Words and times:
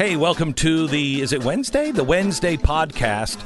Hey, 0.00 0.16
welcome 0.16 0.54
to 0.54 0.86
the, 0.86 1.20
is 1.20 1.34
it 1.34 1.44
Wednesday? 1.44 1.90
The 1.90 2.02
Wednesday 2.02 2.56
podcast. 2.56 3.38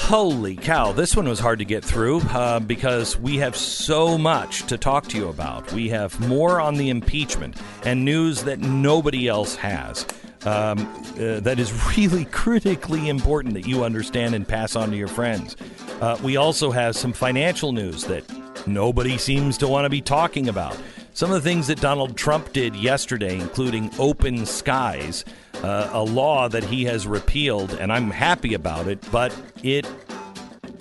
Holy 0.00 0.56
cow, 0.56 0.92
this 0.92 1.14
one 1.14 1.28
was 1.28 1.40
hard 1.40 1.58
to 1.58 1.66
get 1.66 1.84
through 1.84 2.20
uh, 2.30 2.58
because 2.58 3.18
we 3.18 3.36
have 3.36 3.54
so 3.54 4.16
much 4.16 4.62
to 4.68 4.78
talk 4.78 5.08
to 5.08 5.18
you 5.18 5.28
about. 5.28 5.70
We 5.74 5.90
have 5.90 6.18
more 6.26 6.58
on 6.58 6.76
the 6.76 6.88
impeachment 6.88 7.60
and 7.84 8.02
news 8.02 8.44
that 8.44 8.60
nobody 8.60 9.28
else 9.28 9.56
has. 9.56 10.06
Um, 10.46 10.88
uh, 11.20 11.40
that 11.40 11.58
is 11.58 11.70
really 11.98 12.24
critically 12.32 13.10
important 13.10 13.52
that 13.52 13.66
you 13.66 13.84
understand 13.84 14.34
and 14.34 14.48
pass 14.48 14.74
on 14.74 14.90
to 14.92 14.96
your 14.96 15.06
friends. 15.06 15.54
Uh, 16.00 16.16
we 16.22 16.38
also 16.38 16.70
have 16.70 16.96
some 16.96 17.12
financial 17.12 17.72
news 17.72 18.04
that 18.04 18.24
nobody 18.66 19.18
seems 19.18 19.58
to 19.58 19.68
want 19.68 19.84
to 19.84 19.90
be 19.90 20.00
talking 20.00 20.48
about. 20.48 20.78
Some 21.18 21.32
of 21.32 21.42
the 21.42 21.50
things 21.50 21.66
that 21.66 21.80
Donald 21.80 22.16
Trump 22.16 22.52
did 22.52 22.76
yesterday, 22.76 23.40
including 23.40 23.90
open 23.98 24.46
skies, 24.46 25.24
uh, 25.64 25.90
a 25.92 26.00
law 26.00 26.48
that 26.48 26.62
he 26.62 26.84
has 26.84 27.08
repealed, 27.08 27.72
and 27.72 27.92
I'm 27.92 28.12
happy 28.12 28.54
about 28.54 28.86
it, 28.86 29.04
but 29.10 29.34
it 29.64 29.84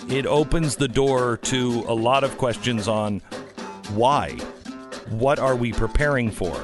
it 0.08 0.28
opens 0.28 0.76
the 0.76 0.88
door 0.88 1.38
to 1.38 1.84
a 1.88 1.96
lot 1.96 2.24
of 2.24 2.38
questions 2.38 2.88
on 2.88 3.22
why. 3.96 4.34
What 5.10 5.40
are 5.40 5.56
we 5.56 5.74
preparing 5.74 6.30
for? 6.30 6.56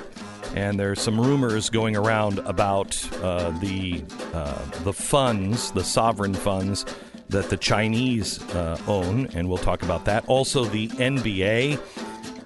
And 0.53 0.79
there's 0.79 1.01
some 1.01 1.19
rumors 1.19 1.71
going 1.71 1.95
around 1.95 2.37
about 2.45 2.95
uh, 3.23 3.49
the 3.57 4.05
uh, 4.35 4.63
the 4.83 4.93
funds, 4.93 5.71
the 5.71 5.83
sovereign 5.83 6.35
funds 6.35 6.85
that 7.29 7.49
the 7.49 7.57
Chinese 7.57 8.39
uh, 8.53 8.79
own, 8.85 9.25
and 9.33 9.49
we'll 9.49 9.57
talk 9.57 9.81
about 9.81 10.05
that. 10.05 10.25
Also, 10.27 10.63
the 10.63 10.89
NBA 10.89 11.79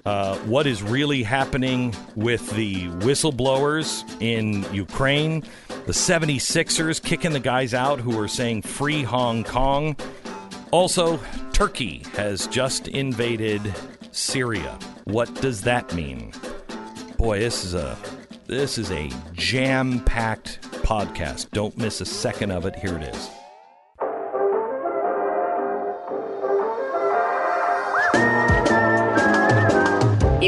uh, 0.08 0.38
what 0.46 0.66
is 0.66 0.82
really 0.82 1.22
happening 1.22 1.94
with 2.16 2.48
the 2.52 2.86
whistleblowers 3.04 4.04
in 4.22 4.64
Ukraine, 4.72 5.42
the 5.84 5.92
76ers 5.92 7.02
kicking 7.02 7.34
the 7.34 7.40
guys 7.40 7.74
out 7.74 8.00
who 8.00 8.18
are 8.18 8.26
saying 8.26 8.62
free 8.62 9.02
Hong 9.02 9.44
Kong. 9.44 9.94
Also, 10.70 11.20
Turkey 11.52 12.04
has 12.14 12.46
just 12.46 12.88
invaded 12.88 13.74
Syria. 14.10 14.78
What 15.04 15.34
does 15.42 15.60
that 15.64 15.94
mean? 15.94 16.32
Boy, 17.18 17.40
this 17.40 17.66
is 17.66 17.74
a 17.74 17.98
this 18.46 18.78
is 18.78 18.90
a 18.90 19.10
jam-packed 19.34 20.62
podcast. 20.84 21.50
Don't 21.50 21.76
miss 21.76 22.00
a 22.00 22.06
second 22.06 22.50
of 22.50 22.64
it. 22.64 22.74
Here 22.76 22.96
it 22.96 23.14
is. 23.14 23.37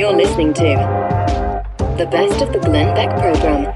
You're 0.00 0.16
listening 0.16 0.54
to 0.54 0.62
the 1.98 2.08
best 2.10 2.40
of 2.40 2.50
the 2.54 2.58
Glenn 2.58 2.94
Beck 2.94 3.10
program. 3.20 3.66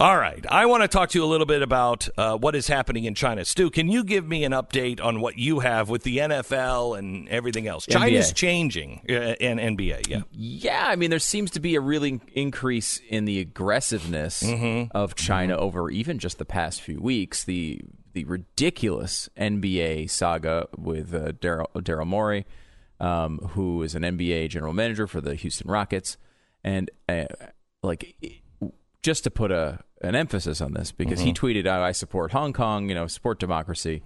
All 0.00 0.18
right. 0.18 0.44
I 0.50 0.66
want 0.66 0.82
to 0.82 0.88
talk 0.88 1.10
to 1.10 1.18
you 1.20 1.24
a 1.24 1.26
little 1.30 1.46
bit 1.46 1.62
about 1.62 2.08
uh, 2.18 2.36
what 2.36 2.56
is 2.56 2.66
happening 2.66 3.04
in 3.04 3.14
China. 3.14 3.44
Stu, 3.44 3.70
can 3.70 3.88
you 3.88 4.02
give 4.02 4.26
me 4.26 4.42
an 4.42 4.50
update 4.50 5.00
on 5.00 5.20
what 5.20 5.38
you 5.38 5.60
have 5.60 5.88
with 5.88 6.02
the 6.02 6.18
NFL 6.18 6.98
and 6.98 7.28
everything 7.28 7.68
else? 7.68 7.86
NBA. 7.86 7.92
China's 7.92 8.32
changing, 8.32 9.02
uh, 9.08 9.12
and 9.40 9.60
NBA, 9.60 10.08
yeah. 10.08 10.22
Yeah, 10.32 10.84
I 10.88 10.96
mean, 10.96 11.10
there 11.10 11.20
seems 11.20 11.52
to 11.52 11.60
be 11.60 11.76
a 11.76 11.80
really 11.80 12.20
increase 12.32 13.00
in 13.08 13.26
the 13.26 13.38
aggressiveness 13.38 14.42
Mm-hmm. 14.42 14.90
of 14.96 15.14
China 15.14 15.56
over 15.56 15.88
even 15.88 16.18
just 16.18 16.38
the 16.38 16.44
past 16.44 16.80
few 16.80 16.98
weeks. 17.00 17.44
The 17.44 17.80
the 18.12 18.24
ridiculous 18.24 19.28
NBA 19.36 20.10
saga 20.10 20.68
with 20.76 21.14
uh, 21.14 21.32
Daryl 21.32 21.66
Daryl 21.74 22.06
Morey, 22.06 22.46
um, 22.98 23.38
who 23.52 23.82
is 23.82 23.94
an 23.94 24.02
NBA 24.02 24.48
general 24.50 24.72
manager 24.72 25.06
for 25.06 25.20
the 25.20 25.34
Houston 25.34 25.70
Rockets, 25.70 26.16
and 26.64 26.90
uh, 27.08 27.24
like 27.82 28.14
just 29.02 29.24
to 29.24 29.30
put 29.30 29.50
a 29.50 29.80
an 30.02 30.14
emphasis 30.14 30.62
on 30.62 30.72
this 30.72 30.92
because 30.92 31.20
he 31.20 31.32
tweeted 31.32 31.66
out 31.66 31.82
I 31.82 31.92
support 31.92 32.32
Hong 32.32 32.54
Kong, 32.54 32.88
you 32.88 32.94
know, 32.94 33.06
support 33.06 33.38
democracy 33.38 34.00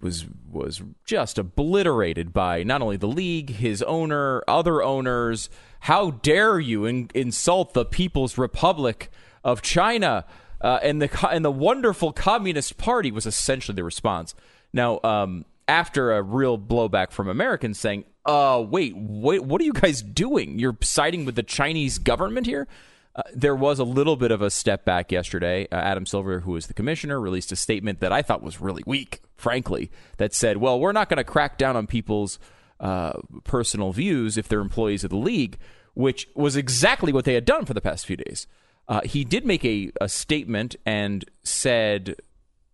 was 0.00 0.24
was 0.50 0.82
just 1.04 1.38
obliterated 1.38 2.32
by 2.32 2.62
not 2.62 2.80
only 2.80 2.96
the 2.96 3.06
league, 3.08 3.50
his 3.50 3.82
owner, 3.82 4.42
other 4.48 4.82
owners. 4.82 5.50
How 5.80 6.12
dare 6.12 6.58
you 6.58 6.86
in, 6.86 7.10
insult 7.14 7.74
the 7.74 7.84
People's 7.84 8.38
Republic 8.38 9.10
of 9.42 9.60
China? 9.60 10.24
Uh, 10.64 10.80
and 10.82 11.02
the 11.02 11.28
and 11.30 11.44
the 11.44 11.50
wonderful 11.50 12.10
Communist 12.10 12.78
Party 12.78 13.12
was 13.12 13.26
essentially 13.26 13.76
the 13.76 13.84
response. 13.84 14.34
Now, 14.72 14.98
um, 15.04 15.44
after 15.68 16.12
a 16.12 16.22
real 16.22 16.58
blowback 16.58 17.10
from 17.10 17.28
Americans 17.28 17.78
saying, 17.78 18.06
"Uh, 18.24 18.64
wait, 18.66 18.94
wait, 18.96 19.44
what 19.44 19.60
are 19.60 19.64
you 19.64 19.74
guys 19.74 20.00
doing? 20.00 20.58
You're 20.58 20.78
siding 20.80 21.26
with 21.26 21.34
the 21.34 21.42
Chinese 21.42 21.98
government 21.98 22.46
here." 22.46 22.66
Uh, 23.14 23.22
there 23.34 23.54
was 23.54 23.78
a 23.78 23.84
little 23.84 24.16
bit 24.16 24.30
of 24.30 24.40
a 24.40 24.48
step 24.48 24.86
back 24.86 25.12
yesterday. 25.12 25.68
Uh, 25.70 25.76
Adam 25.76 26.06
Silver, 26.06 26.40
who 26.40 26.56
is 26.56 26.66
the 26.66 26.74
commissioner, 26.74 27.20
released 27.20 27.52
a 27.52 27.56
statement 27.56 28.00
that 28.00 28.10
I 28.10 28.22
thought 28.22 28.42
was 28.42 28.58
really 28.58 28.82
weak, 28.86 29.20
frankly, 29.36 29.90
that 30.16 30.32
said, 30.32 30.56
well, 30.56 30.80
we're 30.80 30.92
not 30.92 31.10
going 31.10 31.18
to 31.18 31.24
crack 31.24 31.58
down 31.58 31.76
on 31.76 31.86
people's 31.86 32.40
uh, 32.80 33.12
personal 33.44 33.92
views 33.92 34.36
if 34.36 34.48
they're 34.48 34.60
employees 34.60 35.04
of 35.04 35.10
the 35.10 35.16
league, 35.16 35.58
which 35.92 36.26
was 36.34 36.56
exactly 36.56 37.12
what 37.12 37.24
they 37.24 37.34
had 37.34 37.44
done 37.44 37.66
for 37.66 37.74
the 37.74 37.80
past 37.80 38.04
few 38.04 38.16
days. 38.16 38.48
Uh, 38.88 39.00
he 39.04 39.24
did 39.24 39.46
make 39.46 39.64
a, 39.64 39.90
a 40.00 40.08
statement 40.08 40.76
and 40.84 41.24
said 41.42 42.16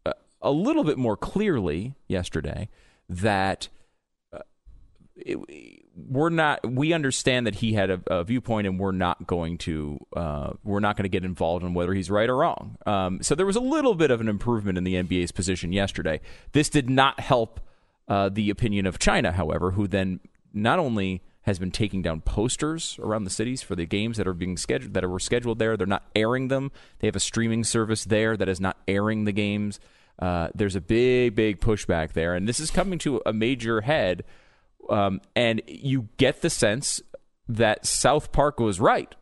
uh, 0.05 0.13
a 0.43 0.51
little 0.51 0.85
bit 0.85 0.99
more 0.99 1.17
clearly 1.17 1.95
yesterday 2.09 2.69
that 3.09 3.69
it, 5.17 5.39
we're 6.09 6.31
not 6.31 6.69
we 6.71 6.93
understand 6.93 7.47
that 7.47 7.57
he 7.57 7.75
had 7.75 7.91
a, 7.91 8.01
a 8.07 8.25
viewpoint 8.25 8.67
and 8.67 8.79
we're 8.79 8.93
not 8.93 9.27
going 9.27 9.59
to 9.59 9.99
uh, 10.17 10.53
we're 10.65 10.81
not 10.81 10.97
going 10.97 11.05
to 11.05 11.11
get 11.11 11.25
involved 11.25 11.65
in 11.65 11.75
whether 11.75 11.93
he's 11.93 12.11
right 12.11 12.29
or 12.29 12.37
wrong. 12.37 12.77
Um, 12.87 13.23
so 13.23 13.35
there 13.35 13.47
was 13.47 13.57
a 13.57 13.61
little 13.61 13.95
bit 13.95 14.11
of 14.11 14.21
an 14.21 14.29
improvement 14.29 14.79
in 14.79 14.85
the 14.85 14.95
NBA's 14.95 15.33
position 15.33 15.73
yesterday. 15.73 16.21
This 16.53 16.69
did 16.69 16.89
not 16.89 17.21
help 17.21 17.61
uh, 18.09 18.29
the 18.29 18.51
opinion 18.51 18.87
of 18.87 18.99
China 18.99 19.33
however 19.33 19.73
who 19.73 19.87
then 19.87 20.21
not 20.53 20.79
only 20.79 21.23
has 21.43 21.59
been 21.59 21.71
taking 21.71 22.03
down 22.03 22.21
posters 22.21 22.99
around 23.03 23.25
the 23.25 23.31
cities 23.31 23.63
for 23.63 23.75
the 23.75 23.87
games 23.87 24.17
that 24.17 24.29
are 24.29 24.35
being 24.35 24.57
scheduled 24.57 24.95
that 24.95 25.09
were 25.09 25.19
scheduled 25.19 25.59
there 25.59 25.77
they're 25.77 25.87
not 25.87 26.09
airing 26.15 26.49
them 26.49 26.71
they 26.99 27.07
have 27.07 27.17
a 27.17 27.21
streaming 27.21 27.65
service 27.65 28.05
there 28.05 28.37
that 28.37 28.49
is 28.49 28.61
not 28.61 28.77
airing 28.87 29.25
the 29.25 29.33
games 29.33 29.81
uh, 30.19 30.49
there's 30.55 30.77
a 30.77 30.81
big 30.81 31.35
big 31.35 31.61
pushback 31.61 32.13
there 32.13 32.35
and 32.35 32.49
this 32.49 32.61
is 32.61 32.71
coming 32.71 32.99
to 32.99 33.23
a 33.25 33.33
major 33.33 33.81
head 33.81 34.23
um, 34.91 35.21
and 35.37 35.63
you 35.67 36.09
get 36.17 36.43
the 36.43 36.51
sense 36.51 37.01
that 37.49 37.85
South 37.85 38.33
Park 38.33 38.61
was 38.61 38.81
right. 38.81 39.15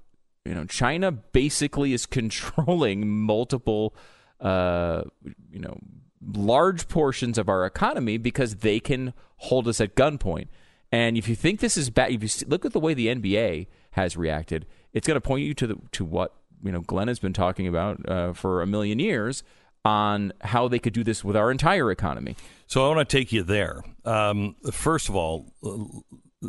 You 0.45 0.55
know, 0.55 0.65
China 0.65 1.13
basically 1.13 1.93
is 1.93 2.07
controlling 2.21 3.09
multiple, 3.09 3.95
uh, 4.41 5.03
you 5.51 5.61
know, 5.61 5.79
large 6.21 6.89
portions 6.89 7.39
of 7.39 7.49
our 7.49 7.65
economy 7.65 8.19
because 8.19 8.57
they 8.57 8.81
can 8.81 9.15
hold 9.37 9.69
us 9.69 9.81
at 9.81 9.95
gunpoint. 9.95 10.49
And 10.91 11.17
if 11.17 11.29
you 11.29 11.35
think 11.35 11.61
this 11.61 11.77
is 11.77 11.91
bad, 11.91 12.13
if 12.13 12.23
you 12.23 12.47
look 12.49 12.65
at 12.65 12.73
the 12.73 12.81
way 12.81 12.95
the 12.95 13.09
NBA 13.09 13.67
has 13.93 14.17
reacted, 14.17 14.67
it's 14.93 15.07
going 15.07 15.17
to 15.17 15.21
point 15.21 15.45
you 15.45 15.55
to 15.55 15.67
the 15.67 15.77
to 15.93 16.05
what 16.05 16.35
you 16.63 16.73
know 16.73 16.81
Glenn 16.81 17.09
has 17.09 17.19
been 17.19 17.33
talking 17.33 17.67
about 17.67 18.09
uh, 18.09 18.33
for 18.33 18.63
a 18.63 18.67
million 18.67 18.99
years 18.99 19.43
on 19.85 20.33
how 20.43 20.69
they 20.69 20.79
could 20.79 20.93
do 20.93 21.05
this 21.05 21.23
with 21.23 21.37
our 21.37 21.51
entire 21.51 21.91
economy. 21.91 22.37
So 22.67 22.85
I 22.85 22.95
want 22.95 23.09
to 23.09 23.17
take 23.17 23.33
you 23.33 23.43
there. 23.43 23.83
Um, 24.05 24.57
first 24.71 25.09
of 25.09 25.17
all, 25.17 25.53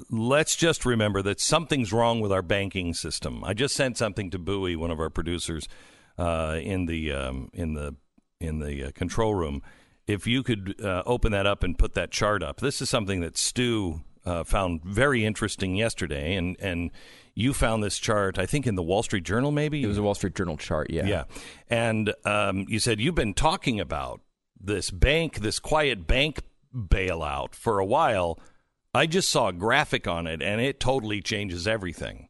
let's 0.10 0.56
just 0.56 0.86
remember 0.86 1.22
that 1.22 1.40
something's 1.40 1.94
wrong 1.94 2.20
with 2.20 2.32
our 2.32 2.42
banking 2.42 2.94
system. 2.94 3.44
I 3.44 3.54
just 3.54 3.76
sent 3.76 3.98
something 3.98 4.30
to 4.32 4.40
Bowie, 4.40 4.76
one 4.76 4.92
of 4.92 5.00
our 5.00 5.10
producers, 5.10 5.68
uh, 6.18 6.60
in 6.62 6.86
the 6.86 7.12
um, 7.12 7.50
in 7.54 7.74
the 7.74 7.96
in 8.40 8.60
the 8.60 8.86
uh, 8.86 8.92
control 8.92 9.36
room. 9.36 9.62
If 10.08 10.26
you 10.26 10.42
could 10.42 10.84
uh, 10.84 11.04
open 11.06 11.32
that 11.34 11.46
up 11.46 11.64
and 11.64 11.78
put 11.78 11.94
that 11.94 12.10
chart 12.10 12.42
up, 12.42 12.62
this 12.62 12.82
is 12.82 12.90
something 12.90 13.22
that 13.22 13.38
Stu 13.38 14.02
uh, 14.26 14.44
found 14.44 14.84
very 14.84 15.26
interesting 15.26 15.76
yesterday, 15.76 16.36
and 16.36 16.58
and 16.60 16.92
you 17.36 17.54
found 17.54 17.84
this 17.84 17.98
chart, 17.98 18.38
I 18.38 18.46
think, 18.46 18.68
in 18.68 18.76
the 18.76 18.84
Wall 18.84 19.02
Street 19.02 19.24
Journal, 19.24 19.52
maybe 19.52 19.82
It 19.82 19.88
was 19.88 19.98
a 19.98 20.04
Wall 20.04 20.16
Street 20.16 20.36
Journal 20.36 20.58
chart, 20.58 20.90
yeah. 20.90 21.06
yeah. 21.06 21.24
And 21.70 22.14
um, 22.26 22.66
you 22.68 22.80
said 22.80 23.00
you've 23.00 23.16
been 23.16 23.34
talking 23.34 23.80
about 23.80 24.20
this 24.60 24.92
bank, 24.92 25.40
this 25.40 25.58
quiet 25.58 26.06
bank 26.06 26.42
bailout 26.76 27.56
for 27.56 27.80
a 27.80 27.86
while. 27.86 28.40
I 28.94 29.06
just 29.06 29.30
saw 29.30 29.48
a 29.48 29.54
graphic 29.54 30.08
on 30.08 30.28
it, 30.28 30.42
and 30.42 30.60
it 30.60 30.80
totally 30.80 31.22
changes 31.22 31.68
everything. 31.68 32.28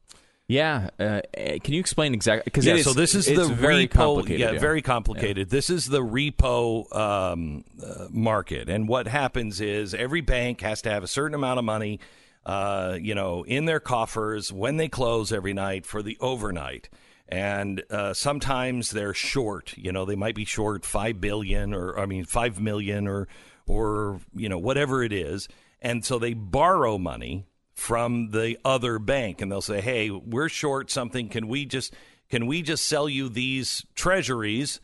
Yeah, 0.50 0.90
uh, 1.00 1.22
can 1.64 1.76
you 1.76 1.80
explain 1.80 2.16
exactly? 2.16 2.42
Because 2.44 2.66
Yeah, 2.66 2.78
so 2.78 2.94
this 2.94 3.14
is 3.14 3.28
the 3.28 3.46
very 3.46 3.88
repo. 3.88 3.92
complicated. 3.92 4.40
yeah, 4.40 4.60
very 4.60 4.82
complicated. 4.82 5.52
This 5.52 5.70
is 5.70 5.86
the 5.86 6.02
repo 6.02 6.92
um, 6.96 7.64
uh, 7.80 8.08
market, 8.10 8.68
and 8.68 8.88
what 8.88 9.08
happens 9.08 9.62
is 9.62 9.94
every 9.94 10.22
bank 10.22 10.62
has 10.62 10.82
to 10.82 10.90
have 10.90 11.04
a 11.04 11.08
certain 11.08 11.36
amount 11.36 11.60
of 11.60 11.66
money, 11.66 12.00
uh, 12.48 12.98
you 13.00 13.14
know, 13.14 13.44
in 13.44 13.66
their 13.66 13.80
coffers 13.80 14.52
when 14.52 14.78
they 14.78 14.88
close 14.90 15.32
every 15.32 15.54
night 15.54 15.86
for 15.86 16.02
the 16.02 16.18
overnight. 16.20 16.90
And 17.28 17.84
uh, 17.92 18.16
sometimes 18.16 18.90
they're 18.90 19.14
short. 19.14 19.78
You 19.78 19.92
know, 19.92 20.04
they 20.04 20.16
might 20.16 20.34
be 20.34 20.46
short 20.46 20.84
five 20.84 21.22
billion, 21.22 21.76
or 21.76 22.00
I 22.00 22.08
mean, 22.08 22.26
five 22.26 22.60
million, 22.60 23.08
or 23.08 23.28
or 23.68 24.20
you 24.34 24.50
know, 24.50 24.58
whatever 24.58 25.04
it 25.04 25.14
is. 25.14 25.48
And 25.80 26.04
so 26.04 26.18
they 26.18 26.34
borrow 26.34 26.98
money 26.98 27.46
from 27.80 28.32
the 28.32 28.58
other 28.66 29.00
bank 29.00 29.42
and 29.42 29.52
they'll 29.52 29.62
say, 29.62 29.82
"Hey, 29.82 30.10
we're 30.10 30.50
short 30.50 30.92
something. 30.92 31.30
Can 31.30 31.48
we 31.48 31.66
just 31.66 31.94
can 32.30 32.46
we 32.46 32.62
just 32.62 32.86
sell 32.86 33.10
you 33.10 33.30
these 33.30 33.86
treasuries 33.96 34.80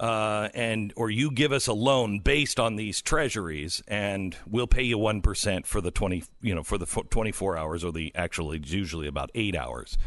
uh, 0.00 0.48
and 0.54 0.92
or 0.96 1.10
you 1.10 1.30
give 1.30 1.52
us 1.52 1.66
a 1.68 1.72
loan 1.72 2.18
based 2.18 2.58
on 2.58 2.76
these 2.76 3.00
treasuries 3.00 3.82
and 3.86 4.36
we'll 4.48 4.66
pay 4.66 4.82
you 4.82 4.98
1% 4.98 5.66
for 5.66 5.80
the 5.80 5.92
20 5.92 6.24
you 6.40 6.54
know 6.54 6.64
for 6.64 6.78
the 6.78 6.86
24 6.86 7.56
hours 7.56 7.84
or 7.84 7.92
the 7.92 8.10
actually 8.16 8.56
it's 8.56 8.72
usually 8.72 9.06
about 9.06 9.30
8 9.34 9.54
hours." 9.54 9.98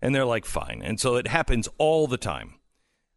And 0.00 0.14
they're 0.14 0.24
like, 0.24 0.44
"Fine." 0.44 0.82
And 0.82 0.98
so 0.98 1.16
it 1.16 1.28
happens 1.28 1.68
all 1.78 2.06
the 2.06 2.18
time 2.18 2.54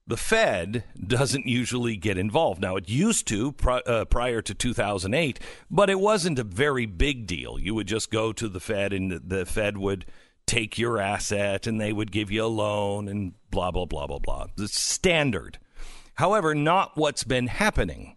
the 0.08 0.18
Fed 0.18 0.86
doesn't 1.06 1.46
usually 1.46 1.98
get 1.98 2.18
involved. 2.18 2.62
Now, 2.62 2.78
it 2.78 2.90
used 2.90 3.28
to 3.28 3.52
pri- 3.52 3.82
uh, 3.86 4.06
prior 4.06 4.42
to 4.42 4.54
2008, 4.54 5.40
but 5.70 5.90
it 5.90 6.00
wasn't 6.00 6.40
a 6.40 6.44
very 6.44 6.86
big 6.86 7.28
deal. 7.28 7.60
You 7.60 7.76
would 7.76 7.88
just 7.88 8.10
go 8.10 8.32
to 8.34 8.48
the 8.48 8.62
Fed, 8.62 8.94
and 8.94 9.12
the 9.12 9.46
Fed 9.46 9.78
would 9.78 10.06
take 10.48 10.78
your 10.78 10.98
asset 10.98 11.68
and 11.68 11.80
they 11.80 11.94
would 11.94 12.12
give 12.12 12.32
you 12.32 12.46
a 12.46 12.48
loan 12.48 13.08
and 13.08 13.34
blah, 13.52 13.70
blah, 13.70 13.86
blah, 13.86 14.08
blah, 14.08 14.20
blah. 14.20 14.48
The 14.56 14.68
standard. 14.68 15.60
However, 16.16 16.56
not 16.56 16.94
what's 16.96 17.24
been 17.24 17.48
happening. 17.48 18.17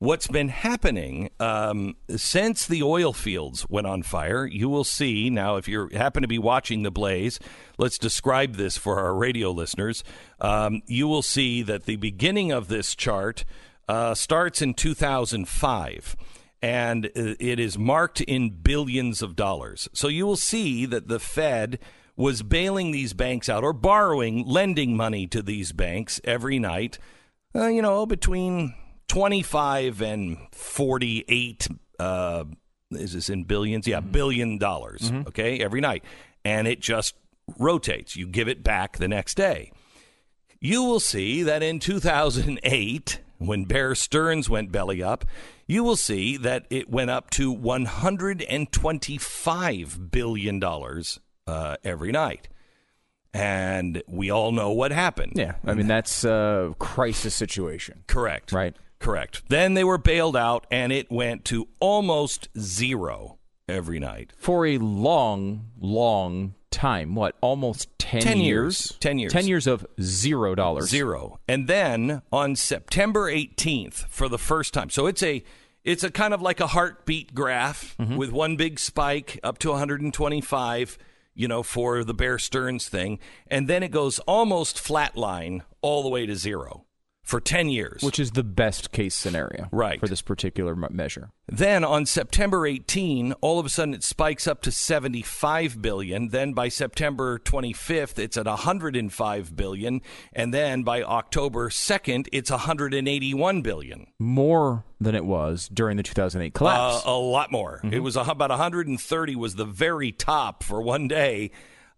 What's 0.00 0.28
been 0.28 0.50
happening 0.50 1.30
um, 1.40 1.96
since 2.14 2.66
the 2.66 2.84
oil 2.84 3.12
fields 3.12 3.68
went 3.68 3.88
on 3.88 4.04
fire, 4.04 4.46
you 4.46 4.68
will 4.68 4.84
see 4.84 5.28
now, 5.28 5.56
if 5.56 5.66
you 5.66 5.88
happen 5.92 6.22
to 6.22 6.28
be 6.28 6.38
watching 6.38 6.84
the 6.84 6.92
blaze, 6.92 7.40
let's 7.78 7.98
describe 7.98 8.54
this 8.54 8.76
for 8.76 9.00
our 9.00 9.12
radio 9.12 9.50
listeners. 9.50 10.04
Um, 10.40 10.82
you 10.86 11.08
will 11.08 11.22
see 11.22 11.62
that 11.62 11.86
the 11.86 11.96
beginning 11.96 12.52
of 12.52 12.68
this 12.68 12.94
chart 12.94 13.44
uh, 13.88 14.14
starts 14.14 14.62
in 14.62 14.74
2005 14.74 16.16
and 16.62 17.06
it 17.14 17.58
is 17.58 17.76
marked 17.76 18.20
in 18.20 18.50
billions 18.50 19.20
of 19.20 19.34
dollars. 19.34 19.88
So 19.92 20.06
you 20.06 20.26
will 20.26 20.36
see 20.36 20.86
that 20.86 21.08
the 21.08 21.18
Fed 21.18 21.80
was 22.16 22.44
bailing 22.44 22.92
these 22.92 23.14
banks 23.14 23.48
out 23.48 23.64
or 23.64 23.72
borrowing, 23.72 24.46
lending 24.46 24.96
money 24.96 25.26
to 25.26 25.42
these 25.42 25.72
banks 25.72 26.20
every 26.22 26.60
night, 26.60 27.00
uh, 27.52 27.66
you 27.66 27.82
know, 27.82 28.06
between 28.06 28.74
25 29.08 30.02
and 30.02 30.36
48 30.52 31.68
uh, 31.98 32.44
is 32.92 33.14
this 33.14 33.28
in 33.28 33.42
billions 33.44 33.86
yeah 33.86 34.00
mm-hmm. 34.00 34.10
billion 34.10 34.56
dollars 34.58 35.10
mm-hmm. 35.10 35.28
okay 35.28 35.60
every 35.60 35.80
night 35.80 36.02
and 36.44 36.66
it 36.68 36.80
just 36.80 37.14
rotates 37.58 38.16
you 38.16 38.26
give 38.26 38.48
it 38.48 38.62
back 38.62 38.98
the 38.98 39.08
next 39.08 39.34
day 39.34 39.72
you 40.60 40.82
will 40.82 41.00
see 41.00 41.42
that 41.42 41.62
in 41.62 41.78
2008 41.78 43.20
when 43.38 43.64
bear 43.64 43.94
stearns 43.94 44.50
went 44.50 44.72
belly 44.72 45.02
up 45.02 45.24
you 45.66 45.82
will 45.84 45.96
see 45.96 46.36
that 46.36 46.66
it 46.70 46.90
went 46.90 47.10
up 47.10 47.30
to 47.30 47.50
125 47.50 50.10
billion 50.10 50.58
dollars 50.58 51.20
uh, 51.46 51.76
every 51.82 52.12
night 52.12 52.48
and 53.34 54.02
we 54.08 54.30
all 54.30 54.52
know 54.52 54.70
what 54.70 54.90
happened. 54.90 55.32
Yeah, 55.36 55.56
I 55.64 55.74
mean 55.74 55.86
that's 55.86 56.24
a 56.24 56.74
crisis 56.78 57.34
situation. 57.34 58.04
Correct. 58.06 58.52
Right. 58.52 58.74
Correct. 58.98 59.42
Then 59.48 59.74
they 59.74 59.84
were 59.84 59.98
bailed 59.98 60.36
out, 60.36 60.66
and 60.70 60.92
it 60.92 61.10
went 61.10 61.44
to 61.46 61.68
almost 61.80 62.48
zero 62.58 63.38
every 63.68 63.98
night 63.98 64.32
for 64.36 64.66
a 64.66 64.78
long, 64.78 65.70
long 65.78 66.54
time. 66.70 67.14
What? 67.14 67.36
Almost 67.40 67.88
ten, 67.98 68.20
10 68.20 68.38
years. 68.38 68.46
years. 68.46 68.98
Ten 69.00 69.18
years. 69.18 69.32
Ten 69.32 69.46
years 69.46 69.66
of 69.66 69.86
zero 70.00 70.54
dollars. 70.54 70.88
Zero. 70.88 71.38
And 71.46 71.68
then 71.68 72.22
on 72.32 72.56
September 72.56 73.30
18th, 73.30 74.06
for 74.08 74.28
the 74.28 74.38
first 74.38 74.74
time, 74.74 74.90
so 74.90 75.06
it's 75.06 75.22
a 75.22 75.44
it's 75.84 76.04
a 76.04 76.10
kind 76.10 76.34
of 76.34 76.42
like 76.42 76.60
a 76.60 76.66
heartbeat 76.66 77.34
graph 77.34 77.96
mm-hmm. 77.98 78.16
with 78.16 78.32
one 78.32 78.56
big 78.56 78.78
spike 78.78 79.38
up 79.42 79.58
to 79.58 79.70
125 79.70 80.98
you 81.34 81.46
know, 81.46 81.62
for 81.62 82.02
the 82.02 82.12
Bear 82.12 82.36
Stearns 82.36 82.88
thing. 82.88 83.20
And 83.46 83.68
then 83.68 83.84
it 83.84 83.92
goes 83.92 84.18
almost 84.20 84.76
flatline 84.76 85.60
all 85.82 86.02
the 86.02 86.08
way 86.08 86.26
to 86.26 86.34
zero 86.34 86.84
for 87.28 87.40
10 87.40 87.68
years. 87.68 88.02
Which 88.02 88.18
is 88.18 88.30
the 88.30 88.42
best 88.42 88.90
case 88.90 89.14
scenario 89.14 89.68
right. 89.70 90.00
for 90.00 90.08
this 90.08 90.22
particular 90.22 90.74
measure. 90.74 91.28
Then 91.46 91.84
on 91.84 92.06
September 92.06 92.66
18, 92.66 93.32
all 93.42 93.58
of 93.58 93.66
a 93.66 93.68
sudden 93.68 93.92
it 93.92 94.02
spikes 94.02 94.46
up 94.46 94.62
to 94.62 94.72
75 94.72 95.82
billion. 95.82 96.28
Then 96.28 96.54
by 96.54 96.68
September 96.68 97.38
25th, 97.38 98.18
it's 98.18 98.38
at 98.38 98.46
105 98.46 99.54
billion. 99.54 100.00
And 100.32 100.54
then 100.54 100.84
by 100.84 101.02
October 101.02 101.68
2nd, 101.68 102.28
it's 102.32 102.50
181 102.50 103.60
billion. 103.60 104.06
More 104.18 104.84
than 104.98 105.14
it 105.14 105.26
was 105.26 105.68
during 105.68 105.98
the 105.98 106.02
2008 106.02 106.54
collapse. 106.54 107.06
Uh, 107.06 107.10
a 107.10 107.12
lot 107.12 107.52
more. 107.52 107.80
Mm-hmm. 107.84 107.92
It 107.92 107.98
was 107.98 108.16
about 108.16 108.48
130 108.48 109.36
was 109.36 109.54
the 109.54 109.66
very 109.66 110.12
top 110.12 110.62
for 110.62 110.80
one 110.80 111.08
day. 111.08 111.50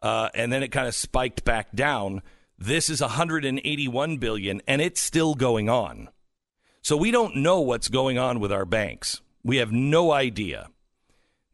Uh, 0.02 0.28
and 0.34 0.52
then 0.52 0.64
it 0.64 0.72
kind 0.72 0.88
of 0.88 0.94
spiked 0.96 1.44
back 1.44 1.70
down. 1.72 2.22
This 2.62 2.90
is 2.90 3.00
181 3.00 4.18
billion 4.18 4.60
and 4.66 4.82
it's 4.82 5.00
still 5.00 5.34
going 5.34 5.70
on. 5.70 6.10
So 6.82 6.94
we 6.94 7.10
don't 7.10 7.36
know 7.36 7.60
what's 7.60 7.88
going 7.88 8.18
on 8.18 8.38
with 8.38 8.52
our 8.52 8.66
banks. 8.66 9.22
We 9.42 9.56
have 9.56 9.72
no 9.72 10.12
idea. 10.12 10.68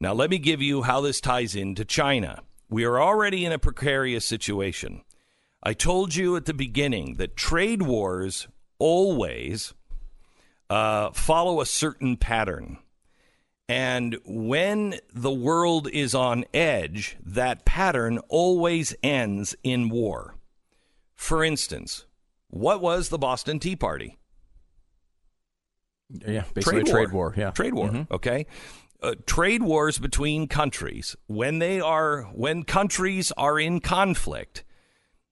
Now 0.00 0.14
let 0.14 0.30
me 0.30 0.38
give 0.38 0.60
you 0.60 0.82
how 0.82 1.00
this 1.00 1.20
ties 1.20 1.54
into 1.54 1.84
China. 1.84 2.42
We 2.68 2.82
are 2.84 3.00
already 3.00 3.44
in 3.44 3.52
a 3.52 3.58
precarious 3.58 4.26
situation. 4.26 5.02
I 5.62 5.74
told 5.74 6.16
you 6.16 6.34
at 6.34 6.46
the 6.46 6.52
beginning 6.52 7.14
that 7.18 7.36
trade 7.36 7.82
wars 7.82 8.48
always 8.80 9.74
uh, 10.68 11.12
follow 11.12 11.60
a 11.60 11.66
certain 11.66 12.16
pattern. 12.16 12.78
And 13.68 14.18
when 14.24 14.96
the 15.14 15.32
world 15.32 15.88
is 15.88 16.16
on 16.16 16.46
edge, 16.52 17.16
that 17.24 17.64
pattern 17.64 18.18
always 18.28 18.92
ends 19.04 19.54
in 19.62 19.88
war. 19.88 20.35
For 21.16 21.42
instance, 21.42 22.04
what 22.48 22.80
was 22.80 23.08
the 23.08 23.18
Boston 23.18 23.58
Tea 23.58 23.74
Party? 23.74 24.18
Yeah, 26.10 26.44
basically 26.54 26.84
trade, 26.84 26.92
trade 26.92 27.12
war. 27.12 27.28
war. 27.28 27.34
Yeah, 27.36 27.50
trade 27.50 27.74
war. 27.74 27.88
Mm-hmm. 27.88 28.14
Okay, 28.14 28.46
uh, 29.02 29.14
trade 29.26 29.62
wars 29.62 29.98
between 29.98 30.46
countries 30.46 31.16
when 31.26 31.58
they 31.58 31.80
are 31.80 32.22
when 32.32 32.62
countries 32.62 33.32
are 33.36 33.58
in 33.58 33.80
conflict. 33.80 34.62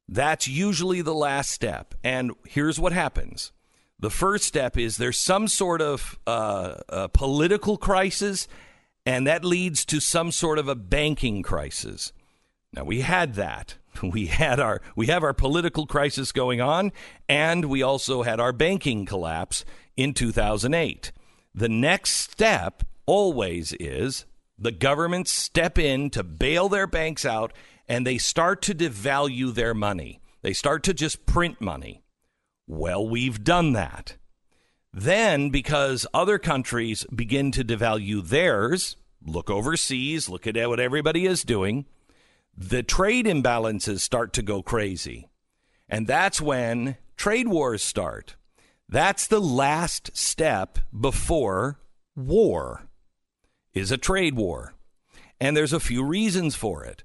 That's 0.08 0.48
usually 0.48 1.00
the 1.00 1.14
last 1.14 1.50
step. 1.50 1.94
And 2.02 2.32
here's 2.44 2.80
what 2.80 2.92
happens: 2.92 3.52
the 4.00 4.10
first 4.10 4.44
step 4.44 4.76
is 4.76 4.96
there's 4.96 5.20
some 5.20 5.46
sort 5.46 5.80
of 5.80 6.18
uh, 6.26 7.08
political 7.12 7.76
crisis, 7.76 8.48
and 9.06 9.26
that 9.26 9.44
leads 9.44 9.84
to 9.86 10.00
some 10.00 10.32
sort 10.32 10.58
of 10.58 10.66
a 10.66 10.74
banking 10.74 11.42
crisis. 11.42 12.12
Now 12.74 12.84
we 12.84 13.00
had 13.00 13.34
that. 13.34 13.76
We 14.02 14.26
had 14.26 14.58
our 14.58 14.82
we 14.96 15.06
have 15.06 15.22
our 15.22 15.32
political 15.32 15.86
crisis 15.86 16.32
going 16.32 16.60
on 16.60 16.90
and 17.28 17.66
we 17.66 17.80
also 17.80 18.22
had 18.22 18.40
our 18.40 18.52
banking 18.52 19.06
collapse 19.06 19.64
in 19.96 20.14
2008 20.14 21.12
the 21.54 21.68
next 21.68 22.10
step 22.10 22.82
always 23.06 23.72
is 23.78 24.26
the 24.58 24.72
governments 24.72 25.30
step 25.30 25.78
in 25.78 26.10
to 26.10 26.24
bail 26.24 26.68
their 26.68 26.88
banks 26.88 27.24
out 27.24 27.52
and 27.88 28.04
they 28.04 28.18
start 28.18 28.62
to 28.62 28.74
devalue 28.74 29.54
their 29.54 29.74
money. 29.74 30.20
They 30.42 30.52
start 30.52 30.82
to 30.84 30.94
just 30.94 31.24
print 31.24 31.60
money. 31.60 32.02
Well 32.66 33.08
we've 33.08 33.44
done 33.44 33.72
that. 33.74 34.16
Then 34.92 35.50
because 35.50 36.06
other 36.12 36.38
countries 36.38 37.06
begin 37.14 37.52
to 37.52 37.64
devalue 37.64 38.26
theirs 38.26 38.96
look 39.24 39.48
overseas 39.48 40.28
look 40.28 40.46
at 40.46 40.68
what 40.68 40.80
everybody 40.80 41.24
is 41.24 41.44
doing 41.44 41.86
the 42.56 42.82
trade 42.82 43.26
imbalances 43.26 44.00
start 44.00 44.32
to 44.34 44.42
go 44.42 44.62
crazy. 44.62 45.28
And 45.88 46.06
that's 46.06 46.40
when 46.40 46.96
trade 47.16 47.48
wars 47.48 47.82
start. 47.82 48.36
That's 48.88 49.26
the 49.26 49.40
last 49.40 50.16
step 50.16 50.78
before 50.98 51.80
war 52.14 52.88
is 53.72 53.90
a 53.90 53.98
trade 53.98 54.34
war. 54.34 54.74
And 55.40 55.56
there's 55.56 55.72
a 55.72 55.80
few 55.80 56.04
reasons 56.04 56.54
for 56.54 56.84
it. 56.84 57.02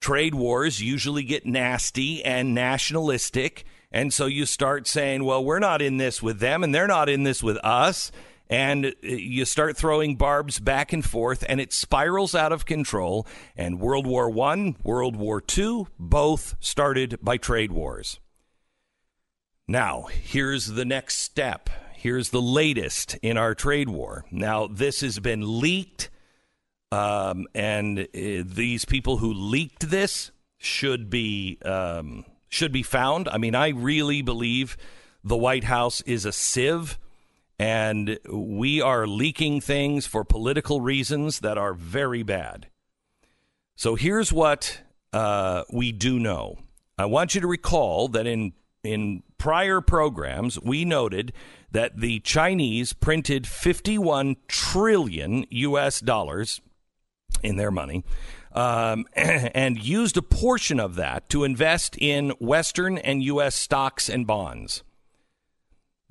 Trade 0.00 0.34
wars 0.34 0.82
usually 0.82 1.22
get 1.22 1.46
nasty 1.46 2.24
and 2.24 2.54
nationalistic. 2.54 3.64
And 3.90 4.12
so 4.12 4.26
you 4.26 4.46
start 4.46 4.86
saying, 4.86 5.24
well, 5.24 5.44
we're 5.44 5.58
not 5.58 5.80
in 5.80 5.96
this 5.96 6.22
with 6.22 6.40
them 6.40 6.62
and 6.64 6.74
they're 6.74 6.86
not 6.86 7.08
in 7.08 7.22
this 7.22 7.42
with 7.42 7.56
us 7.58 8.10
and 8.52 8.84
uh, 8.84 8.90
you 9.00 9.46
start 9.46 9.78
throwing 9.78 10.14
barbs 10.14 10.60
back 10.60 10.92
and 10.92 11.02
forth 11.02 11.42
and 11.48 11.58
it 11.58 11.72
spirals 11.72 12.34
out 12.34 12.52
of 12.52 12.66
control. 12.66 13.26
And 13.56 13.80
world 13.80 14.06
war 14.06 14.28
one 14.28 14.76
world 14.84 15.16
war 15.16 15.40
two 15.40 15.88
both 15.98 16.54
started 16.60 17.18
by 17.22 17.38
trade 17.38 17.72
wars. 17.72 18.20
Now 19.66 20.08
here's 20.10 20.66
the 20.66 20.84
next 20.84 21.16
step. 21.16 21.70
Here's 21.94 22.28
the 22.28 22.42
latest 22.42 23.14
in 23.22 23.38
our 23.38 23.54
trade 23.54 23.88
war. 23.88 24.26
Now 24.30 24.66
this 24.66 25.00
has 25.00 25.18
been 25.18 25.60
leaked 25.60 26.10
um, 26.90 27.46
and 27.54 28.00
uh, 28.00 28.04
these 28.12 28.84
people 28.84 29.16
who 29.16 29.32
leaked 29.32 29.88
this 29.88 30.30
should 30.58 31.08
be 31.08 31.58
um, 31.64 32.26
should 32.50 32.70
be 32.70 32.82
found. 32.82 33.30
I 33.30 33.38
mean 33.38 33.54
i 33.54 33.68
really 33.68 34.20
believe 34.20 34.76
the 35.24 35.38
white 35.38 35.64
house 35.64 36.02
is 36.02 36.26
a 36.26 36.32
sieve 36.32 36.98
and 37.62 38.18
we 38.28 38.80
are 38.80 39.06
leaking 39.06 39.60
things 39.60 40.04
for 40.04 40.24
political 40.24 40.80
reasons 40.80 41.38
that 41.38 41.56
are 41.56 41.74
very 41.74 42.24
bad. 42.24 42.66
So 43.76 43.94
here's 43.94 44.32
what 44.32 44.80
uh, 45.12 45.62
we 45.72 45.92
do 45.92 46.18
know. 46.18 46.58
I 46.98 47.04
want 47.06 47.36
you 47.36 47.40
to 47.40 47.46
recall 47.46 48.08
that 48.08 48.26
in 48.26 48.54
in 48.82 49.22
prior 49.38 49.80
programs 49.80 50.60
we 50.60 50.84
noted 50.84 51.32
that 51.70 52.00
the 52.00 52.18
Chinese 52.18 52.92
printed 52.92 53.46
51 53.46 54.38
trillion 54.48 55.46
U.S. 55.50 56.00
dollars 56.00 56.60
in 57.44 57.58
their 57.58 57.70
money. 57.70 58.02
Um, 58.50 59.06
and 59.14 59.80
used 59.80 60.16
a 60.16 60.22
portion 60.22 60.80
of 60.80 60.96
that 60.96 61.28
to 61.28 61.44
invest 61.44 61.96
in 61.96 62.30
Western 62.40 62.98
and 62.98 63.22
U.S. 63.22 63.54
stocks 63.54 64.08
and 64.08 64.26
bonds. 64.26 64.82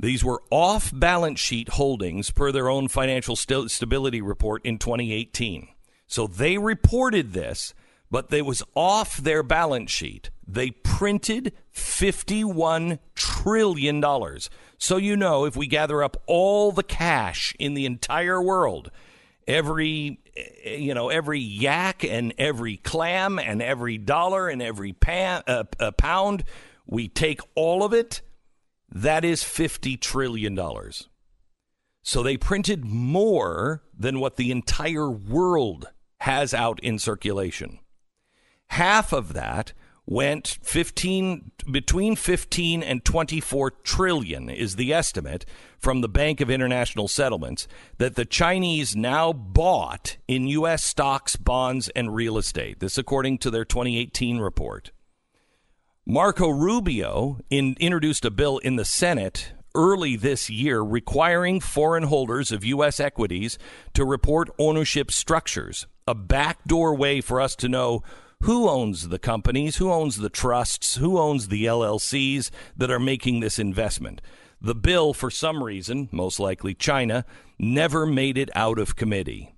These 0.01 0.23
were 0.23 0.41
off 0.49 0.91
balance 0.91 1.39
sheet 1.39 1.69
holdings 1.69 2.31
per 2.31 2.51
their 2.51 2.69
own 2.69 2.87
financial 2.87 3.35
st- 3.35 3.69
stability 3.69 4.19
report 4.19 4.65
in 4.65 4.79
2018. 4.79 5.67
So 6.07 6.25
they 6.25 6.57
reported 6.57 7.33
this, 7.33 7.75
but 8.09 8.29
they 8.29 8.41
was 8.41 8.63
off 8.73 9.17
their 9.17 9.43
balance 9.43 9.91
sheet. 9.91 10.31
They 10.47 10.71
printed 10.71 11.53
51 11.69 12.97
trillion 13.13 13.99
dollars. 13.99 14.49
So 14.79 14.97
you 14.97 15.15
know 15.15 15.45
if 15.45 15.55
we 15.55 15.67
gather 15.67 16.01
up 16.01 16.17
all 16.25 16.71
the 16.71 16.81
cash 16.81 17.53
in 17.59 17.75
the 17.75 17.85
entire 17.85 18.41
world, 18.41 18.89
every 19.47 20.19
you 20.65 20.95
know 20.95 21.09
every 21.09 21.39
yak 21.39 22.03
and 22.03 22.33
every 22.39 22.77
clam 22.77 23.37
and 23.37 23.61
every 23.61 23.99
dollar 23.99 24.47
and 24.49 24.63
every 24.63 24.93
pan, 24.93 25.43
uh, 25.45 25.65
uh, 25.79 25.91
pound, 25.91 26.43
we 26.87 27.07
take 27.07 27.39
all 27.53 27.83
of 27.83 27.93
it 27.93 28.23
that 28.91 29.23
is 29.23 29.43
$50 29.43 29.99
trillion. 29.99 30.59
So 32.03 32.23
they 32.23 32.37
printed 32.37 32.83
more 32.83 33.83
than 33.97 34.19
what 34.19 34.35
the 34.35 34.51
entire 34.51 35.09
world 35.09 35.89
has 36.21 36.53
out 36.53 36.79
in 36.81 36.99
circulation. 36.99 37.79
Half 38.67 39.11
of 39.13 39.33
that 39.33 39.73
went 40.05 40.57
15 40.63 41.51
between 41.71 42.15
15 42.15 42.83
and 42.83 43.05
24 43.05 43.71
trillion 43.83 44.49
is 44.49 44.75
the 44.75 44.93
estimate 44.93 45.45
from 45.77 46.01
the 46.01 46.09
Bank 46.09 46.41
of 46.41 46.49
International 46.49 47.07
Settlements 47.07 47.67
that 47.97 48.15
the 48.15 48.25
Chinese 48.25 48.95
now 48.95 49.31
bought 49.31 50.17
in 50.27 50.47
US 50.47 50.83
stocks, 50.83 51.35
bonds 51.35 51.89
and 51.89 52.15
real 52.15 52.37
estate. 52.37 52.79
This 52.79 52.97
according 52.97 53.37
to 53.39 53.51
their 53.51 53.65
2018 53.65 54.39
report. 54.39 54.91
Marco 56.05 56.49
Rubio 56.49 57.37
in, 57.51 57.75
introduced 57.79 58.25
a 58.25 58.31
bill 58.31 58.57
in 58.57 58.75
the 58.75 58.83
Senate 58.83 59.53
early 59.75 60.15
this 60.15 60.49
year 60.49 60.81
requiring 60.81 61.59
foreign 61.59 62.03
holders 62.03 62.51
of 62.51 62.65
U.S. 62.65 62.99
equities 62.99 63.59
to 63.93 64.03
report 64.03 64.49
ownership 64.57 65.11
structures, 65.11 65.85
a 66.07 66.15
backdoor 66.15 66.95
way 66.95 67.21
for 67.21 67.39
us 67.39 67.55
to 67.57 67.69
know 67.69 68.01
who 68.41 68.67
owns 68.67 69.09
the 69.09 69.19
companies, 69.19 69.75
who 69.75 69.91
owns 69.91 70.17
the 70.17 70.29
trusts, 70.29 70.95
who 70.95 71.19
owns 71.19 71.49
the 71.49 71.65
LLCs 71.65 72.49
that 72.75 72.89
are 72.89 72.99
making 72.99 73.39
this 73.39 73.59
investment. 73.59 74.21
The 74.59 74.75
bill, 74.75 75.13
for 75.13 75.29
some 75.29 75.63
reason, 75.63 76.09
most 76.11 76.39
likely 76.39 76.73
China, 76.73 77.25
never 77.59 78.07
made 78.07 78.39
it 78.39 78.49
out 78.55 78.79
of 78.79 78.95
committee. 78.95 79.53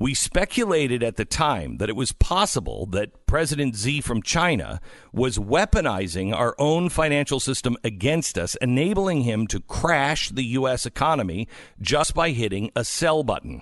We 0.00 0.14
speculated 0.14 1.02
at 1.02 1.16
the 1.16 1.26
time 1.26 1.76
that 1.76 1.90
it 1.90 1.94
was 1.94 2.10
possible 2.10 2.86
that 2.86 3.26
President 3.26 3.76
Xi 3.76 4.00
from 4.00 4.22
China 4.22 4.80
was 5.12 5.36
weaponizing 5.36 6.34
our 6.34 6.54
own 6.58 6.88
financial 6.88 7.38
system 7.38 7.76
against 7.84 8.38
us, 8.38 8.54
enabling 8.62 9.20
him 9.20 9.46
to 9.48 9.60
crash 9.60 10.30
the 10.30 10.44
U.S. 10.44 10.86
economy 10.86 11.48
just 11.82 12.14
by 12.14 12.30
hitting 12.30 12.70
a 12.74 12.82
sell 12.82 13.22
button. 13.22 13.60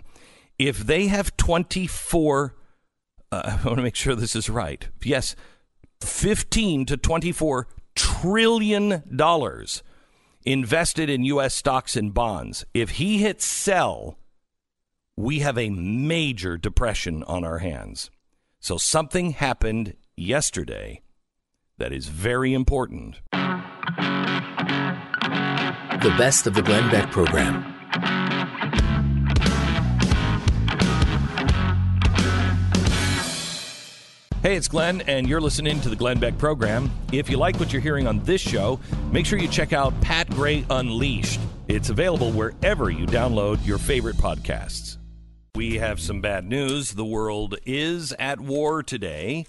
If 0.61 0.78
they 0.78 1.09
have 1.09 1.37
24, 1.37 2.54
uh, 3.33 3.42
I 3.61 3.66
want 3.66 3.78
to 3.78 3.83
make 3.83 3.97
sure 3.97 4.14
this 4.14 4.37
is 4.37 4.49
right. 4.49 4.88
Yes, 5.02 5.35
15 6.02 6.87
to 6.87 6.97
24 6.97 7.66
trillion 7.97 9.02
dollars 9.12 9.83
invested 10.45 11.11
in 11.11 11.25
U.S. 11.25 11.57
stocks 11.57 11.97
and 11.97 12.14
bonds. 12.14 12.64
If 12.73 12.90
he 12.90 13.18
hits 13.18 13.45
sell, 13.45 14.17
we 15.18 15.40
have 15.40 15.58
a 15.58 15.68
major 15.68 16.56
depression 16.56 17.25
on 17.25 17.42
our 17.44 17.58
hands. 17.58 18.08
So 18.60 18.76
something 18.76 19.32
happened 19.32 19.94
yesterday 20.16 21.02
that 21.76 21.92
is 21.92 22.06
very 22.06 22.54
important. 22.54 23.20
The 23.32 23.40
best 26.16 26.46
of 26.46 26.54
the 26.54 26.62
Glenn 26.62 26.88
Beck 26.92 27.10
program. 27.10 27.64
Hey, 34.40 34.54
it's 34.54 34.68
Glenn, 34.68 35.00
and 35.08 35.28
you're 35.28 35.40
listening 35.40 35.80
to 35.80 35.88
the 35.88 35.96
Glenn 35.96 36.20
Beck 36.20 36.38
program. 36.38 36.92
If 37.10 37.28
you 37.28 37.38
like 37.38 37.58
what 37.58 37.72
you're 37.72 37.82
hearing 37.82 38.06
on 38.06 38.20
this 38.20 38.40
show, 38.40 38.78
make 39.10 39.26
sure 39.26 39.40
you 39.40 39.48
check 39.48 39.72
out 39.72 40.00
Pat 40.00 40.30
Gray 40.30 40.64
Unleashed. 40.70 41.40
It's 41.66 41.90
available 41.90 42.30
wherever 42.30 42.88
you 42.88 43.04
download 43.04 43.66
your 43.66 43.78
favorite 43.78 44.16
podcasts. 44.16 44.98
We 45.58 45.78
have 45.78 45.98
some 45.98 46.20
bad 46.20 46.44
news. 46.44 46.92
The 46.92 47.04
world 47.04 47.56
is 47.66 48.12
at 48.12 48.38
war 48.38 48.80
today. 48.80 49.44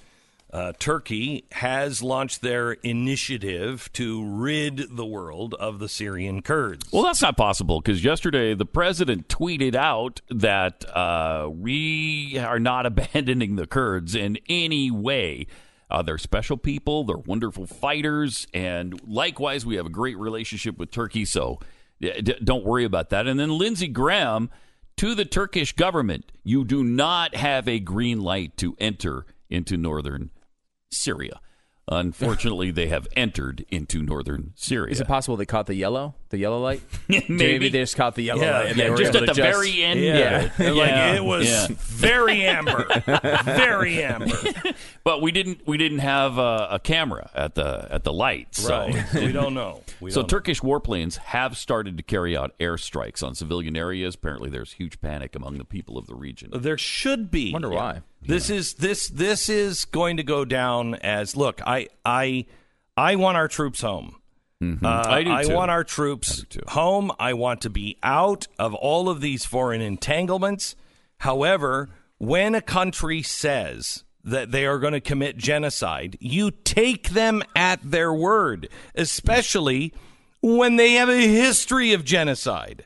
Uh, 0.51 0.73
Turkey 0.79 1.45
has 1.51 2.01
launched 2.01 2.41
their 2.41 2.71
initiative 2.71 3.91
to 3.93 4.25
rid 4.25 4.97
the 4.97 5.05
world 5.05 5.53
of 5.59 5.77
the 5.77 5.87
Syrian 5.87 6.41
Kurds. 6.41 6.91
Well, 6.91 7.03
that's 7.03 7.21
not 7.21 7.37
possible 7.37 7.79
because 7.79 8.03
yesterday 8.03 8.55
the 8.55 8.65
president 8.65 9.27
tweeted 9.27 9.75
out 9.75 10.21
that 10.31 10.83
uh, 10.97 11.47
we 11.47 12.39
are 12.39 12.57
not 12.57 12.85
abandoning 12.87 13.55
the 13.55 13.67
Kurds 13.67 14.15
in 14.15 14.39
any 14.49 14.89
way. 14.89 15.45
Uh, 15.91 16.01
they're 16.01 16.17
special 16.17 16.57
people, 16.57 17.03
they're 17.03 17.17
wonderful 17.17 17.67
fighters, 17.67 18.47
and 18.51 18.99
likewise, 19.07 19.63
we 19.63 19.75
have 19.75 19.85
a 19.85 19.91
great 19.91 20.17
relationship 20.17 20.79
with 20.79 20.89
Turkey, 20.89 21.23
so 21.23 21.59
d- 22.01 22.35
don't 22.43 22.65
worry 22.65 22.83
about 22.83 23.11
that. 23.11 23.27
And 23.27 23.39
then 23.39 23.51
Lindsey 23.51 23.87
Graham 23.87 24.49
to 24.99 25.15
the 25.15 25.23
Turkish 25.23 25.71
government, 25.71 26.29
you 26.43 26.65
do 26.65 26.83
not 26.83 27.33
have 27.33 27.69
a 27.69 27.79
green 27.79 28.19
light 28.19 28.57
to 28.57 28.75
enter 28.79 29.25
into 29.49 29.77
northern 29.77 30.29
Syria. 30.91 31.39
Unfortunately, 31.91 32.69
they 32.71 32.87
have 32.87 33.07
entered 33.15 33.65
into 33.69 34.01
northern 34.01 34.53
Syria. 34.55 34.91
Is 34.91 35.01
it 35.01 35.07
possible 35.07 35.35
they 35.37 35.45
caught 35.45 35.65
the 35.65 35.73
yellow, 35.75 36.13
the 36.29 36.37
yellow 36.37 36.59
light? 36.61 36.81
Maybe. 37.07 37.25
Maybe 37.27 37.69
they 37.69 37.79
just 37.79 37.95
caught 37.95 38.13
the 38.15 38.21
yellow 38.23 38.41
Yeah, 38.43 38.57
light. 38.59 38.67
and 38.67 38.77
yeah, 38.77 38.83
they 38.85 38.89
were 38.91 38.97
just 38.97 39.15
at 39.15 39.21
the 39.21 39.25
just- 39.33 39.39
very 39.39 39.83
end. 39.83 39.99
Yeah. 39.99 40.39
of 40.45 40.59
it. 40.59 40.71
like 40.75 40.89
Yeah. 40.89 41.15
it 41.15 41.23
was 41.23 41.49
Yeah. 41.49 41.67
very 41.79 42.43
amber, 42.45 42.85
very 43.43 44.03
amber. 44.03 44.35
But 45.03 45.21
we 45.21 45.31
didn't. 45.31 45.65
We 45.67 45.77
didn't 45.77 45.99
have 45.99 46.37
a, 46.37 46.67
a 46.71 46.79
camera 46.79 47.29
at 47.33 47.55
the 47.55 47.87
at 47.91 48.03
the 48.03 48.13
light. 48.13 48.53
So. 48.55 48.69
Right. 48.87 49.13
we 49.15 49.31
don't 49.31 49.53
know. 49.53 49.81
We 49.99 50.11
So 50.11 50.21
don't 50.21 50.31
know. 50.31 50.37
Turkish 50.37 50.61
warplanes 50.61 51.17
have 51.17 51.57
started 51.57 51.97
to 51.97 52.03
carry 52.03 52.37
out 52.37 52.57
airstrikes 52.59 53.23
on 53.23 53.33
civilian 53.35 53.75
areas. 53.75 54.15
Apparently, 54.15 54.49
there's 54.49 54.73
huge 54.73 55.01
panic 55.01 55.35
among 55.35 55.57
the 55.57 55.65
people 55.65 55.97
of 55.97 56.05
the 56.07 56.15
region. 56.15 56.51
There 56.53 56.77
should 56.77 57.31
be. 57.31 57.51
Wonder 57.51 57.69
why. 57.69 58.01
This 58.21 58.49
is 58.49 58.73
this 58.75 59.07
this 59.07 59.49
is 59.49 59.85
going 59.85 60.17
to 60.17 60.23
go 60.23 60.45
down 60.45 60.95
as 60.95 61.35
look. 61.35 61.61
I 61.65 61.87
I 62.05 62.45
I 62.97 63.15
want 63.15 63.37
our 63.37 63.47
troops 63.47 63.81
home. 63.81 64.15
Uh, 64.61 64.65
Mm-hmm. 64.65 64.85
I 64.85 65.23
do 65.23 65.47
too. 65.47 65.53
want 65.55 65.71
our 65.71 65.85
troops 65.85 66.43
too. 66.49 66.59
home. 66.67 67.13
I 67.17 67.31
want 67.33 67.61
to 67.61 67.69
be 67.69 67.97
out 68.03 68.47
of 68.59 68.73
all 68.73 69.07
of 69.07 69.21
these 69.21 69.45
foreign 69.45 69.79
entanglements. 69.79 70.75
However, 71.19 71.87
when 72.17 72.55
a 72.55 72.61
country 72.61 73.21
says 73.21 74.03
that 74.21 74.51
they 74.51 74.65
are 74.65 74.77
going 74.79 74.91
to 74.91 74.99
commit 74.99 75.37
genocide, 75.37 76.17
you 76.19 76.51
take 76.51 77.11
them 77.11 77.41
at 77.55 77.79
their 77.89 78.13
word, 78.13 78.67
especially 78.95 79.93
when 80.41 80.75
they 80.75 80.93
have 80.95 81.07
a 81.09 81.15
history 81.27 81.93
of 81.93 82.03
genocide. 82.03 82.85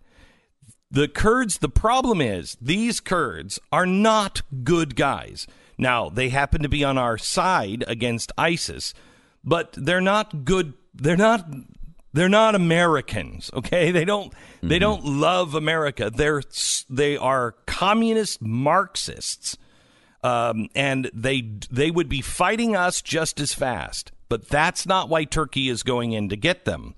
The 0.94 1.08
Kurds, 1.08 1.58
the 1.58 1.70
problem 1.70 2.22
is 2.22 2.56
these 2.62 3.00
Kurds 3.00 3.60
are 3.72 3.88
not 3.88 4.44
good 4.64 4.96
guys. 4.96 5.48
Now, 5.76 6.08
they 6.08 6.30
happen 6.30 6.62
to 6.62 6.70
be 6.70 6.84
on 6.84 7.00
our 7.00 7.18
side 7.18 7.84
against 7.88 8.32
ISIS, 8.38 8.94
but 9.44 9.74
they're 9.74 10.00
not 10.00 10.46
good. 10.46 10.74
They're 10.94 11.18
not. 11.18 11.48
They're 12.16 12.30
not 12.30 12.54
Americans, 12.54 13.50
okay? 13.56 13.90
They 13.90 14.06
don't. 14.06 14.32
They 14.62 14.78
don't 14.78 15.04
love 15.04 15.56
America. 15.56 16.12
They're 16.12 16.44
they 16.88 17.18
are 17.18 17.56
communist 17.66 18.40
Marxists, 18.40 19.58
um, 20.24 20.70
and 20.76 21.10
they 21.12 21.42
they 21.72 21.90
would 21.90 22.08
be 22.08 22.22
fighting 22.22 22.76
us 22.76 23.02
just 23.02 23.40
as 23.40 23.52
fast. 23.52 24.12
But 24.30 24.48
that's 24.48 24.86
not 24.86 25.10
why 25.10 25.24
Turkey 25.24 25.70
is 25.70 25.82
going 25.82 26.12
in 26.12 26.30
to 26.30 26.36
get 26.36 26.66
them. 26.66 26.94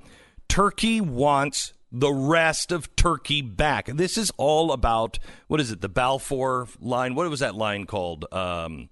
Turkey 0.50 1.00
wants 1.00 1.72
the 1.92 2.12
rest 2.12 2.72
of 2.72 2.96
Turkey 2.96 3.42
back. 3.42 3.88
This 3.88 4.18
is 4.18 4.32
all 4.38 4.72
about 4.72 5.20
what 5.48 5.60
is 5.62 5.72
it? 5.72 5.82
The 5.82 5.89
Balfour 5.89 6.68
line. 6.80 7.15
What 7.15 7.30
was 7.30 7.39
that 7.39 7.56
line 7.56 7.86
called? 7.86 8.25
Um, 8.32 8.89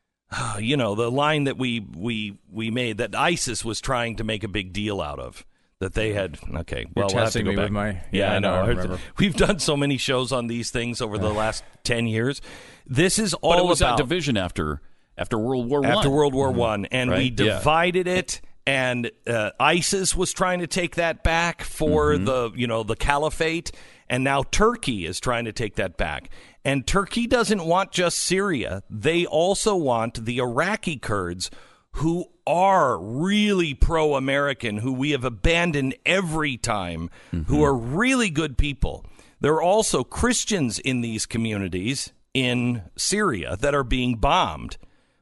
you 0.58 0.76
know, 0.76 0.94
the 0.94 1.10
line 1.10 1.44
that 1.44 1.56
we 1.58 1.80
we 1.80 2.38
we 2.50 2.70
made 2.70 2.98
that 2.98 3.14
ISIS 3.14 3.64
was 3.64 3.80
trying 3.80 4.16
to 4.16 4.24
make 4.24 4.44
a 4.44 4.48
big 4.48 4.72
deal 4.72 5.00
out 5.00 5.18
of. 5.18 5.44
That 5.78 5.92
they 5.92 6.14
had 6.14 6.38
okay. 6.60 6.86
Well, 6.96 7.08
we'll 7.08 7.18
have 7.18 7.32
to 7.32 7.38
testing 7.40 7.44
go 7.44 7.50
me 7.50 7.56
back. 7.56 7.64
with 7.64 7.72
my- 7.72 7.90
yeah, 7.90 8.00
yeah, 8.12 8.32
I 8.32 8.38
know. 8.38 8.54
I 8.54 8.66
remember. 8.68 8.98
We've 9.18 9.36
done 9.36 9.58
so 9.58 9.76
many 9.76 9.98
shows 9.98 10.32
on 10.32 10.46
these 10.46 10.70
things 10.70 11.02
over 11.02 11.18
the 11.18 11.28
last 11.28 11.64
ten 11.84 12.06
years. 12.06 12.40
This 12.86 13.18
is 13.18 13.34
all 13.34 13.52
but 13.52 13.58
it 13.58 13.66
was 13.66 13.82
about 13.82 13.98
division 13.98 14.38
after 14.38 14.80
after 15.18 15.38
World 15.38 15.68
War 15.68 15.82
One. 15.82 15.90
after 15.92 16.08
World 16.08 16.32
War 16.32 16.50
One, 16.50 16.86
and 16.86 17.10
we 17.10 17.16
Right, 17.16 17.40
yeah. 17.40 17.58
divided 17.58 18.08
it. 18.08 18.40
And 18.66 19.10
uh, 19.26 19.50
ISIS 19.60 20.16
was 20.16 20.32
trying 20.32 20.58
to 20.58 20.66
take 20.66 20.96
that 20.96 21.22
back 21.22 21.62
for 21.62 22.14
Mm-hmm. 22.14 22.24
the 22.24 22.50
you 22.56 22.66
know 22.66 22.82
the 22.82 22.96
caliphate, 22.96 23.70
and 24.08 24.24
now 24.24 24.42
Turkey 24.42 25.06
is 25.06 25.20
trying 25.20 25.44
to 25.44 25.52
take 25.52 25.76
that 25.76 25.96
back. 25.96 26.30
And 26.64 26.84
Turkey 26.86 27.26
doesn't 27.28 27.64
want 27.64 27.92
just 27.92 28.18
Syria; 28.18 28.82
they 28.90 29.24
also 29.24 29.76
want 29.76 30.24
the 30.24 30.38
Iraqi 30.38 30.96
Kurds, 30.96 31.48
who 31.92 32.26
are 32.44 32.98
really 32.98 33.72
pro-American, 33.74 34.78
who 34.78 34.92
we 34.92 35.10
have 35.12 35.24
abandoned 35.24 35.94
every 36.04 36.56
time, 36.56 37.08
who 37.46 37.62
are 37.64 37.74
really 37.74 38.30
good 38.30 38.58
people. 38.58 39.04
There 39.40 39.54
are 39.54 39.62
also 39.62 40.02
Christians 40.02 40.78
in 40.78 41.02
these 41.02 41.24
communities 41.26 42.12
in 42.34 42.82
Syria 42.96 43.56
that 43.60 43.74
are 43.74 43.84
being 43.84 44.16
bombed 44.16 44.76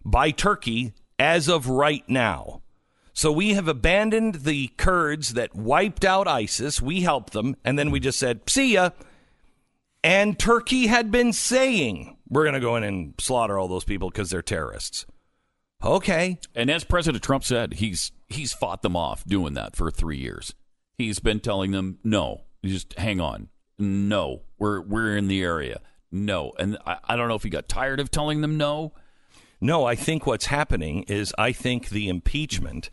by 0.04 0.30
Turkey 0.30 0.92
as 1.18 1.48
of 1.48 1.68
right 1.68 2.04
now. 2.08 2.60
So 3.14 3.30
we 3.30 3.54
have 3.54 3.68
abandoned 3.68 4.42
the 4.42 4.68
Kurds 4.76 5.34
that 5.34 5.54
wiped 5.54 6.04
out 6.04 6.26
ISIS. 6.26 6.82
We 6.82 7.02
helped 7.02 7.32
them, 7.32 7.56
and 7.64 7.78
then 7.78 7.92
we 7.92 8.00
just 8.00 8.18
said, 8.18 8.40
see 8.48 8.74
ya. 8.74 8.90
And 10.02 10.38
Turkey 10.38 10.88
had 10.88 11.10
been 11.10 11.32
saying, 11.32 12.16
we're 12.28 12.42
going 12.42 12.54
to 12.54 12.60
go 12.60 12.74
in 12.76 12.82
and 12.82 13.14
slaughter 13.18 13.56
all 13.58 13.68
those 13.68 13.84
people 13.84 14.10
because 14.10 14.30
they're 14.30 14.42
terrorists. 14.42 15.06
Okay. 15.82 16.38
And 16.54 16.70
as 16.70 16.82
President 16.82 17.22
Trump 17.22 17.44
said, 17.44 17.74
he's 17.74 18.10
he's 18.28 18.52
fought 18.52 18.82
them 18.82 18.96
off 18.96 19.24
doing 19.24 19.54
that 19.54 19.76
for 19.76 19.90
three 19.90 20.18
years. 20.18 20.54
He's 20.98 21.20
been 21.20 21.40
telling 21.40 21.70
them, 21.70 21.98
no, 22.02 22.42
just 22.64 22.98
hang 22.98 23.20
on. 23.20 23.48
No, 23.78 24.42
we're 24.58 24.80
we're 24.80 25.16
in 25.16 25.28
the 25.28 25.42
area. 25.42 25.80
No. 26.10 26.52
And 26.58 26.78
I, 26.86 26.98
I 27.04 27.16
don't 27.16 27.28
know 27.28 27.34
if 27.34 27.42
he 27.42 27.50
got 27.50 27.68
tired 27.68 28.00
of 28.00 28.10
telling 28.10 28.40
them 28.40 28.56
no. 28.56 28.92
No, 29.60 29.84
I 29.84 29.94
think 29.94 30.26
what's 30.26 30.46
happening 30.46 31.04
is 31.04 31.34
I 31.38 31.52
think 31.52 31.90
the 31.90 32.08
impeachment 32.08 32.90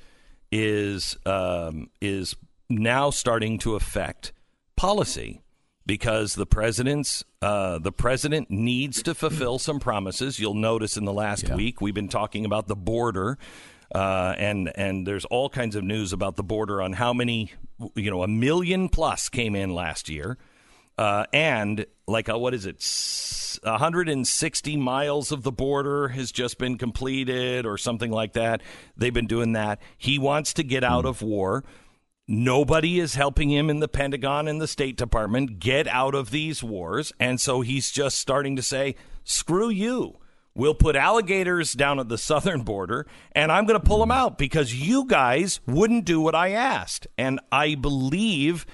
is 0.52 1.18
um, 1.26 1.90
is 2.02 2.36
now 2.70 3.10
starting 3.10 3.58
to 3.60 3.76
affect 3.76 4.34
policy 4.76 5.42
because 5.86 6.36
the 6.36 6.46
president's 6.46 7.24
uh, 7.42 7.80
the 7.80 7.92
president 7.92 8.50
needs 8.50 9.02
to 9.04 9.16
fulfill 9.16 9.60
some 9.60 9.80
promises. 9.80 10.40
You'll 10.40 10.54
notice 10.54 10.98
in 10.98 11.06
the 11.06 11.14
last 11.14 11.50
week 11.50 11.82
we've 11.82 11.94
been 11.94 12.10
talking 12.10 12.46
about 12.46 12.68
the 12.68 12.76
border. 12.76 13.38
Uh, 13.94 14.34
and 14.38 14.72
and 14.76 15.06
there's 15.06 15.26
all 15.26 15.50
kinds 15.50 15.76
of 15.76 15.84
news 15.84 16.14
about 16.14 16.38
the 16.38 16.44
border 16.44 16.82
on 16.82 16.94
how 16.94 17.12
many 17.12 17.52
you 17.94 18.10
know 18.10 18.24
a 18.24 18.28
million 18.28 18.88
plus 18.88 19.28
came 19.28 19.54
in 19.54 19.74
last 19.74 20.08
year, 20.08 20.38
uh, 20.98 21.26
and 21.34 21.86
like 22.12 22.28
a, 22.28 22.38
what 22.38 22.54
is 22.54 22.66
it, 22.66 22.78
s- 22.78 23.60
160 23.64 24.78
miles 24.78 25.32
of 25.32 25.44
the 25.44 25.52
border 25.52 26.10
has 26.10 26.32
just 26.32 26.58
been 26.58 26.78
completed 26.78 27.66
or 27.66 27.78
something 27.78 28.12
like 28.12 28.34
that. 28.34 28.62
They've 28.96 29.14
been 29.14 29.28
doing 29.28 29.54
that. 29.54 29.82
He 29.98 30.20
wants 30.20 30.54
to 30.54 30.64
get 30.64 30.84
out 30.84 31.04
hmm. 31.04 31.10
of 31.10 31.22
war. 31.22 31.64
Nobody 32.28 33.00
is 33.00 33.16
helping 33.16 33.50
him 33.50 33.70
in 33.70 33.80
the 33.80 33.88
Pentagon 33.88 34.48
and 34.48 34.62
the 34.62 34.68
State 34.68 34.96
Department 34.96 35.60
get 35.60 35.88
out 35.88 36.16
of 36.16 36.32
these 36.32 36.64
wars. 36.64 37.12
And 37.20 37.42
so 37.42 37.62
he's 37.62 37.92
just 37.92 38.18
starting 38.18 38.56
to 38.56 38.62
say, 38.62 38.96
screw 39.24 39.70
you. 39.70 40.18
We'll 40.54 40.76
put 40.76 40.96
alligators 40.96 41.74
down 41.74 42.00
at 42.00 42.10
the 42.10 42.18
southern 42.20 42.62
border, 42.64 43.08
and 43.34 43.52
I'm 43.52 43.66
going 43.66 43.80
to 43.80 43.86
pull 43.86 44.00
them 44.00 44.10
hmm. 44.10 44.14
out 44.14 44.38
because 44.38 44.74
you 44.74 45.06
guys 45.06 45.60
wouldn't 45.68 46.06
do 46.06 46.22
what 46.22 46.36
I 46.36 46.52
asked. 46.52 47.08
And 47.18 47.40
I 47.52 47.76
believe 47.76 48.66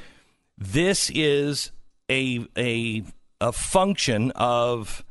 this 0.58 1.12
is 1.14 1.72
a 2.10 2.46
a 2.58 3.04
a 3.40 3.52
function 3.52 4.32
of 4.32 5.04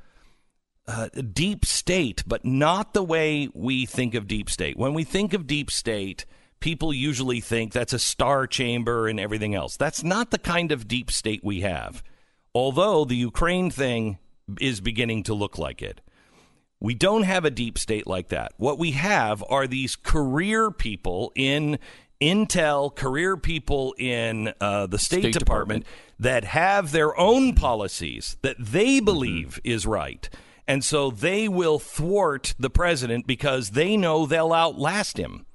uh, 0.87 1.09
deep 1.33 1.64
state, 1.64 2.23
but 2.26 2.45
not 2.45 2.95
the 2.95 3.02
way 3.02 3.49
we 3.54 3.87
think 3.87 4.14
of 4.14 4.26
deep 4.26 4.49
state. 4.49 4.76
When 4.76 4.95
we 4.95 5.04
think 5.04 5.33
of 5.33 5.47
deep 5.47 5.71
state, 5.71 6.26
people 6.61 6.92
usually 6.92 7.40
think 7.40 7.73
that's 7.73 7.92
a 7.92 7.99
star 7.99 8.47
chamber 8.47 9.09
and 9.09 9.18
everything 9.18 9.54
else. 9.54 9.76
That's 9.76 10.02
not 10.02 10.30
the 10.30 10.38
kind 10.38 10.73
of 10.73 10.89
deep 10.89 11.10
state 11.10 11.41
we 11.43 11.60
have. 11.60 12.02
Although 12.54 13.04
the 13.04 13.17
Ukraine 13.17 13.71
thing 13.71 14.19
is 14.60 14.80
beginning 14.80 15.25
to 15.25 15.34
look 15.34 15.58
like 15.58 15.82
it. 15.82 16.00
We 16.78 16.95
don't 16.95 17.23
have 17.23 17.45
a 17.45 17.50
deep 17.50 17.78
state 17.78 18.06
like 18.06 18.28
that. 18.28 18.52
What 18.58 18.78
we 18.78 18.93
have 18.93 19.43
are 19.49 19.67
these 19.67 19.97
career 19.97 20.71
people 20.71 21.32
in 21.34 21.78
Intel, 22.21 22.95
career 22.95 23.37
people 23.37 23.95
in 23.99 24.52
uh, 24.61 24.87
the 24.87 24.99
State, 24.99 25.21
State 25.21 25.39
Department, 25.39 25.85
Department. 25.85 26.21
that 26.21 26.45
have 26.45 26.93
their 26.93 27.19
own 27.19 27.55
policies 27.55 28.37
that 28.43 28.57
they 28.59 29.00
believe 29.00 29.61
is 29.65 29.87
right. 29.87 30.29
And 30.67 30.85
so 30.85 31.11
they 31.11 31.47
will 31.49 31.79
thwart 31.79 32.55
the 32.59 32.71
president 32.71 33.26
because 33.26 33.71
they 33.71 33.97
know 33.97 34.26
they'll 34.26 34.52
outlast 34.52 35.19
him. 35.19 35.47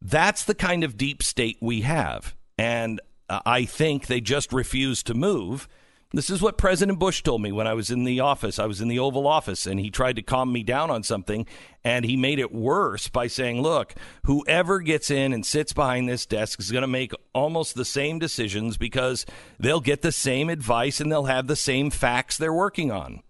That's 0.00 0.44
the 0.44 0.54
kind 0.54 0.82
of 0.82 0.96
deep 0.96 1.22
state 1.22 1.58
we 1.60 1.82
have. 1.82 2.34
And 2.56 3.00
uh, 3.28 3.40
I 3.44 3.64
think 3.64 4.06
they 4.06 4.20
just 4.20 4.52
refuse 4.52 5.02
to 5.04 5.14
move. 5.14 5.68
This 6.12 6.28
is 6.28 6.42
what 6.42 6.58
President 6.58 6.98
Bush 6.98 7.22
told 7.22 7.40
me 7.40 7.52
when 7.52 7.68
I 7.68 7.74
was 7.74 7.88
in 7.88 8.02
the 8.02 8.18
office. 8.18 8.58
I 8.58 8.66
was 8.66 8.80
in 8.80 8.88
the 8.88 8.98
Oval 8.98 9.28
Office 9.28 9.64
and 9.64 9.78
he 9.78 9.90
tried 9.90 10.16
to 10.16 10.22
calm 10.22 10.52
me 10.52 10.64
down 10.64 10.90
on 10.90 11.04
something 11.04 11.46
and 11.84 12.04
he 12.04 12.16
made 12.16 12.40
it 12.40 12.52
worse 12.52 13.08
by 13.08 13.28
saying, 13.28 13.62
"Look, 13.62 13.94
whoever 14.24 14.80
gets 14.80 15.08
in 15.08 15.32
and 15.32 15.46
sits 15.46 15.72
behind 15.72 16.08
this 16.08 16.26
desk 16.26 16.58
is 16.58 16.72
going 16.72 16.82
to 16.82 16.88
make 16.88 17.12
almost 17.32 17.76
the 17.76 17.84
same 17.84 18.18
decisions 18.18 18.76
because 18.76 19.24
they'll 19.60 19.80
get 19.80 20.02
the 20.02 20.10
same 20.10 20.50
advice 20.50 21.00
and 21.00 21.12
they'll 21.12 21.26
have 21.26 21.46
the 21.46 21.54
same 21.54 21.90
facts 21.90 22.36
they're 22.36 22.52
working 22.52 22.90
on." 22.90 23.22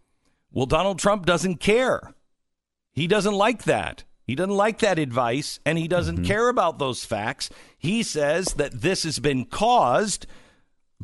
Well, 0.51 0.66
Donald 0.66 0.99
Trump 0.99 1.27
doesn't 1.27 1.57
care. 1.57 2.14
He 2.93 3.07
doesn't 3.07 3.35
like 3.35 3.64
that. 3.64 4.05
He 4.25 4.35
doesn't 4.35 4.57
like 4.57 4.79
that 4.79 4.99
advice 4.99 5.61
and 5.66 5.77
he 5.77 5.87
doesn't 5.87 6.16
mm-hmm. 6.16 6.25
care 6.25 6.49
about 6.49 6.79
those 6.79 7.05
facts. 7.05 7.51
He 7.77 8.03
says 8.03 8.55
that 8.55 8.81
this 8.81 9.03
has 9.03 9.19
been 9.19 9.45
caused 9.45 10.27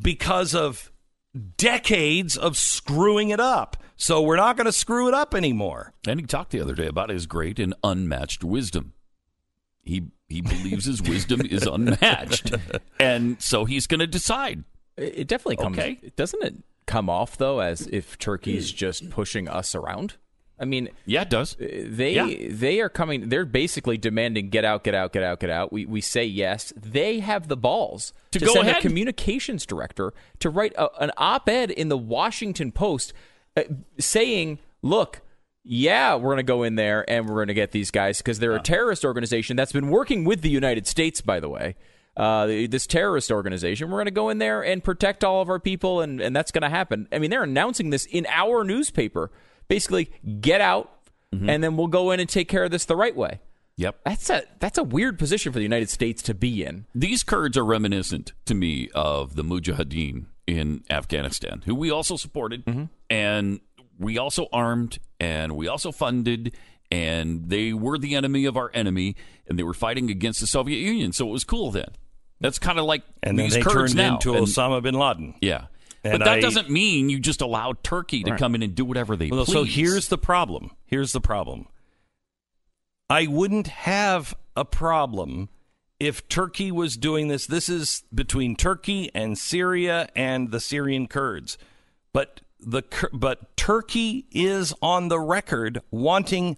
because 0.01 0.55
of 0.55 0.91
decades 1.37 2.37
of 2.37 2.57
screwing 2.57 3.31
it 3.31 3.41
up. 3.41 3.77
So 3.97 4.21
we're 4.21 4.37
not 4.37 4.57
going 4.57 4.67
to 4.67 4.73
screw 4.73 5.09
it 5.09 5.15
up 5.15 5.35
anymore. 5.35 5.95
And 6.07 6.21
he 6.21 6.27
talked 6.27 6.51
the 6.51 6.61
other 6.61 6.75
day 6.75 6.87
about 6.87 7.11
his 7.11 7.27
great 7.27 7.59
and 7.59 7.75
unmatched 7.83 8.45
wisdom. 8.45 8.93
He 9.83 10.05
he 10.29 10.41
believes 10.41 10.85
his 10.85 11.01
wisdom 11.01 11.43
is 11.43 11.63
unmatched, 11.73 12.53
and 12.99 13.41
so 13.41 13.65
he's 13.65 13.87
going 13.87 14.01
to 14.01 14.07
decide. 14.07 14.65
It 14.97 15.19
it 15.19 15.29
definitely 15.29 15.57
comes. 15.57 15.79
Okay. 15.79 15.99
Doesn't 16.17 16.43
it 16.43 16.55
come 16.87 17.09
off 17.09 17.37
though 17.37 17.61
as 17.61 17.87
if 17.87 18.19
Turkey's 18.19 18.73
just 18.73 19.09
pushing 19.11 19.49
us 19.49 19.75
around? 19.75 20.17
I 20.59 20.65
mean, 20.65 20.89
Yeah, 21.05 21.23
it 21.23 21.31
does. 21.31 21.57
they 21.59 22.15
Yeah. 22.15 22.49
they 22.51 22.81
are 22.81 22.89
coming. 22.89 23.29
They're 23.29 23.45
basically 23.45 23.99
demanding 23.99 24.49
get 24.49 24.65
out, 24.65 24.85
get 24.85 24.95
out, 24.95 25.13
get 25.13 25.23
out, 25.23 25.39
get 25.41 25.51
out. 25.51 25.73
We 25.73 25.85
we 25.87 26.01
say 26.01 26.25
yes. 26.25 26.73
They 26.77 27.21
have 27.21 27.49
the 27.49 27.57
balls 27.57 28.13
To 28.31 28.39
to, 28.39 28.47
go 28.47 28.53
send 28.55 28.69
ahead. 28.69 28.79
a 28.79 28.81
communications 28.81 29.67
director 29.67 30.13
to 30.41 30.49
write 30.51 30.73
a, 30.79 30.89
an 31.03 31.11
op-ed 31.19 31.71
in 31.71 31.89
the 31.91 31.99
Washington 31.99 32.73
Post 32.73 33.13
uh, 33.57 33.63
saying, 33.99 34.59
"Look." 34.83 35.21
Yeah, 35.69 36.15
we're 36.15 36.29
going 36.29 36.37
to 36.37 36.43
go 36.45 36.63
in 36.63 36.77
there 36.77 37.05
and 37.11 37.27
we're 37.29 37.35
going 37.35 37.49
to 37.49 37.55
get 37.55 37.73
these 37.73 37.91
guys 37.91 38.19
because 38.19 38.39
they're 38.39 38.55
a 38.55 38.61
terrorist 38.63 39.05
organization 39.05 39.57
that's 39.57 39.73
been 39.73 39.89
working 39.89 40.25
with 40.25 40.43
the 40.43 40.49
United 40.49 40.87
States, 40.87 41.21
by 41.21 41.41
the 41.41 41.49
way. 41.49 41.75
Uh, 42.17 42.47
this 42.47 42.87
terrorist 42.87 43.33
organization. 43.33 43.91
We're 43.91 43.97
going 43.97 44.05
to 44.05 44.11
go 44.13 44.29
in 44.29 44.39
there 44.39 44.65
and 44.65 44.83
protect 44.85 45.25
all 45.25 45.43
of 45.43 45.49
our 45.51 45.59
people, 45.59 46.01
and, 46.03 46.21
and 46.21 46.37
that's 46.37 46.53
going 46.53 46.63
to 46.63 46.69
happen. 46.71 47.09
I 47.11 47.19
mean, 47.19 47.31
they're 47.31 47.43
announcing 47.43 47.91
this 47.91 48.07
in 48.07 48.27
our 48.31 48.63
newspaper. 48.63 49.33
Basically, 49.69 50.11
get 50.41 50.61
out, 50.61 50.93
mm-hmm. 51.35 51.49
and 51.49 51.63
then 51.63 51.77
we'll 51.77 51.87
go 51.89 52.11
in 52.11 52.21
and 52.21 52.29
take 52.29 52.49
care 52.49 52.65
of 52.65 52.71
this 52.71 52.85
the 52.85 52.97
right 52.97 53.15
way. 53.17 53.41
Yep. 53.79 54.01
That's 54.05 54.31
a 54.31 54.43
that's 54.59 54.79
a 54.79 54.83
weird 54.83 55.19
position 55.19 55.53
for 55.53 55.59
the 55.59 55.65
United 55.65 55.91
States 55.91 56.23
to 56.23 56.35
be 56.35 56.65
in. 56.65 56.87
These 56.95 57.23
Kurds 57.23 57.59
are 57.59 57.65
reminiscent 57.65 58.33
to 58.47 58.55
me 58.55 58.89
of 58.95 59.37
the 59.37 59.43
Mujahideen 59.45 60.27
in 60.47 60.83
Afghanistan, 60.89 61.63
who 61.67 61.75
we 61.75 61.91
also 61.91 62.17
supported, 62.17 62.65
mm-hmm. 62.65 62.85
and 63.11 63.61
we 63.99 64.17
also 64.17 64.47
armed, 64.53 64.99
and 65.21 65.57
we 65.57 65.69
also 65.69 65.93
funded, 65.93 66.55
and 66.91 67.51
they 67.51 67.73
were 67.75 67.99
the 67.99 68.15
enemy 68.15 68.47
of 68.47 68.57
our 68.57 68.71
enemy, 68.73 69.17
and 69.47 69.59
they 69.59 69.63
were 69.63 69.75
fighting 69.75 70.11
against 70.11 70.41
the 70.41 70.47
Soviet 70.47 70.79
Union. 70.79 71.13
So 71.13 71.29
it 71.29 71.33
was 71.33 71.45
cool 71.45 71.71
then. 71.71 71.89
That's 72.41 72.59
kind 72.59 72.79
of 72.79 72.85
like 72.85 73.03
And 73.23 73.39
then 73.39 73.47
these 73.47 73.55
they 73.55 73.63
Kurds 73.63 73.93
turned 73.93 73.97
now. 73.97 74.15
into 74.15 74.35
And- 74.35 74.47
Osama 74.47 74.83
bin 74.83 74.95
Laden. 74.95 75.35
Yeah. 75.41 75.67
And 76.13 76.19
but 76.21 76.25
that 76.27 76.39
I- 76.39 76.41
doesn't 76.41 76.71
mean 76.71 77.09
you 77.11 77.19
just 77.19 77.41
allow 77.41 77.75
Turkey 77.83 78.23
to 78.25 78.37
come 78.37 78.55
in 78.55 78.63
and 78.63 78.75
do 78.75 78.85
whatever 78.85 79.17
they 79.17 79.31
Well, 79.31 79.45
please. 79.45 79.53
so 79.53 79.65
here's 79.65 80.09
the 80.09 80.19
problem. 80.19 80.71
Here's 80.87 81.13
the 81.13 81.21
problem. 81.21 81.67
I 83.09 83.27
wouldn't 83.27 83.69
have 83.69 84.35
a 84.57 84.65
problem 84.65 85.49
if 86.01 86.29
Turkey 86.29 86.73
was 86.73 86.97
doing 86.97 87.29
this. 87.29 87.47
This 87.47 87.69
is 87.69 88.03
between 88.15 88.57
Turkey 88.57 89.11
and 89.15 89.39
Syria 89.39 90.09
and 90.17 90.51
the 90.51 90.61
Syrian 90.61 91.07
Kurds. 91.07 91.57
But 92.13 92.41
the 92.59 92.83
but 93.13 93.57
Turkey 93.57 94.27
is 94.33 94.75
on 94.83 95.09
the 95.09 95.21
record 95.21 95.81
wanting 95.91 96.57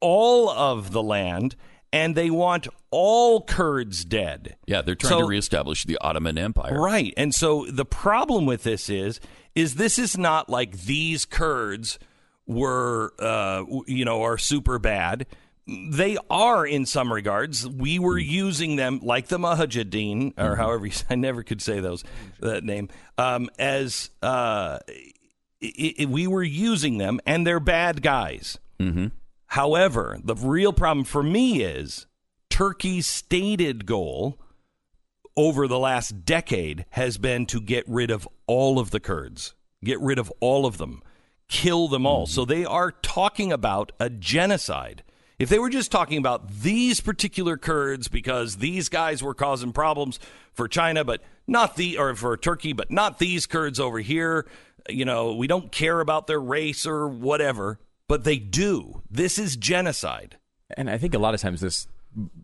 all 0.00 0.48
of 0.50 0.92
the 0.92 1.02
land 1.02 1.56
and 1.92 2.14
they 2.14 2.30
want 2.30 2.66
all 2.90 3.42
Kurds 3.42 4.04
dead. 4.04 4.56
yeah, 4.66 4.82
they're 4.82 4.94
trying 4.94 5.20
to 5.20 5.26
reestablish 5.26 5.84
the 5.84 5.98
Ottoman 6.00 6.38
Empire. 6.38 6.80
Right. 6.80 7.14
And 7.16 7.34
so 7.34 7.66
the 7.66 7.84
problem 7.84 8.46
with 8.46 8.62
this 8.64 8.90
is 8.90 9.20
is 9.54 9.74
this 9.76 9.98
is 9.98 10.16
not 10.16 10.48
like 10.48 10.82
these 10.82 11.24
Kurds 11.24 11.98
were, 12.46 13.12
uh, 13.18 13.64
you 13.86 14.04
know, 14.04 14.22
are 14.22 14.38
super 14.38 14.78
bad. 14.78 15.26
They 15.66 16.16
are 16.28 16.66
in 16.66 16.84
some 16.84 17.12
regards. 17.12 17.68
We 17.68 17.98
were 17.98 18.18
using 18.18 18.76
them 18.76 19.00
like 19.02 19.28
the 19.28 19.38
Mujahideen, 19.38 20.34
or 20.38 20.56
however 20.56 20.86
you, 20.86 20.92
I 21.10 21.14
never 21.14 21.42
could 21.42 21.62
say 21.62 21.80
those 21.80 22.02
that 22.40 22.64
name, 22.64 22.88
um, 23.18 23.50
as 23.58 24.10
uh, 24.22 24.78
i 25.62 25.94
i 26.00 26.04
we 26.06 26.26
were 26.26 26.42
using 26.42 26.98
them, 26.98 27.20
and 27.24 27.46
they're 27.46 27.60
bad 27.60 28.02
guys. 28.02 28.58
However, 29.46 30.18
the 30.24 30.34
real 30.34 30.72
problem 30.72 31.04
for 31.04 31.22
me 31.22 31.62
is 31.62 32.06
Turkey's 32.50 33.06
stated 33.06 33.86
goal 33.86 34.38
over 35.36 35.66
the 35.66 35.78
last 35.78 36.24
decade 36.24 36.84
has 36.90 37.16
been 37.16 37.46
to 37.46 37.60
get 37.60 37.88
rid 37.88 38.10
of 38.10 38.28
all 38.46 38.78
of 38.78 38.90
the 38.90 39.00
Kurds, 39.00 39.54
get 39.82 39.98
rid 40.00 40.18
of 40.18 40.30
all 40.40 40.66
of 40.66 40.76
them, 40.76 41.02
kill 41.48 41.88
them 41.88 42.04
all. 42.04 42.26
Mm-hmm. 42.26 42.32
So 42.32 42.44
they 42.44 42.64
are 42.64 42.90
talking 42.90 43.52
about 43.52 43.92
a 43.98 44.10
genocide. 44.10 45.02
If 45.38 45.48
they 45.48 45.58
were 45.58 45.70
just 45.70 45.90
talking 45.90 46.18
about 46.18 46.50
these 46.50 47.00
particular 47.00 47.56
Kurds 47.56 48.08
because 48.08 48.58
these 48.58 48.90
guys 48.90 49.22
were 49.22 49.32
causing 49.32 49.72
problems 49.72 50.20
for 50.52 50.68
China, 50.68 51.02
but 51.02 51.22
not 51.46 51.76
the, 51.76 51.96
or 51.96 52.14
for 52.14 52.36
Turkey, 52.36 52.74
but 52.74 52.90
not 52.90 53.18
these 53.18 53.46
Kurds 53.46 53.80
over 53.80 54.00
here, 54.00 54.46
you 54.88 55.06
know, 55.06 55.34
we 55.34 55.46
don't 55.46 55.72
care 55.72 56.00
about 56.00 56.26
their 56.26 56.40
race 56.40 56.84
or 56.84 57.08
whatever, 57.08 57.78
but 58.08 58.24
they 58.24 58.38
do. 58.38 59.02
This 59.10 59.38
is 59.38 59.56
genocide. 59.56 60.36
And 60.76 60.90
I 60.90 60.98
think 60.98 61.14
a 61.14 61.18
lot 61.18 61.34
of 61.34 61.40
times 61.40 61.62
this 61.62 61.88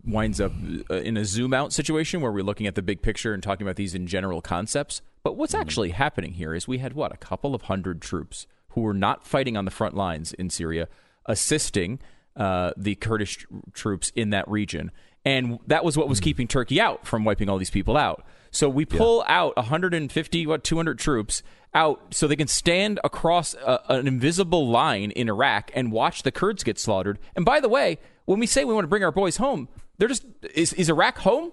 winds 0.05 0.39
up 0.39 0.51
uh, 0.89 0.95
in 0.95 1.17
a 1.17 1.25
zoom 1.25 1.53
out 1.53 1.73
situation 1.73 2.21
where 2.21 2.31
we're 2.31 2.43
looking 2.43 2.67
at 2.67 2.75
the 2.75 2.81
big 2.81 3.01
picture 3.01 3.33
and 3.33 3.43
talking 3.43 3.65
about 3.65 3.75
these 3.75 3.93
in 3.93 4.07
general 4.07 4.41
concepts. 4.41 5.01
But 5.23 5.35
what's 5.35 5.53
actually 5.53 5.89
happening 5.89 6.33
here 6.33 6.53
is 6.53 6.67
we 6.67 6.77
had 6.77 6.93
what 6.93 7.13
a 7.13 7.17
couple 7.17 7.53
of 7.53 7.63
hundred 7.63 8.01
troops 8.01 8.47
who 8.69 8.81
were 8.81 8.93
not 8.93 9.25
fighting 9.25 9.57
on 9.57 9.65
the 9.65 9.71
front 9.71 9.95
lines 9.95 10.33
in 10.33 10.49
Syria, 10.49 10.87
assisting 11.25 11.99
uh, 12.35 12.71
the 12.77 12.95
Kurdish 12.95 13.45
troops 13.73 14.11
in 14.15 14.29
that 14.29 14.47
region, 14.47 14.91
and 15.25 15.59
that 15.67 15.83
was 15.83 15.97
what 15.97 16.07
was 16.07 16.19
keeping 16.19 16.47
Turkey 16.47 16.79
out 16.79 17.05
from 17.05 17.25
wiping 17.25 17.49
all 17.49 17.57
these 17.57 17.69
people 17.69 17.97
out. 17.97 18.23
So 18.51 18.69
we 18.69 18.85
pull 18.85 19.25
out 19.27 19.57
150, 19.57 20.47
what 20.47 20.63
200 20.63 20.97
troops 20.97 21.43
out 21.73 22.13
so 22.13 22.27
they 22.27 22.35
can 22.35 22.47
stand 22.47 22.99
across 23.03 23.53
a, 23.53 23.81
an 23.89 24.07
invisible 24.07 24.69
line 24.69 25.11
in 25.11 25.27
Iraq 25.27 25.69
and 25.73 25.91
watch 25.91 26.23
the 26.23 26.31
Kurds 26.31 26.63
get 26.63 26.79
slaughtered. 26.79 27.19
And 27.35 27.43
by 27.43 27.59
the 27.59 27.67
way, 27.67 27.99
when 28.27 28.39
we 28.39 28.45
say 28.45 28.65
we 28.65 28.73
want 28.73 28.83
to 28.83 28.89
bring 28.89 29.03
our 29.03 29.11
boys 29.11 29.37
home, 29.37 29.69
they're 29.97 30.09
just 30.09 30.25
is, 30.53 30.73
is 30.73 30.89
Iraq 30.89 31.17
home? 31.19 31.51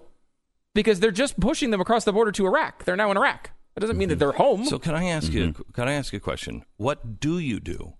Because 0.75 0.99
they're 0.99 1.09
just 1.09 1.39
pushing 1.39 1.71
them 1.71 1.81
across 1.81 2.03
the 2.03 2.13
border 2.13 2.33
to 2.33 2.45
Iraq. 2.45 2.83
They're 2.83 2.97
now 2.97 3.09
in 3.09 3.17
Iraq. 3.17 3.51
That 3.73 3.81
doesn't 3.81 3.97
mean 3.97 4.09
that 4.09 4.19
they're 4.19 4.33
home. 4.33 4.65
So 4.65 4.77
can 4.77 4.93
I 4.93 5.05
ask 5.05 5.31
you? 5.31 5.53
Can 5.73 5.87
I 5.87 5.93
ask 5.93 6.13
you 6.13 6.17
a 6.17 6.19
question? 6.19 6.63
What 6.77 7.19
do 7.19 7.39
you 7.39 7.59
do? 7.59 7.93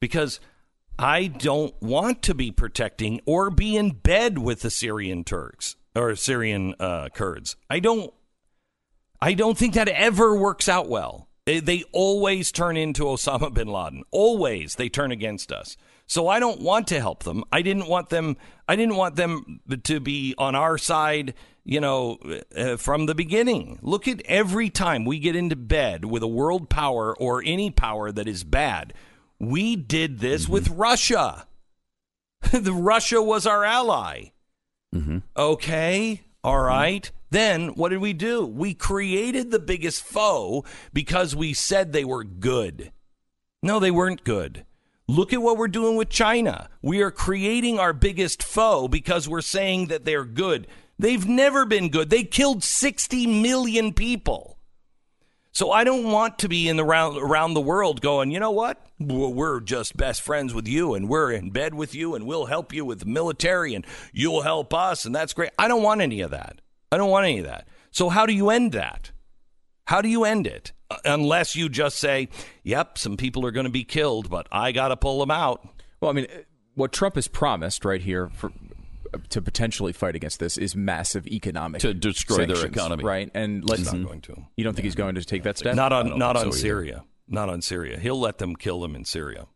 Because 0.00 0.40
I 0.98 1.28
don't 1.28 1.80
want 1.80 2.22
to 2.22 2.34
be 2.34 2.50
protecting 2.50 3.20
or 3.26 3.48
be 3.50 3.76
in 3.76 3.90
bed 3.90 4.38
with 4.38 4.60
the 4.60 4.70
Syrian 4.70 5.22
Turks 5.22 5.76
or 5.94 6.14
Syrian 6.16 6.74
uh, 6.80 7.08
Kurds. 7.14 7.56
I 7.70 7.78
don't. 7.78 8.12
I 9.20 9.34
don't 9.34 9.56
think 9.56 9.74
that 9.74 9.88
ever 9.88 10.36
works 10.36 10.68
out 10.68 10.88
well. 10.88 11.28
They, 11.46 11.60
they 11.60 11.84
always 11.92 12.50
turn 12.50 12.76
into 12.76 13.04
Osama 13.04 13.54
bin 13.54 13.68
Laden. 13.68 14.02
Always 14.10 14.74
they 14.74 14.88
turn 14.88 15.12
against 15.12 15.52
us. 15.52 15.76
So 16.06 16.28
I 16.28 16.38
don't 16.38 16.60
want 16.60 16.86
to 16.88 17.00
help 17.00 17.24
them. 17.24 17.44
I 17.50 17.62
didn't 17.62 17.88
want 17.88 18.10
them. 18.10 18.36
I 18.68 18.76
didn't 18.76 18.96
want 18.96 19.16
them 19.16 19.60
to 19.84 20.00
be 20.00 20.34
on 20.38 20.54
our 20.54 20.78
side. 20.78 21.34
You 21.64 21.80
know, 21.80 22.18
uh, 22.56 22.76
from 22.76 23.06
the 23.06 23.14
beginning. 23.14 23.80
Look 23.82 24.06
at 24.06 24.22
every 24.26 24.70
time 24.70 25.04
we 25.04 25.18
get 25.18 25.34
into 25.34 25.56
bed 25.56 26.04
with 26.04 26.22
a 26.22 26.28
world 26.28 26.70
power 26.70 27.16
or 27.16 27.42
any 27.44 27.72
power 27.72 28.12
that 28.12 28.28
is 28.28 28.44
bad. 28.44 28.94
We 29.40 29.74
did 29.74 30.20
this 30.20 30.44
mm-hmm. 30.44 30.52
with 30.52 30.68
Russia. 30.68 31.48
the 32.52 32.72
Russia 32.72 33.20
was 33.20 33.46
our 33.46 33.64
ally. 33.64 34.26
Mm-hmm. 34.94 35.18
Okay, 35.36 36.22
all 36.44 36.54
mm-hmm. 36.54 36.66
right. 36.66 37.10
Then 37.30 37.68
what 37.70 37.88
did 37.88 37.98
we 37.98 38.12
do? 38.12 38.46
We 38.46 38.72
created 38.72 39.50
the 39.50 39.58
biggest 39.58 40.02
foe 40.02 40.64
because 40.92 41.34
we 41.34 41.52
said 41.52 41.92
they 41.92 42.04
were 42.04 42.24
good. 42.24 42.92
No, 43.62 43.80
they 43.80 43.90
weren't 43.90 44.24
good. 44.24 44.64
Look 45.08 45.32
at 45.32 45.40
what 45.40 45.56
we're 45.56 45.68
doing 45.68 45.96
with 45.96 46.08
China. 46.08 46.68
We 46.82 47.00
are 47.00 47.12
creating 47.12 47.78
our 47.78 47.92
biggest 47.92 48.42
foe 48.42 48.88
because 48.88 49.28
we're 49.28 49.40
saying 49.40 49.86
that 49.86 50.04
they're 50.04 50.24
good. 50.24 50.66
They've 50.98 51.26
never 51.28 51.64
been 51.64 51.90
good. 51.90 52.10
They 52.10 52.24
killed 52.24 52.64
60 52.64 53.26
million 53.26 53.92
people. 53.92 54.58
So 55.52 55.70
I 55.70 55.84
don't 55.84 56.10
want 56.10 56.40
to 56.40 56.48
be 56.48 56.68
in 56.68 56.76
the 56.76 56.84
round 56.84 57.16
around 57.18 57.54
the 57.54 57.60
world 57.60 58.00
going, 58.00 58.30
you 58.30 58.40
know 58.40 58.50
what? 58.50 58.84
We're 58.98 59.60
just 59.60 59.96
best 59.96 60.22
friends 60.22 60.52
with 60.52 60.66
you 60.66 60.94
and 60.94 61.08
we're 61.08 61.30
in 61.30 61.50
bed 61.50 61.72
with 61.72 61.94
you 61.94 62.14
and 62.14 62.26
we'll 62.26 62.46
help 62.46 62.72
you 62.74 62.84
with 62.84 62.98
the 63.00 63.06
military 63.06 63.74
and 63.74 63.86
you'll 64.12 64.42
help 64.42 64.74
us 64.74 65.06
and 65.06 65.14
that's 65.14 65.32
great. 65.32 65.50
I 65.58 65.68
don't 65.68 65.82
want 65.82 66.00
any 66.00 66.20
of 66.20 66.32
that. 66.32 66.60
I 66.90 66.96
don't 66.96 67.10
want 67.10 67.26
any 67.26 67.38
of 67.38 67.46
that. 67.46 67.68
So 67.90 68.08
how 68.08 68.26
do 68.26 68.34
you 68.34 68.50
end 68.50 68.72
that? 68.72 69.12
How 69.86 70.02
do 70.02 70.08
you 70.08 70.24
end 70.24 70.46
it? 70.46 70.72
Uh, 70.90 70.96
Unless 71.04 71.56
you 71.56 71.68
just 71.68 71.98
say, 71.98 72.28
yep, 72.62 72.98
some 72.98 73.16
people 73.16 73.44
are 73.46 73.50
going 73.50 73.66
to 73.66 73.70
be 73.72 73.84
killed, 73.84 74.30
but 74.30 74.46
I 74.52 74.72
got 74.72 74.88
to 74.88 74.96
pull 74.96 75.20
them 75.20 75.30
out. 75.30 75.66
Well, 76.00 76.10
I 76.10 76.14
mean, 76.14 76.26
what 76.74 76.92
Trump 76.92 77.14
has 77.14 77.28
promised 77.28 77.84
right 77.84 78.00
here 78.00 78.28
for 78.28 78.52
to 79.30 79.40
potentially 79.40 79.92
fight 79.92 80.14
against 80.14 80.40
this 80.40 80.58
is 80.58 80.76
massive 80.76 81.26
economic 81.26 81.80
To 81.80 81.94
destroy 81.94 82.44
their 82.46 82.66
economy. 82.66 83.02
right? 83.04 83.30
And 83.34 83.68
let's 83.68 83.82
He's 83.82 83.92
not 83.92 84.06
going 84.06 84.20
to. 84.22 84.36
You 84.56 84.64
don't 84.64 84.74
think 84.74 84.84
he's 84.84 84.94
going 84.94 85.14
to 85.14 85.24
take 85.24 85.44
that 85.44 85.56
step? 85.56 85.74
Not 85.74 85.92
on 85.92 86.10
don't 86.10 86.22
on 86.22 86.36
so 86.36 86.42
either. 86.48 86.52
Syria. 86.56 87.04
Not 87.28 87.48
on 87.48 87.62
Syria. 87.62 87.98
He'll 87.98 88.20
let 88.20 88.38
them 88.38 88.54
kill 88.56 88.80
them 88.80 88.94
in 88.94 89.04
Syria. 89.04 89.46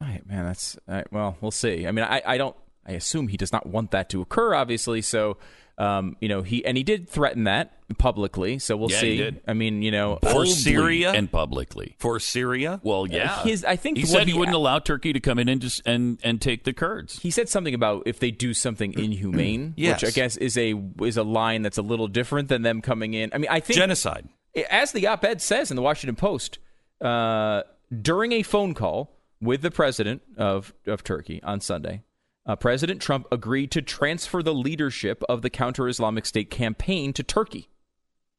All 0.00 0.08
right, 0.08 0.26
man, 0.26 0.44
that's 0.44 0.76
all 0.88 0.94
right, 0.94 1.12
well, 1.12 1.36
we'll 1.40 1.50
see. 1.50 1.86
I 1.86 1.92
mean, 1.92 2.04
I, 2.04 2.22
I 2.24 2.38
don't. 2.38 2.56
I 2.86 2.92
assume 2.92 3.28
he 3.28 3.36
does 3.36 3.52
not 3.52 3.66
want 3.66 3.90
that 3.90 4.08
to 4.10 4.20
occur, 4.20 4.54
obviously. 4.54 5.02
So, 5.02 5.38
um, 5.78 6.16
you 6.20 6.28
know, 6.28 6.42
he 6.42 6.64
and 6.64 6.76
he 6.76 6.82
did 6.82 7.08
threaten 7.08 7.44
that 7.44 7.72
publicly. 7.98 8.58
So 8.58 8.76
we'll 8.76 8.90
Yeah, 8.90 9.00
see. 9.00 9.10
he 9.12 9.16
did. 9.18 9.40
I 9.46 9.52
mean, 9.52 9.82
you 9.82 9.90
know, 9.90 10.18
For 10.22 10.46
Syria? 10.46 11.12
and 11.12 11.30
publicly. 11.30 11.96
For 11.98 12.18
Syria? 12.18 12.80
Well, 12.82 13.06
yeah. 13.06 13.42
his- 13.42 13.64
I 13.64 13.76
think 13.76 13.98
he 13.98 14.06
said 14.06 14.26
he, 14.26 14.32
he- 14.32 14.38
wouldn't 14.38 14.56
allow 14.56 14.78
Turkey 14.78 15.12
to 15.12 15.20
come 15.20 15.38
in 15.38 15.48
and 15.48 15.60
just 15.60 15.82
and 15.86 16.18
and 16.24 16.40
take 16.40 16.64
the 16.64 16.72
Kurds. 16.72 17.18
he 17.20 17.30
said 17.30 17.48
something 17.48 17.74
about 17.74 18.02
if 18.06 18.18
they 18.18 18.30
do 18.30 18.54
something 18.54 18.92
inhumane, 18.98 19.74
Yes. 19.76 20.02
which 20.02 20.10
I 20.10 20.14
guess 20.14 20.36
is 20.36 20.56
a 20.56 20.74
is 21.02 21.16
a 21.16 21.22
line 21.22 21.62
that's 21.62 21.78
a 21.78 21.82
little 21.82 22.08
different 22.08 22.48
than 22.48 22.62
them 22.62 22.80
coming 22.80 23.14
in. 23.14 23.30
I 23.34 23.38
mean, 23.38 23.50
I 23.50 23.60
think 23.60 23.78
Genocide. 23.78 24.28
as 24.70 24.92
the 24.92 25.06
op-ed 25.06 25.42
says 25.42 25.70
in 25.70 25.76
the 25.76 25.82
Washington 25.82 26.16
Post, 26.16 26.58
uh, 27.02 27.62
during 28.02 28.32
a 28.32 28.42
phone 28.42 28.72
call 28.74 29.12
with 29.40 29.60
the 29.62 29.70
president 29.70 30.22
of 30.38 30.72
of 30.86 31.04
Turkey 31.04 31.42
on 31.42 31.60
Sunday, 31.60 32.02
uh, 32.46 32.56
President 32.56 33.00
Trump 33.00 33.26
agreed 33.32 33.70
to 33.72 33.82
transfer 33.82 34.42
the 34.42 34.54
leadership 34.54 35.22
of 35.28 35.42
the 35.42 35.50
counter-Islamic 35.50 36.26
State 36.26 36.50
campaign 36.50 37.12
to 37.14 37.22
Turkey. 37.22 37.68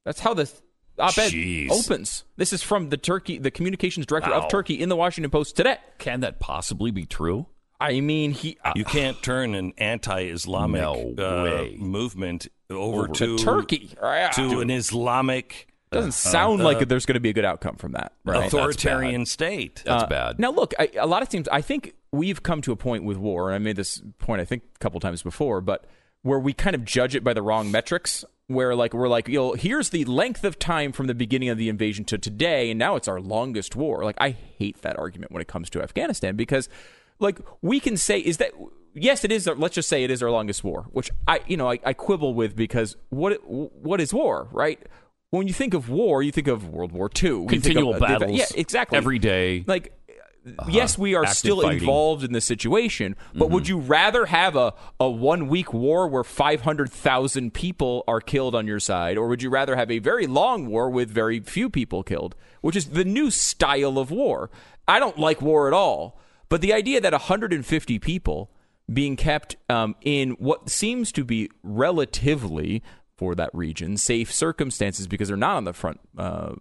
That's 0.06 0.22
how 0.22 0.34
the 0.34 0.50
op-ed 0.98 1.34
opens. 1.70 2.24
This 2.38 2.54
is 2.54 2.64
from 2.64 2.90
the 2.90 2.98
Turkey, 2.98 3.38
the 3.38 3.52
communications 3.52 4.06
director 4.06 4.32
Wow. 4.32 4.44
of 4.44 4.50
Turkey 4.50 4.76
in 4.82 4.90
the 4.90 4.96
Washington 4.96 5.30
Post 5.30 5.56
today. 5.56 5.78
Can 5.98 6.22
that 6.22 6.40
possibly 6.40 6.92
be 6.92 7.06
true? 7.06 7.48
I 7.80 8.00
mean, 8.00 8.32
he 8.32 8.58
uh, 8.64 8.74
You 8.76 8.86
can't 8.86 9.22
turn 9.22 9.54
an 9.54 9.74
anti-Islamic 9.78 10.82
No 10.82 11.14
uh, 11.24 11.68
movement 11.78 12.48
over, 12.70 13.02
Over 13.04 13.08
to 13.14 13.38
Turkey 13.38 13.92
to 14.34 14.60
an 14.62 14.70
Islamic 14.72 15.68
doesn't 15.98 16.14
sound 16.14 16.64
like 16.64 16.88
there's 16.88 17.06
going 17.06 17.16
to 17.16 17.20
be 17.20 17.30
a 17.30 17.34
good 17.34 17.46
outcome 17.46 17.76
from 17.76 17.92
that. 17.94 18.14
Right? 18.24 18.46
authoritarian 18.46 19.26
state. 19.26 19.84
That's 19.86 20.04
Uh, 20.04 20.08
bad. 20.08 20.40
Now, 20.40 20.52
look, 20.52 20.74
I, 20.80 20.90
a 20.98 21.08
lot 21.08 21.22
of 21.22 21.30
teams, 21.30 21.48
I 21.50 21.62
think 21.62 21.94
we've 22.12 22.42
come 22.42 22.62
to 22.62 22.72
a 22.72 22.76
point 22.76 23.04
with 23.04 23.18
war, 23.18 23.50
and 23.50 23.56
I 23.56 23.60
made 23.60 23.76
this 23.76 24.02
point, 24.20 24.42
I 24.42 24.46
think, 24.46 24.64
a 24.76 24.80
couple 24.80 25.00
times 25.00 25.22
before, 25.24 25.62
but 25.62 25.86
where 26.22 26.40
we 26.40 26.54
kind 26.54 26.76
of 26.76 26.84
judge 26.86 27.16
it 27.16 27.24
by 27.24 27.34
the 27.34 27.42
wrong 27.42 27.72
metrics. 27.72 28.24
Where 28.50 28.76
like 28.76 28.94
we're 28.94 29.10
like, 29.10 29.28
you 29.28 29.38
know, 29.40 29.54
here's 29.54 29.90
the 29.90 30.06
length 30.06 30.46
of 30.46 30.58
time 30.58 30.94
from 30.94 31.08
the 31.08 31.14
beginning 31.14 31.50
of 31.50 31.58
the 31.58 31.68
invasion 31.68 32.06
to 32.06 32.18
today, 32.18 32.72
and 32.72 32.80
now 32.80 32.96
it's 32.96 33.10
our 33.10 33.20
longest 33.20 33.76
war. 33.76 34.06
Like 34.06 34.16
I 34.22 34.30
hate 34.30 34.82
that 34.84 34.98
argument 34.98 35.34
when 35.34 35.42
it 35.42 35.50
comes 35.50 35.70
to 35.72 35.82
Afghanistan 35.82 36.38
because, 36.38 36.70
like, 37.20 37.40
we 37.62 37.82
can 37.82 37.98
say 37.98 38.20
is 38.20 38.38
that 38.38 38.52
yes, 38.94 39.26
it 39.26 39.34
is. 39.34 39.50
Our, 39.50 39.56
let's 39.56 39.76
just 39.76 39.90
say 39.90 40.06
it 40.06 40.12
is 40.12 40.24
our 40.24 40.32
longest 40.32 40.64
war, 40.64 40.86
which 40.94 41.12
I 41.28 41.42
you 41.46 41.58
know 41.58 41.70
I, 41.70 41.80
I 41.84 41.92
quibble 41.92 42.36
with 42.36 42.56
because 42.56 42.96
what 43.10 43.34
what 43.46 44.00
is 44.00 44.14
war, 44.14 44.48
right? 44.54 44.80
When 45.30 45.48
you 45.48 45.54
think 45.54 45.74
of 45.74 45.90
war, 45.90 46.24
you 46.24 46.32
think 46.32 46.48
of 46.48 46.70
World 46.70 46.92
War 46.92 47.10
II. 47.10 47.30
You 47.30 47.48
think 47.48 47.52
of, 47.52 47.62
Continual 47.64 47.96
uh, 47.96 48.00
battles. 48.00 48.38
Yeah, 48.38 48.46
exactly. 48.56 48.98
Every 48.98 49.20
day. 49.20 49.66
Like, 49.68 49.94
yes, 50.70 50.98
we 50.98 51.16
are 51.16 51.24
Active 51.24 51.38
still 51.38 51.62
fighting. 51.62 51.80
involved 51.80 52.24
in 52.24 52.32
this 52.32 52.46
situation, 52.46 53.18
but 53.36 53.50
would 53.50 53.68
you 53.68 53.78
rather 53.78 54.28
have 54.28 54.56
a, 54.56 54.74
a 55.00 55.10
one 55.10 55.50
week 55.50 55.74
war 55.74 56.08
where 56.08 56.24
500,000 56.24 57.54
people 57.54 58.06
are 58.08 58.22
killed 58.22 58.56
on 58.56 58.68
your 58.68 58.80
side, 58.80 59.18
or 59.18 59.28
would 59.28 59.42
you 59.42 59.50
rather 59.50 59.76
have 59.76 59.92
a 59.92 60.00
very 60.00 60.28
long 60.28 60.68
war 60.68 60.90
with 60.90 61.10
very 61.10 61.42
few 61.42 61.70
people 61.70 62.04
killed, 62.04 62.36
which 62.62 62.78
is 62.78 62.88
the 62.92 63.04
new 63.04 63.30
style 63.30 63.98
of 63.98 64.10
war? 64.12 64.50
I 64.88 65.00
don't 65.00 65.20
like 65.20 65.42
war 65.42 65.68
at 65.68 65.74
all, 65.74 66.20
but 66.48 66.62
the 66.62 66.72
idea 66.72 67.02
that 67.02 67.12
150 67.12 68.00
people 68.00 68.52
being 68.92 69.18
kept 69.18 69.58
um, 69.70 69.96
in 70.02 70.32
what 70.40 70.70
seems 70.70 71.12
to 71.12 71.26
be 71.26 71.50
relatively 71.62 72.82
for 73.18 73.34
that 73.36 73.50
region 73.54 73.98
safe 73.98 74.32
circumstances 74.32 75.08
because 75.08 75.28
they're 75.28 75.38
not 75.38 75.58
on 75.58 75.64
the 75.64 75.74
front 75.74 76.00
uh, 76.18 76.54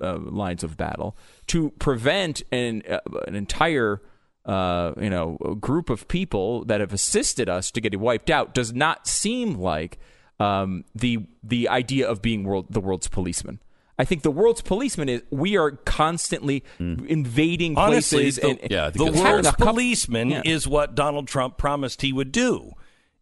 uh, 0.00 0.18
lines 0.18 0.62
of 0.62 0.76
battle 0.76 1.16
to 1.46 1.70
prevent 1.78 2.42
an 2.52 2.82
uh, 2.88 3.00
an 3.26 3.34
entire 3.34 4.02
uh, 4.44 4.92
you 5.00 5.08
know, 5.08 5.38
group 5.58 5.88
of 5.88 6.06
people 6.06 6.64
that 6.66 6.80
have 6.80 6.92
assisted 6.92 7.48
us 7.48 7.70
to 7.70 7.80
getting 7.80 7.98
wiped 8.00 8.28
out 8.28 8.52
does 8.52 8.74
not 8.74 9.06
seem 9.06 9.54
like 9.54 9.98
um, 10.38 10.84
the 10.94 11.26
the 11.42 11.68
idea 11.68 12.06
of 12.06 12.20
being 12.20 12.44
world, 12.44 12.66
the 12.68 12.80
world's 12.80 13.08
policeman. 13.08 13.58
I 13.98 14.04
think 14.04 14.22
the 14.22 14.30
world's 14.30 14.60
policeman 14.60 15.08
is 15.08 15.22
we 15.30 15.56
are 15.56 15.70
constantly 15.70 16.64
invading 16.78 17.78
Honestly, 17.78 18.24
places 18.24 18.42
the, 18.42 18.48
and 18.48 18.58
Yeah, 18.70 18.90
the 18.90 19.12
world's 19.12 19.52
policeman 19.52 20.30
Yeah. 20.30 20.42
is 20.44 20.66
what 20.68 20.94
Donald 20.94 21.28
Trump 21.28 21.56
promised 21.56 22.02
he 22.02 22.12
would 22.12 22.32
do. 22.32 22.72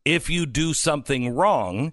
If 0.04 0.30
you 0.30 0.46
do 0.46 0.72
something 0.74 1.34
wrong, 1.34 1.92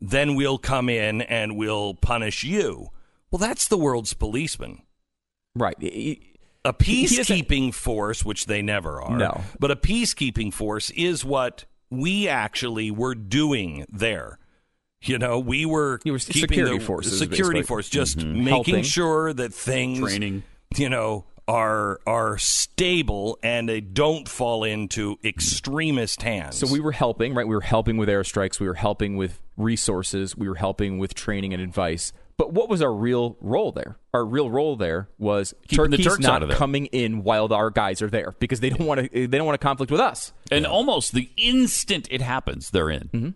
then 0.00 0.34
we'll 0.34 0.58
come 0.58 0.88
in 0.88 1.22
and 1.22 1.56
we'll 1.56 1.94
punish 1.94 2.42
you. 2.44 2.88
Well, 3.30 3.38
that's 3.38 3.68
the 3.68 3.78
world's 3.78 4.14
policeman. 4.14 4.82
right. 5.54 5.76
He- 5.80 6.22
A 6.64 6.74
he 6.82 7.06
doesn't- 7.06 7.24
peacekeeping 7.48 7.72
force, 7.74 8.24
which 8.24 8.46
they 8.46 8.60
never 8.62 9.00
are. 9.02 9.16
No. 9.16 9.42
But 9.58 9.70
a 9.70 9.76
peacekeeping 9.76 10.52
force 10.52 10.90
is 10.90 11.24
what 11.24 11.64
we 11.90 12.28
actually 12.28 12.90
were 12.90 13.14
doing 13.14 13.86
there. 13.90 14.38
You 15.02 15.18
know, 15.18 15.38
we 15.38 15.64
were 15.64 16.00
You 16.04 16.12
were 16.12 16.18
keeping 16.18 16.40
security 16.42 16.78
the 16.78 16.84
forces, 16.84 17.18
security 17.18 17.60
basically. 17.60 17.62
force, 17.66 17.88
just 17.88 18.18
mm-hmm. 18.18 18.44
making 18.44 18.48
Helping. 18.74 18.82
sure 18.82 19.32
that 19.32 19.54
things 19.54 19.98
Training. 20.00 20.42
you 20.76 20.90
know, 20.90 21.24
are 21.48 22.00
are 22.06 22.36
stable 22.38 23.38
and 23.42 23.66
they 23.68 23.80
don't 23.80 24.28
fall 24.28 24.62
into 24.62 25.18
extremist 25.24 26.22
hands. 26.22 26.56
So 26.58 26.66
we 26.70 26.78
were 26.80 26.92
helping, 26.92 27.34
right? 27.34 27.48
We 27.48 27.54
were 27.54 27.60
helping 27.62 27.96
with 27.96 28.08
airstrikes. 28.10 28.60
We 28.60 28.68
were 28.68 28.74
helping 28.74 29.16
with 29.16 29.40
resources. 29.60 30.36
We 30.36 30.48
were 30.48 30.54
helping 30.56 30.98
with 30.98 31.14
training 31.14 31.52
and 31.54 31.62
advice. 31.62 32.12
But 32.36 32.52
what 32.54 32.68
was 32.70 32.80
our 32.80 32.92
real 32.92 33.36
role 33.40 33.70
there? 33.70 33.98
Our 34.14 34.24
real 34.24 34.50
role 34.50 34.74
there 34.76 35.08
was 35.18 35.52
Keeping 35.68 35.90
the 35.90 35.96
Turkey's 35.98 36.06
Turks 36.06 36.20
not 36.20 36.36
out 36.36 36.42
of 36.44 36.48
there. 36.48 36.56
coming 36.58 36.86
in 36.86 37.22
while 37.22 37.52
our 37.52 37.70
guys 37.70 38.00
are 38.00 38.08
there 38.08 38.34
because 38.38 38.60
they 38.60 38.70
don't 38.70 38.86
want 38.86 39.12
to. 39.12 39.26
They 39.28 39.36
don't 39.38 39.46
want 39.46 39.60
to 39.60 39.64
conflict 39.66 39.92
with 39.92 40.00
us. 40.00 40.32
And 40.50 40.66
almost 40.66 41.12
the 41.12 41.28
instant 41.36 42.08
it 42.10 42.22
happens, 42.22 42.70
they're 42.70 42.88
in. 42.90 43.34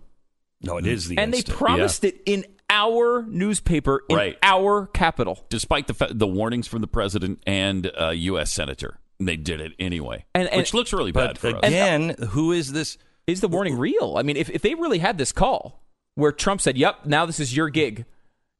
no, 0.62 0.78
it 0.78 0.86
is 0.86 1.08
the 1.08 1.18
and 1.18 1.32
they 1.34 1.38
instant. 1.38 1.58
promised 1.58 2.04
it 2.04 2.22
in 2.24 2.46
our 2.70 3.22
newspaper 3.28 4.02
in 4.08 4.16
Right. 4.16 4.38
our 4.42 4.86
capital. 4.86 5.44
Despite 5.50 5.86
the 5.86 5.94
fa- 5.94 6.08
the 6.10 6.26
warnings 6.26 6.66
from 6.66 6.80
the 6.80 6.86
president 6.88 7.42
and 7.46 7.90
uh, 8.00 8.08
U.S. 8.08 8.52
senator, 8.54 8.98
they 9.20 9.36
did 9.36 9.60
it 9.60 9.72
anyway, 9.78 10.24
And- 10.34 10.48
and- 10.48 10.56
which 10.56 10.72
looks 10.72 10.94
really 10.94 11.12
bad 11.12 11.26
But 11.28 11.38
for 11.38 11.48
us. 11.56 11.60
again, 11.62 12.16
who 12.30 12.52
is 12.52 12.72
this? 12.72 12.96
Is 13.26 13.42
the 13.42 13.48
warning 13.48 13.76
real? 13.78 14.16
I 14.16 14.22
mean, 14.22 14.38
if 14.38 14.48
if 14.48 14.62
they 14.62 14.74
really 14.74 14.98
had 14.98 15.18
this 15.18 15.30
call 15.30 15.83
where 16.14 16.32
Trump 16.32 16.60
said, 16.60 16.76
"Yep, 16.76 17.06
now 17.06 17.26
this 17.26 17.40
is 17.40 17.56
your 17.56 17.68
gig," 17.70 18.04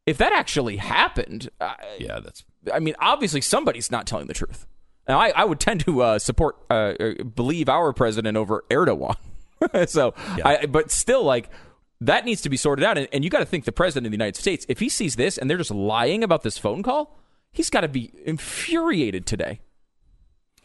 if 0.06 0.18
that 0.18 0.32
actually 0.32 0.76
happened, 0.76 1.50
uh, 1.60 1.74
Yeah, 1.98 2.20
that's 2.20 2.44
I 2.72 2.78
mean, 2.78 2.94
obviously 2.98 3.40
somebody's 3.40 3.90
not 3.90 4.06
telling 4.06 4.26
the 4.26 4.34
truth. 4.34 4.66
Now, 5.08 5.20
I, 5.20 5.30
I 5.30 5.44
would 5.44 5.60
tend 5.60 5.80
to 5.80 6.02
uh, 6.02 6.18
support, 6.18 6.56
uh, 6.70 6.94
uh, 6.98 7.24
believe 7.24 7.68
our 7.68 7.92
president 7.92 8.36
over 8.38 8.64
Erdogan. 8.70 9.16
so, 9.86 10.14
I, 10.42 10.64
but 10.66 10.90
still, 10.90 11.22
like 11.22 11.50
that 12.00 12.24
needs 12.24 12.40
to 12.42 12.48
be 12.48 12.56
sorted 12.56 12.84
out. 12.84 12.98
And, 12.98 13.08
and 13.12 13.24
you 13.24 13.30
got 13.30 13.40
to 13.40 13.44
think 13.44 13.64
the 13.64 13.72
president 13.72 14.06
of 14.06 14.12
the 14.12 14.16
United 14.16 14.36
States, 14.36 14.64
if 14.68 14.80
he 14.80 14.88
sees 14.88 15.16
this 15.16 15.36
and 15.36 15.48
they're 15.48 15.58
just 15.58 15.70
lying 15.70 16.24
about 16.24 16.42
this 16.42 16.56
phone 16.58 16.82
call, 16.82 17.18
he's 17.52 17.70
got 17.70 17.82
to 17.82 17.88
be 17.88 18.12
infuriated 18.24 19.26
today. 19.26 19.60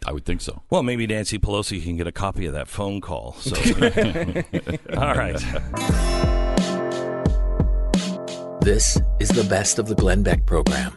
I 0.05 0.13
would 0.13 0.25
think 0.25 0.39
so. 0.39 0.63
Well, 0.69 0.83
maybe 0.83 1.05
Nancy 1.05 1.37
Pelosi 1.37 1.83
can 1.83 1.97
get 1.97 2.07
a 2.07 2.11
copy 2.13 2.45
of 2.45 2.53
that 2.53 2.69
phone 2.69 3.01
call. 3.01 3.33
So, 3.33 3.55
all 4.97 5.13
right. 5.15 6.38
This 8.61 8.99
is 9.21 9.29
the 9.29 9.45
best 9.45 9.79
of 9.79 9.87
the 9.87 9.95
Glenn 9.95 10.21
Beck 10.21 10.45
program. 10.45 10.91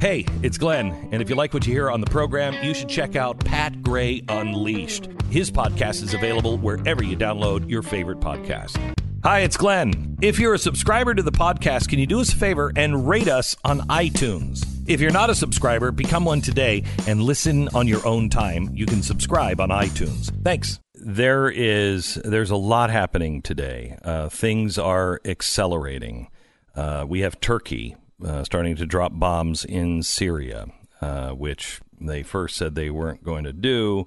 Hey, 0.00 0.26
it's 0.42 0.58
Glenn, 0.58 1.08
and 1.12 1.22
if 1.22 1.30
you 1.30 1.36
like 1.36 1.54
what 1.54 1.64
you 1.64 1.72
hear 1.72 1.90
on 1.90 2.00
the 2.00 2.10
program, 2.10 2.54
you 2.62 2.74
should 2.74 2.88
check 2.88 3.14
out 3.14 3.42
Pat 3.44 3.80
Gray 3.82 4.22
Unleashed. 4.28 5.08
His 5.30 5.52
podcast 5.52 6.02
is 6.02 6.12
available 6.12 6.58
wherever 6.58 7.02
you 7.04 7.16
download 7.16 7.70
your 7.70 7.82
favorite 7.82 8.18
podcast. 8.18 8.76
Hi, 9.22 9.40
it's 9.40 9.56
Glenn. 9.56 10.18
If 10.20 10.38
you're 10.40 10.54
a 10.54 10.58
subscriber 10.58 11.14
to 11.14 11.22
the 11.22 11.32
podcast, 11.32 11.88
can 11.88 12.00
you 12.00 12.06
do 12.06 12.20
us 12.20 12.32
a 12.32 12.36
favor 12.36 12.72
and 12.76 13.08
rate 13.08 13.28
us 13.28 13.56
on 13.64 13.80
iTunes? 13.88 14.73
If 14.86 15.00
you're 15.00 15.12
not 15.12 15.30
a 15.30 15.34
subscriber, 15.34 15.92
become 15.92 16.26
one 16.26 16.42
today 16.42 16.84
and 17.06 17.22
listen 17.22 17.68
on 17.68 17.88
your 17.88 18.06
own 18.06 18.28
time. 18.28 18.68
You 18.74 18.84
can 18.84 19.02
subscribe 19.02 19.58
on 19.58 19.70
iTunes. 19.70 20.30
Thanks. 20.42 20.78
There 20.94 21.48
is 21.50 22.16
there's 22.22 22.50
a 22.50 22.56
lot 22.56 22.90
happening 22.90 23.40
today. 23.40 23.96
Uh, 24.04 24.28
things 24.28 24.78
are 24.78 25.22
accelerating. 25.24 26.28
Uh, 26.74 27.06
we 27.08 27.20
have 27.20 27.40
Turkey 27.40 27.96
uh, 28.22 28.44
starting 28.44 28.76
to 28.76 28.84
drop 28.84 29.12
bombs 29.14 29.64
in 29.64 30.02
Syria, 30.02 30.66
uh, 31.00 31.30
which 31.30 31.80
they 31.98 32.22
first 32.22 32.56
said 32.56 32.74
they 32.74 32.90
weren't 32.90 33.24
going 33.24 33.44
to 33.44 33.54
do, 33.54 34.06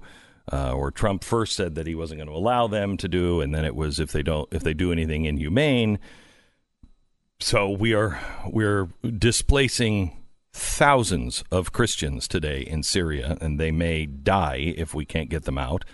uh, 0.52 0.72
or 0.72 0.92
Trump 0.92 1.24
first 1.24 1.56
said 1.56 1.74
that 1.74 1.88
he 1.88 1.96
wasn't 1.96 2.18
going 2.18 2.28
to 2.28 2.36
allow 2.36 2.68
them 2.68 2.96
to 2.98 3.08
do, 3.08 3.40
and 3.40 3.52
then 3.52 3.64
it 3.64 3.74
was 3.74 3.98
if 3.98 4.12
they 4.12 4.22
don't 4.22 4.48
if 4.52 4.62
they 4.62 4.74
do 4.74 4.92
anything 4.92 5.24
inhumane. 5.24 5.98
So 7.40 7.68
we 7.68 7.94
are 7.94 8.20
we're 8.46 8.90
displacing 9.18 10.14
thousands 10.58 11.44
of 11.50 11.72
Christians 11.72 12.28
today 12.28 12.60
in 12.60 12.82
Syria, 12.82 13.36
and 13.40 13.58
they 13.58 13.70
may 13.70 14.06
die 14.06 14.74
if 14.76 14.94
we 14.94 15.04
can't 15.04 15.30
get 15.30 15.44
them 15.44 15.58
out. 15.58 15.84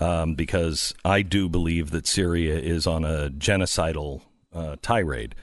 Um, 0.00 0.34
because 0.34 0.94
I 1.04 1.20
do 1.20 1.50
believe 1.50 1.90
that 1.90 2.06
Syria 2.06 2.58
is 2.58 2.86
on 2.86 3.04
a 3.04 3.28
genocidal 3.28 4.22
uh, 4.52 4.76
tirade. 4.80 5.34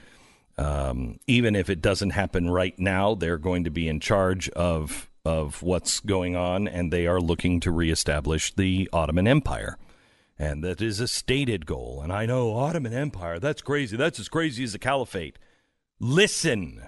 Um, 0.58 1.20
even 1.28 1.54
if 1.54 1.70
it 1.70 1.80
doesn't 1.80 2.10
happen 2.10 2.50
right 2.50 2.76
now, 2.78 3.14
they're 3.14 3.38
going 3.38 3.64
to 3.64 3.70
be 3.70 3.88
in 3.88 4.00
charge 4.00 4.48
of 4.50 5.08
of 5.24 5.62
what's 5.62 6.00
going 6.00 6.34
on, 6.34 6.66
and 6.66 6.92
they 6.92 7.06
are 7.06 7.20
looking 7.20 7.60
to 7.60 7.70
reestablish 7.70 8.54
the 8.54 8.88
Ottoman 8.92 9.28
Empire, 9.28 9.76
and 10.38 10.64
that 10.64 10.80
is 10.80 10.98
a 10.98 11.08
stated 11.08 11.66
goal. 11.66 12.00
And 12.02 12.12
I 12.12 12.26
know 12.26 12.54
Ottoman 12.56 12.94
Empire, 12.94 13.38
that's 13.38 13.62
crazy. 13.62 13.96
That's 13.96 14.18
as 14.18 14.28
crazy 14.28 14.64
as 14.64 14.72
the 14.72 14.78
Caliphate. 14.78 15.38
Listen. 15.98 16.82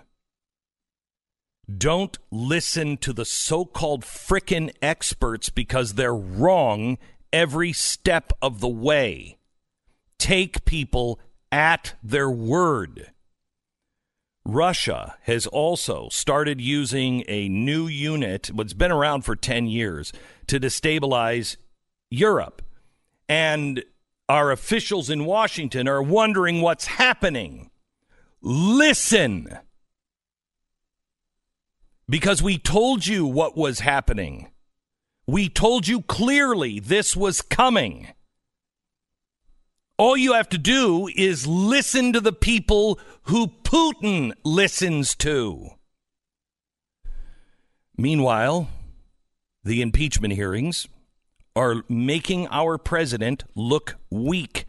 Don't 1.78 2.18
listen 2.30 2.96
to 2.98 3.12
the 3.12 3.24
so-called 3.24 4.02
frickin' 4.04 4.72
experts 4.82 5.48
because 5.48 5.94
they're 5.94 6.14
wrong 6.14 6.98
every 7.32 7.72
step 7.72 8.32
of 8.42 8.60
the 8.60 8.68
way. 8.68 9.38
Take 10.18 10.64
people 10.64 11.20
at 11.50 11.94
their 12.02 12.30
word. 12.30 13.12
Russia 14.44 15.16
has 15.22 15.46
also 15.46 16.08
started 16.10 16.60
using 16.60 17.22
a 17.28 17.48
new 17.48 17.86
unit, 17.86 18.50
what's 18.52 18.72
been 18.72 18.90
around 18.90 19.22
for 19.22 19.36
10 19.36 19.68
years, 19.68 20.12
to 20.48 20.58
destabilize 20.58 21.56
Europe. 22.10 22.60
And 23.28 23.84
our 24.28 24.50
officials 24.50 25.10
in 25.10 25.24
Washington 25.24 25.86
are 25.86 26.02
wondering 26.02 26.60
what's 26.60 26.86
happening. 26.86 27.70
Listen. 28.40 29.58
Because 32.08 32.42
we 32.42 32.58
told 32.58 33.06
you 33.06 33.26
what 33.26 33.56
was 33.56 33.80
happening. 33.80 34.50
We 35.26 35.48
told 35.48 35.86
you 35.86 36.02
clearly 36.02 36.80
this 36.80 37.16
was 37.16 37.42
coming. 37.42 38.08
All 39.98 40.16
you 40.16 40.32
have 40.32 40.48
to 40.48 40.58
do 40.58 41.08
is 41.14 41.46
listen 41.46 42.12
to 42.12 42.20
the 42.20 42.32
people 42.32 42.98
who 43.24 43.46
Putin 43.46 44.32
listens 44.44 45.14
to. 45.16 45.70
Meanwhile, 47.96 48.68
the 49.62 49.80
impeachment 49.80 50.34
hearings 50.34 50.88
are 51.54 51.84
making 51.88 52.48
our 52.48 52.78
president 52.78 53.44
look 53.54 53.96
weak 54.10 54.66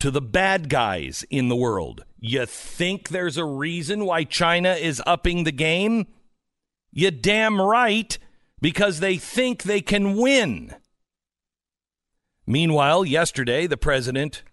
to 0.00 0.10
the 0.10 0.20
bad 0.20 0.68
guys 0.68 1.24
in 1.30 1.48
the 1.48 1.56
world. 1.56 2.04
You 2.20 2.44
think 2.44 3.08
there's 3.08 3.38
a 3.38 3.44
reason 3.44 4.04
why 4.04 4.24
China 4.24 4.74
is 4.74 5.02
upping 5.06 5.44
the 5.44 5.52
game? 5.52 6.08
You 6.96 7.10
damn 7.10 7.60
right, 7.60 8.16
because 8.60 9.00
they 9.00 9.16
think 9.16 9.64
they 9.64 9.80
can 9.80 10.16
win. 10.16 10.76
Meanwhile, 12.46 13.04
yesterday, 13.04 13.66
the 13.66 13.76
president 13.76 14.44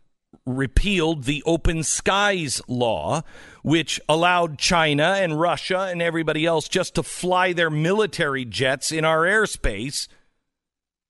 repealed 0.43 1.25
the 1.25 1.43
Open 1.45 1.83
Skies 1.83 2.59
Law, 2.67 3.21
which 3.61 4.01
allowed 4.09 4.57
China 4.57 5.17
and 5.19 5.39
Russia 5.39 5.81
and 5.91 6.01
everybody 6.01 6.43
else 6.43 6.67
just 6.67 6.95
to 6.95 7.03
fly 7.03 7.53
their 7.53 7.69
military 7.69 8.43
jets 8.43 8.91
in 8.91 9.05
our 9.05 9.21
airspace 9.21 10.07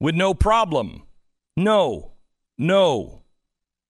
with 0.01 0.15
no 0.15 0.33
problem. 0.33 1.03
No, 1.55 2.11
no. 2.57 3.23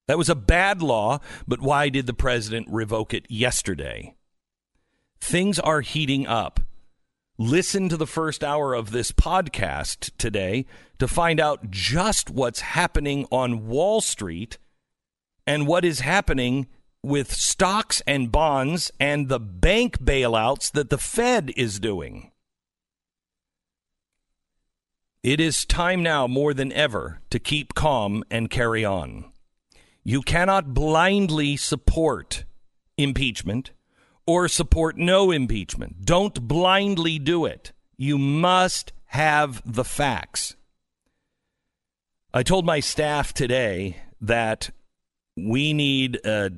That 0.06 0.18
was 0.18 0.28
a 0.28 0.36
bad 0.36 0.80
law, 0.80 1.18
but 1.48 1.60
why 1.60 1.88
did 1.88 2.06
the 2.06 2.14
president 2.14 2.68
revoke 2.70 3.12
it 3.12 3.26
yesterday? 3.28 4.14
Things 5.20 5.58
are 5.58 5.80
heating 5.80 6.24
up. 6.24 6.60
Listen 7.38 7.88
to 7.88 7.96
the 7.96 8.06
first 8.06 8.44
hour 8.44 8.74
of 8.74 8.90
this 8.90 9.10
podcast 9.10 10.10
today 10.18 10.66
to 10.98 11.08
find 11.08 11.40
out 11.40 11.70
just 11.70 12.28
what's 12.28 12.60
happening 12.60 13.26
on 13.30 13.66
Wall 13.68 14.02
Street 14.02 14.58
and 15.46 15.66
what 15.66 15.82
is 15.82 16.00
happening 16.00 16.66
with 17.02 17.32
stocks 17.32 18.02
and 18.06 18.30
bonds 18.30 18.90
and 19.00 19.28
the 19.28 19.40
bank 19.40 19.98
bailouts 19.98 20.70
that 20.72 20.90
the 20.90 20.98
Fed 20.98 21.52
is 21.56 21.80
doing. 21.80 22.30
It 25.22 25.40
is 25.40 25.64
time 25.64 26.02
now 26.02 26.26
more 26.26 26.52
than 26.52 26.70
ever 26.72 27.22
to 27.30 27.38
keep 27.38 27.74
calm 27.74 28.24
and 28.30 28.50
carry 28.50 28.84
on. 28.84 29.32
You 30.04 30.20
cannot 30.20 30.74
blindly 30.74 31.56
support 31.56 32.44
impeachment 32.98 33.70
or 34.26 34.48
support 34.48 34.96
no 34.96 35.30
impeachment. 35.30 36.04
Don't 36.04 36.46
blindly 36.46 37.18
do 37.18 37.44
it. 37.44 37.72
You 37.96 38.18
must 38.18 38.92
have 39.06 39.62
the 39.70 39.84
facts. 39.84 40.56
I 42.34 42.42
told 42.42 42.64
my 42.64 42.80
staff 42.80 43.34
today 43.34 43.98
that 44.20 44.70
we 45.36 45.72
need 45.72 46.24
uh, 46.26 46.50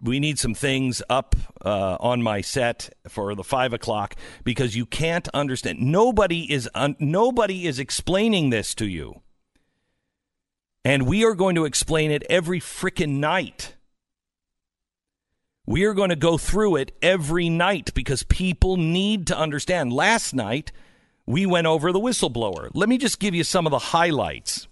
we 0.00 0.20
need 0.20 0.38
some 0.38 0.54
things 0.54 1.02
up 1.10 1.34
uh, 1.64 1.96
on 2.00 2.22
my 2.22 2.40
set 2.40 2.90
for 3.08 3.34
the 3.34 3.44
five 3.44 3.72
o'clock 3.72 4.14
because 4.44 4.76
you 4.76 4.86
can't 4.86 5.28
understand. 5.34 5.80
Nobody 5.80 6.50
is 6.52 6.68
un- 6.74 6.96
nobody 6.98 7.66
is 7.66 7.78
explaining 7.78 8.50
this 8.50 8.74
to 8.76 8.86
you, 8.86 9.20
and 10.84 11.06
we 11.06 11.24
are 11.24 11.34
going 11.34 11.56
to 11.56 11.64
explain 11.64 12.10
it 12.10 12.22
every 12.30 12.60
freaking 12.60 13.18
night. 13.18 13.74
We 15.68 15.84
are 15.84 15.92
going 15.92 16.08
to 16.08 16.16
go 16.16 16.38
through 16.38 16.76
it 16.76 16.96
every 17.02 17.50
night 17.50 17.92
because 17.92 18.22
people 18.22 18.78
need 18.78 19.26
to 19.26 19.36
understand. 19.36 19.92
Last 19.92 20.32
night 20.32 20.72
we 21.26 21.44
went 21.44 21.66
over 21.66 21.92
the 21.92 22.00
whistleblower. 22.00 22.70
Let 22.72 22.88
me 22.88 22.96
just 22.96 23.20
give 23.20 23.34
you 23.34 23.44
some 23.44 23.66
of 23.66 23.70
the 23.70 23.78
highlights. 23.78 24.66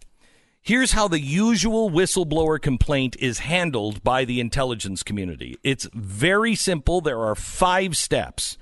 Here's 0.62 0.92
how 0.92 1.06
the 1.06 1.20
usual 1.20 1.90
whistleblower 1.90 2.58
complaint 2.58 3.14
is 3.20 3.40
handled 3.40 4.02
by 4.02 4.24
the 4.24 4.40
intelligence 4.40 5.02
community. 5.02 5.58
It's 5.62 5.86
very 5.92 6.54
simple. 6.54 7.02
There 7.02 7.20
are 7.20 7.34
five 7.34 7.94
steps. 7.94 8.56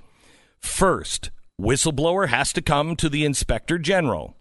First, 0.59 1.31
whistleblower 1.57 2.31
has 2.31 2.53
to 2.55 2.63
come 2.63 2.97
to 2.97 3.09
the 3.09 3.25
inspector 3.25 3.79
general. 3.79 4.37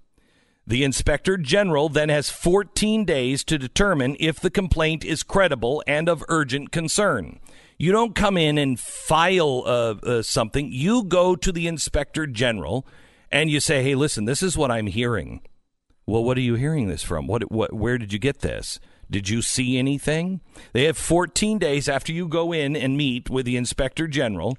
The 0.65 0.83
inspector 0.83 1.37
general 1.37 1.89
then 1.89 2.09
has 2.09 2.31
14 2.31 3.05
days 3.05 3.43
to 3.43 3.59
determine 3.59 4.17
if 4.19 4.39
the 4.39 4.49
complaint 4.49 5.05
is 5.05 5.21
credible 5.21 5.83
and 5.85 6.09
of 6.09 6.23
urgent 6.27 6.71
concern. 6.71 7.39
You 7.83 7.91
don't 7.91 8.15
come 8.15 8.37
in 8.37 8.57
and 8.57 8.79
file 8.79 9.63
uh, 9.65 9.95
uh, 10.07 10.21
something. 10.21 10.71
You 10.71 11.03
go 11.03 11.35
to 11.35 11.51
the 11.51 11.67
inspector 11.67 12.25
general 12.25 12.87
and 13.29 13.49
you 13.49 13.59
say, 13.59 13.83
"Hey, 13.83 13.93
listen, 13.93 14.23
this 14.23 14.41
is 14.41 14.57
what 14.57 14.71
I'm 14.71 14.87
hearing." 14.87 15.41
Well, 16.05 16.23
what 16.23 16.37
are 16.37 16.41
you 16.41 16.55
hearing 16.55 16.87
this 16.87 17.03
from? 17.03 17.27
What, 17.27 17.51
what, 17.51 17.73
where 17.73 17.97
did 17.97 18.13
you 18.13 18.19
get 18.19 18.39
this? 18.39 18.79
Did 19.11 19.27
you 19.27 19.41
see 19.41 19.77
anything? 19.77 20.39
They 20.71 20.85
have 20.85 20.97
14 20.97 21.59
days 21.59 21.89
after 21.89 22.13
you 22.13 22.29
go 22.29 22.53
in 22.53 22.77
and 22.77 22.95
meet 22.95 23.29
with 23.29 23.45
the 23.45 23.57
inspector 23.57 24.07
general 24.07 24.57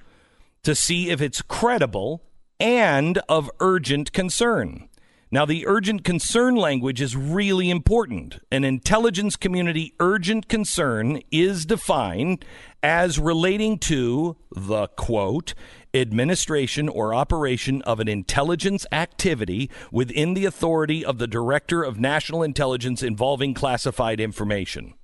to 0.63 0.75
see 0.75 1.09
if 1.09 1.23
it's 1.23 1.41
credible 1.41 2.23
and 2.61 3.17
of 3.27 3.51
urgent 3.59 4.13
concern. 4.13 4.91
Now, 5.35 5.45
the 5.45 5.67
urgent 5.67 6.05
concern 6.05 6.55
language 6.55 7.01
is 7.01 7.17
really 7.17 7.69
important. 7.69 8.39
An 8.53 8.63
intelligence 8.63 9.35
community 9.35 9.93
urgent 9.99 10.47
concern 10.47 11.23
is 11.33 11.67
defined 11.67 12.45
as 12.85 13.19
relating 13.19 13.81
to 13.81 14.37
the 14.55 14.87
quote, 14.87 15.55
administration 15.93 16.89
or 16.89 17.13
operation 17.13 17.83
of 17.83 17.99
an 17.99 18.07
intelligence 18.07 18.87
activity 18.93 19.69
within 19.91 20.35
the 20.35 20.45
authority 20.45 21.05
of 21.05 21.19
the 21.19 21.27
Director 21.27 21.83
of 21.83 21.99
National 21.99 22.45
Intelligence 22.45 23.03
involving 23.03 23.55
classified 23.55 24.21
information. 24.21 24.95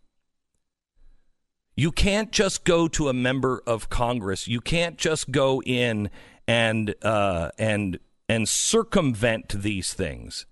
You 1.75 1.91
can't 1.91 2.31
just 2.31 2.63
go 2.63 2.87
to 2.87 3.09
a 3.09 3.13
member 3.13 3.65
of 3.67 3.91
Congress. 3.91 4.47
You 4.47 4.61
can't 4.61 4.97
just 4.97 5.33
go 5.33 5.61
in 5.63 6.09
and 6.47 6.95
uh, 7.03 7.51
and 7.59 7.99
and 8.31 8.49
circumvent 8.49 9.49
these 9.49 9.93
things. 9.93 10.47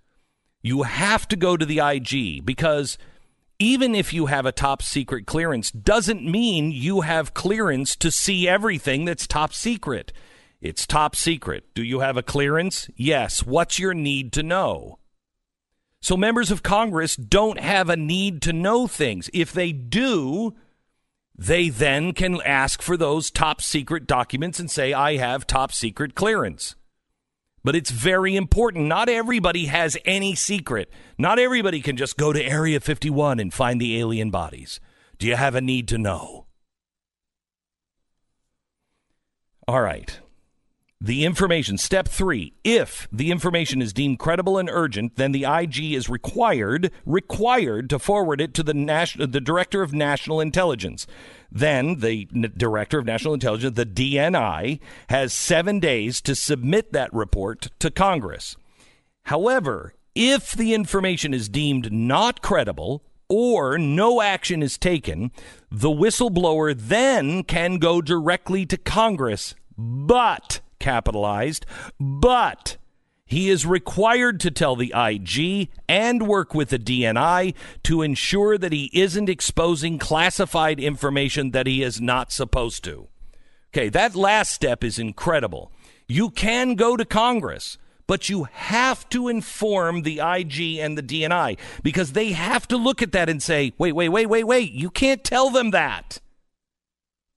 You 0.62 0.82
have 0.82 1.28
to 1.28 1.36
go 1.36 1.56
to 1.56 1.64
the 1.64 1.78
IG 1.78 2.44
because 2.44 2.98
even 3.60 3.94
if 3.94 4.12
you 4.12 4.26
have 4.26 4.46
a 4.46 4.50
top 4.50 4.82
secret 4.82 5.26
clearance 5.26 5.70
doesn't 5.70 6.28
mean 6.28 6.72
you 6.72 7.02
have 7.02 7.34
clearance 7.34 7.94
to 7.94 8.10
see 8.10 8.48
everything 8.48 9.04
that's 9.04 9.28
top 9.28 9.54
secret. 9.54 10.12
It's 10.60 10.88
top 10.88 11.14
secret. 11.14 11.72
Do 11.74 11.84
you 11.84 12.00
have 12.00 12.16
a 12.16 12.22
clearance? 12.22 12.90
Yes. 12.96 13.46
What's 13.46 13.78
your 13.78 13.94
need 13.94 14.32
to 14.32 14.42
know? 14.42 14.98
So 16.00 16.16
members 16.16 16.50
of 16.50 16.64
Congress 16.64 17.14
don't 17.14 17.60
have 17.60 17.88
a 17.88 17.96
need 17.96 18.42
to 18.42 18.52
know 18.52 18.88
things. 18.88 19.30
If 19.32 19.52
they 19.52 19.70
do, 19.70 20.56
they 21.36 21.68
then 21.68 22.12
can 22.12 22.42
ask 22.42 22.82
for 22.82 22.96
those 22.96 23.30
top 23.30 23.62
secret 23.62 24.08
documents 24.08 24.58
and 24.58 24.68
say, 24.68 24.92
I 24.92 25.16
have 25.18 25.46
top 25.46 25.70
secret 25.70 26.16
clearance. 26.16 26.74
But 27.68 27.76
it's 27.76 27.90
very 27.90 28.34
important. 28.34 28.86
Not 28.86 29.10
everybody 29.10 29.66
has 29.66 29.98
any 30.06 30.34
secret. 30.34 30.90
Not 31.18 31.38
everybody 31.38 31.82
can 31.82 31.98
just 31.98 32.16
go 32.16 32.32
to 32.32 32.42
Area 32.42 32.80
51 32.80 33.38
and 33.38 33.52
find 33.52 33.78
the 33.78 33.98
alien 33.98 34.30
bodies. 34.30 34.80
Do 35.18 35.26
you 35.26 35.36
have 35.36 35.54
a 35.54 35.60
need 35.60 35.86
to 35.88 35.98
know? 35.98 36.46
All 39.66 39.82
right. 39.82 40.18
The 41.00 41.24
information, 41.24 41.78
step 41.78 42.08
three, 42.08 42.54
if 42.64 43.06
the 43.12 43.30
information 43.30 43.80
is 43.80 43.92
deemed 43.92 44.18
credible 44.18 44.58
and 44.58 44.68
urgent, 44.68 45.14
then 45.14 45.30
the 45.30 45.44
IG 45.44 45.92
is 45.92 46.08
required, 46.08 46.90
required 47.06 47.88
to 47.90 48.00
forward 48.00 48.40
it 48.40 48.52
to 48.54 48.64
the 48.64 48.74
national, 48.74 49.28
the 49.28 49.40
Director 49.40 49.82
of 49.82 49.94
National 49.94 50.40
Intelligence. 50.40 51.06
Then 51.52 52.00
the 52.00 52.26
N- 52.34 52.52
Director 52.56 52.98
of 52.98 53.06
National 53.06 53.32
Intelligence, 53.32 53.76
the 53.76 53.86
DNI, 53.86 54.80
has 55.08 55.32
seven 55.32 55.78
days 55.78 56.20
to 56.22 56.34
submit 56.34 56.92
that 56.92 57.14
report 57.14 57.68
to 57.78 57.92
Congress. 57.92 58.56
However, 59.26 59.94
if 60.16 60.50
the 60.50 60.74
information 60.74 61.32
is 61.32 61.48
deemed 61.48 61.92
not 61.92 62.42
credible 62.42 63.04
or 63.28 63.78
no 63.78 64.20
action 64.20 64.64
is 64.64 64.76
taken, 64.76 65.30
the 65.70 65.90
whistleblower 65.90 66.74
then 66.76 67.44
can 67.44 67.78
go 67.78 68.02
directly 68.02 68.66
to 68.66 68.76
Congress. 68.76 69.54
But 69.76 70.60
capitalized, 70.78 71.66
but 71.98 72.76
he 73.28 73.50
is 73.50 73.66
required 73.66 74.40
to 74.40 74.50
tell 74.50 74.74
the 74.74 74.92
IG 74.96 75.68
and 75.86 76.26
work 76.26 76.54
with 76.54 76.70
the 76.70 76.78
DNI 76.78 77.54
to 77.82 78.02
ensure 78.02 78.56
that 78.56 78.72
he 78.72 78.90
isn't 78.94 79.28
exposing 79.28 79.98
classified 79.98 80.80
information 80.80 81.50
that 81.50 81.66
he 81.66 81.82
is 81.82 82.00
not 82.00 82.32
supposed 82.32 82.82
to. 82.84 83.08
Okay, 83.70 83.90
that 83.90 84.16
last 84.16 84.52
step 84.52 84.82
is 84.82 84.98
incredible. 84.98 85.70
You 86.08 86.30
can 86.30 86.74
go 86.74 86.96
to 86.96 87.04
Congress, 87.04 87.76
but 88.06 88.30
you 88.30 88.44
have 88.44 89.06
to 89.10 89.28
inform 89.28 90.02
the 90.02 90.20
IG 90.20 90.78
and 90.78 90.96
the 90.96 91.02
DNI 91.02 91.58
because 91.82 92.12
they 92.12 92.32
have 92.32 92.66
to 92.68 92.78
look 92.78 93.02
at 93.02 93.12
that 93.12 93.28
and 93.28 93.42
say, 93.42 93.74
wait, 93.76 93.92
wait, 93.92 94.08
wait, 94.08 94.26
wait, 94.26 94.44
wait, 94.44 94.72
you 94.72 94.88
can't 94.88 95.22
tell 95.22 95.50
them 95.50 95.70
that 95.72 96.18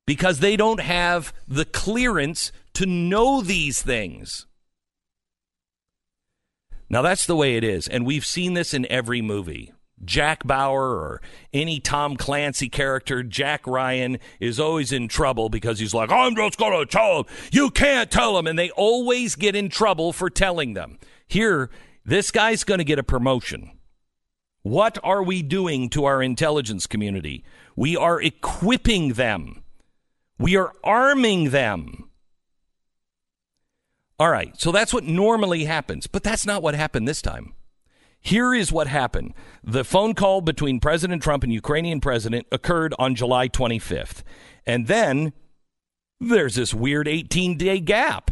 because 0.07 0.39
they 0.39 0.55
don't 0.55 0.79
have 0.79 1.33
the 1.49 1.65
clearance 1.65 2.53
to 2.73 2.85
know 2.85 3.41
these 3.41 3.81
things. 3.81 4.47
Now, 6.89 7.01
that's 7.01 7.25
the 7.25 7.35
way 7.35 7.55
it 7.55 7.63
is. 7.63 7.87
And 7.87 8.05
we've 8.05 8.25
seen 8.25 8.53
this 8.53 8.73
in 8.73 8.85
every 8.91 9.21
movie. 9.21 9.71
Jack 10.03 10.45
Bauer 10.45 10.95
or 10.95 11.21
any 11.53 11.79
Tom 11.79 12.17
Clancy 12.17 12.69
character, 12.69 13.23
Jack 13.23 13.65
Ryan, 13.67 14.17
is 14.39 14.59
always 14.59 14.91
in 14.91 15.07
trouble 15.07 15.47
because 15.47 15.79
he's 15.79 15.93
like, 15.93 16.11
I'm 16.11 16.35
just 16.35 16.57
going 16.57 16.77
to 16.77 16.91
tell 16.91 17.23
them. 17.23 17.33
You 17.51 17.69
can't 17.69 18.11
tell 18.11 18.37
him. 18.37 18.47
And 18.47 18.57
they 18.57 18.71
always 18.71 19.35
get 19.35 19.55
in 19.55 19.69
trouble 19.69 20.11
for 20.11 20.29
telling 20.29 20.73
them. 20.73 20.97
Here, 21.27 21.69
this 22.03 22.31
guy's 22.31 22.63
going 22.63 22.79
to 22.79 22.83
get 22.83 22.99
a 22.99 23.03
promotion. 23.03 23.71
What 24.63 24.97
are 25.03 25.23
we 25.23 25.41
doing 25.41 25.89
to 25.89 26.05
our 26.05 26.21
intelligence 26.21 26.87
community? 26.87 27.43
We 27.75 27.95
are 27.95 28.21
equipping 28.21 29.13
them, 29.13 29.63
we 30.37 30.55
are 30.55 30.73
arming 30.83 31.51
them. 31.51 32.09
All 34.21 34.29
right, 34.29 34.55
so 34.55 34.71
that's 34.71 34.93
what 34.93 35.03
normally 35.03 35.63
happens, 35.63 36.05
but 36.05 36.21
that's 36.21 36.45
not 36.45 36.61
what 36.61 36.75
happened 36.75 37.07
this 37.07 37.23
time. 37.23 37.55
Here 38.19 38.53
is 38.53 38.71
what 38.71 38.85
happened. 38.85 39.33
The 39.63 39.83
phone 39.83 40.13
call 40.13 40.41
between 40.41 40.79
President 40.79 41.23
Trump 41.23 41.43
and 41.43 41.51
Ukrainian 41.51 41.99
president 41.99 42.45
occurred 42.51 42.93
on 42.99 43.15
July 43.15 43.49
25th. 43.49 44.21
And 44.63 44.85
then 44.85 45.33
there's 46.19 46.53
this 46.53 46.71
weird 46.71 47.07
18 47.07 47.57
day 47.57 47.79
gap. 47.79 48.29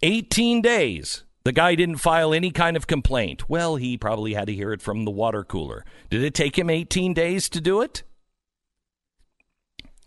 18 0.00 0.62
days. 0.62 1.24
The 1.44 1.52
guy 1.52 1.74
didn't 1.74 1.98
file 1.98 2.32
any 2.32 2.50
kind 2.50 2.74
of 2.74 2.86
complaint. 2.86 3.50
Well, 3.50 3.76
he 3.76 3.98
probably 3.98 4.32
had 4.32 4.46
to 4.46 4.54
hear 4.54 4.72
it 4.72 4.80
from 4.80 5.04
the 5.04 5.10
water 5.10 5.44
cooler. 5.44 5.84
Did 6.08 6.24
it 6.24 6.32
take 6.32 6.58
him 6.58 6.70
18 6.70 7.12
days 7.12 7.50
to 7.50 7.60
do 7.60 7.82
it? 7.82 8.02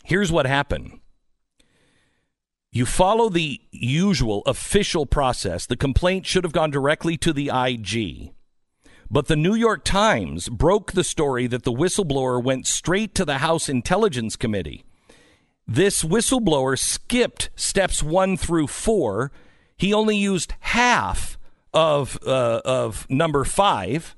Here's 0.02 0.32
what 0.32 0.46
happened 0.46 0.98
you 2.74 2.84
follow 2.84 3.28
the 3.28 3.60
usual 3.74 4.42
official 4.46 5.06
process. 5.06 5.66
The 5.66 5.76
complaint 5.76 6.26
should 6.26 6.44
have 6.44 6.52
gone 6.52 6.70
directly 6.70 7.16
to 7.18 7.32
the 7.32 7.50
IG. 7.52 8.32
But 9.10 9.28
the 9.28 9.36
New 9.36 9.54
York 9.54 9.84
Times 9.84 10.48
broke 10.48 10.92
the 10.92 11.04
story 11.04 11.46
that 11.46 11.64
the 11.64 11.72
whistleblower 11.72 12.42
went 12.42 12.66
straight 12.66 13.14
to 13.14 13.24
the 13.24 13.38
House 13.38 13.68
Intelligence 13.68 14.36
Committee. 14.36 14.84
This 15.66 16.02
whistleblower 16.02 16.78
skipped 16.78 17.50
steps 17.54 18.02
one 18.02 18.36
through 18.36 18.66
four. 18.66 19.32
He 19.76 19.94
only 19.94 20.16
used 20.16 20.54
half 20.60 21.38
of 21.72 22.18
uh, 22.26 22.60
of 22.64 23.06
number 23.10 23.44
five. 23.44 24.16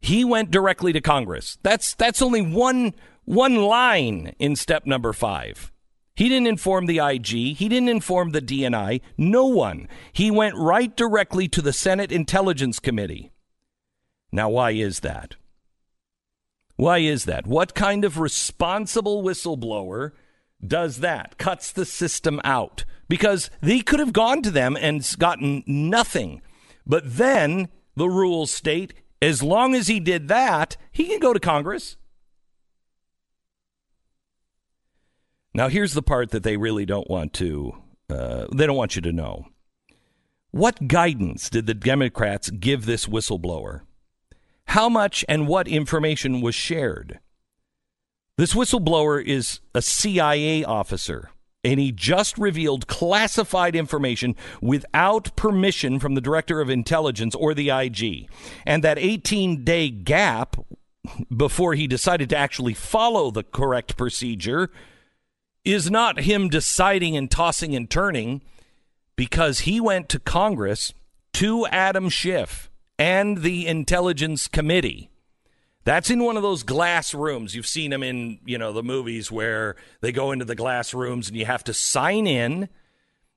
He 0.00 0.24
went 0.24 0.50
directly 0.50 0.92
to 0.92 1.00
Congress. 1.00 1.58
That's 1.62 1.94
that's 1.94 2.22
only 2.22 2.42
one 2.42 2.94
one 3.24 3.56
line 3.56 4.34
in 4.38 4.56
step 4.56 4.86
number 4.86 5.12
five. 5.12 5.72
He 6.18 6.28
didn't 6.28 6.48
inform 6.48 6.86
the 6.86 6.98
IG. 6.98 7.28
He 7.56 7.68
didn't 7.68 7.90
inform 7.90 8.30
the 8.30 8.42
DNI. 8.42 9.02
No 9.16 9.46
one. 9.46 9.86
He 10.12 10.32
went 10.32 10.56
right 10.56 10.96
directly 10.96 11.46
to 11.46 11.62
the 11.62 11.72
Senate 11.72 12.10
Intelligence 12.10 12.80
Committee. 12.80 13.30
Now, 14.32 14.48
why 14.48 14.72
is 14.72 14.98
that? 15.00 15.36
Why 16.74 16.98
is 16.98 17.24
that? 17.26 17.46
What 17.46 17.76
kind 17.76 18.04
of 18.04 18.18
responsible 18.18 19.22
whistleblower 19.22 20.10
does 20.66 20.96
that? 20.98 21.38
Cuts 21.38 21.70
the 21.70 21.84
system 21.84 22.40
out. 22.42 22.84
Because 23.08 23.48
they 23.60 23.78
could 23.78 24.00
have 24.00 24.12
gone 24.12 24.42
to 24.42 24.50
them 24.50 24.76
and 24.76 25.08
gotten 25.20 25.62
nothing. 25.68 26.42
But 26.84 27.16
then 27.16 27.68
the 27.94 28.08
rules 28.08 28.50
state 28.50 28.92
as 29.22 29.40
long 29.40 29.72
as 29.72 29.86
he 29.86 30.00
did 30.00 30.26
that, 30.26 30.76
he 30.90 31.06
can 31.06 31.20
go 31.20 31.32
to 31.32 31.38
Congress. 31.38 31.96
Now, 35.58 35.66
here's 35.66 35.94
the 35.94 36.02
part 36.02 36.30
that 36.30 36.44
they 36.44 36.56
really 36.56 36.86
don't 36.86 37.10
want 37.10 37.32
to, 37.32 37.72
uh, 38.08 38.46
they 38.54 38.64
don't 38.64 38.76
want 38.76 38.94
you 38.94 39.02
to 39.02 39.12
know. 39.12 39.48
What 40.52 40.86
guidance 40.86 41.50
did 41.50 41.66
the 41.66 41.74
Democrats 41.74 42.48
give 42.48 42.86
this 42.86 43.06
whistleblower? 43.06 43.80
How 44.66 44.88
much 44.88 45.24
and 45.28 45.48
what 45.48 45.66
information 45.66 46.42
was 46.42 46.54
shared? 46.54 47.18
This 48.36 48.54
whistleblower 48.54 49.20
is 49.20 49.58
a 49.74 49.82
CIA 49.82 50.62
officer, 50.62 51.30
and 51.64 51.80
he 51.80 51.90
just 51.90 52.38
revealed 52.38 52.86
classified 52.86 53.74
information 53.74 54.36
without 54.62 55.34
permission 55.34 55.98
from 55.98 56.14
the 56.14 56.20
Director 56.20 56.60
of 56.60 56.70
Intelligence 56.70 57.34
or 57.34 57.52
the 57.52 57.70
IG. 57.70 58.28
And 58.64 58.84
that 58.84 58.96
18 58.96 59.64
day 59.64 59.90
gap 59.90 60.54
before 61.36 61.74
he 61.74 61.88
decided 61.88 62.30
to 62.30 62.36
actually 62.36 62.74
follow 62.74 63.32
the 63.32 63.42
correct 63.42 63.96
procedure 63.96 64.70
is 65.72 65.90
not 65.90 66.20
him 66.20 66.48
deciding 66.48 67.16
and 67.16 67.30
tossing 67.30 67.74
and 67.74 67.90
turning 67.90 68.42
because 69.16 69.60
he 69.60 69.80
went 69.80 70.08
to 70.08 70.18
Congress 70.18 70.92
to 71.34 71.66
Adam 71.66 72.08
Schiff 72.08 72.70
and 72.98 73.38
the 73.38 73.66
Intelligence 73.66 74.48
Committee. 74.48 75.10
That's 75.84 76.10
in 76.10 76.22
one 76.22 76.36
of 76.36 76.42
those 76.42 76.64
glass 76.64 77.14
rooms. 77.14 77.54
You've 77.54 77.66
seen 77.66 77.90
them 77.90 78.02
in, 78.02 78.40
you 78.44 78.58
know, 78.58 78.72
the 78.72 78.82
movies 78.82 79.32
where 79.32 79.76
they 80.00 80.12
go 80.12 80.32
into 80.32 80.44
the 80.44 80.54
glass 80.54 80.92
rooms 80.92 81.28
and 81.28 81.36
you 81.36 81.46
have 81.46 81.64
to 81.64 81.72
sign 81.72 82.26
in, 82.26 82.68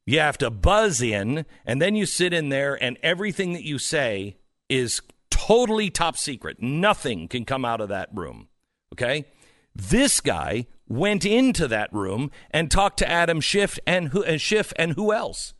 you 0.05 0.19
have 0.19 0.37
to 0.39 0.49
buzz 0.49 1.01
in, 1.01 1.45
and 1.65 1.81
then 1.81 1.95
you 1.95 2.05
sit 2.05 2.33
in 2.33 2.49
there 2.49 2.81
and 2.81 2.97
everything 3.01 3.53
that 3.53 3.63
you 3.63 3.77
say 3.77 4.35
is 4.67 5.01
totally 5.29 5.89
top 5.89 6.17
secret. 6.17 6.61
Nothing 6.61 7.27
can 7.27 7.45
come 7.45 7.63
out 7.63 7.81
of 7.81 7.89
that 7.89 8.09
room. 8.13 8.49
Okay? 8.93 9.25
This 9.73 10.19
guy 10.19 10.67
went 10.91 11.25
into 11.25 11.67
that 11.67 11.91
room 11.93 12.31
and 12.51 12.69
talked 12.69 12.99
to 12.99 13.09
Adam 13.09 13.39
Schiff 13.39 13.79
and 13.87 14.09
who 14.09 14.23
and 14.23 14.41
Schiff 14.41 14.73
and 14.75 14.93
who 14.93 15.13
else? 15.13 15.53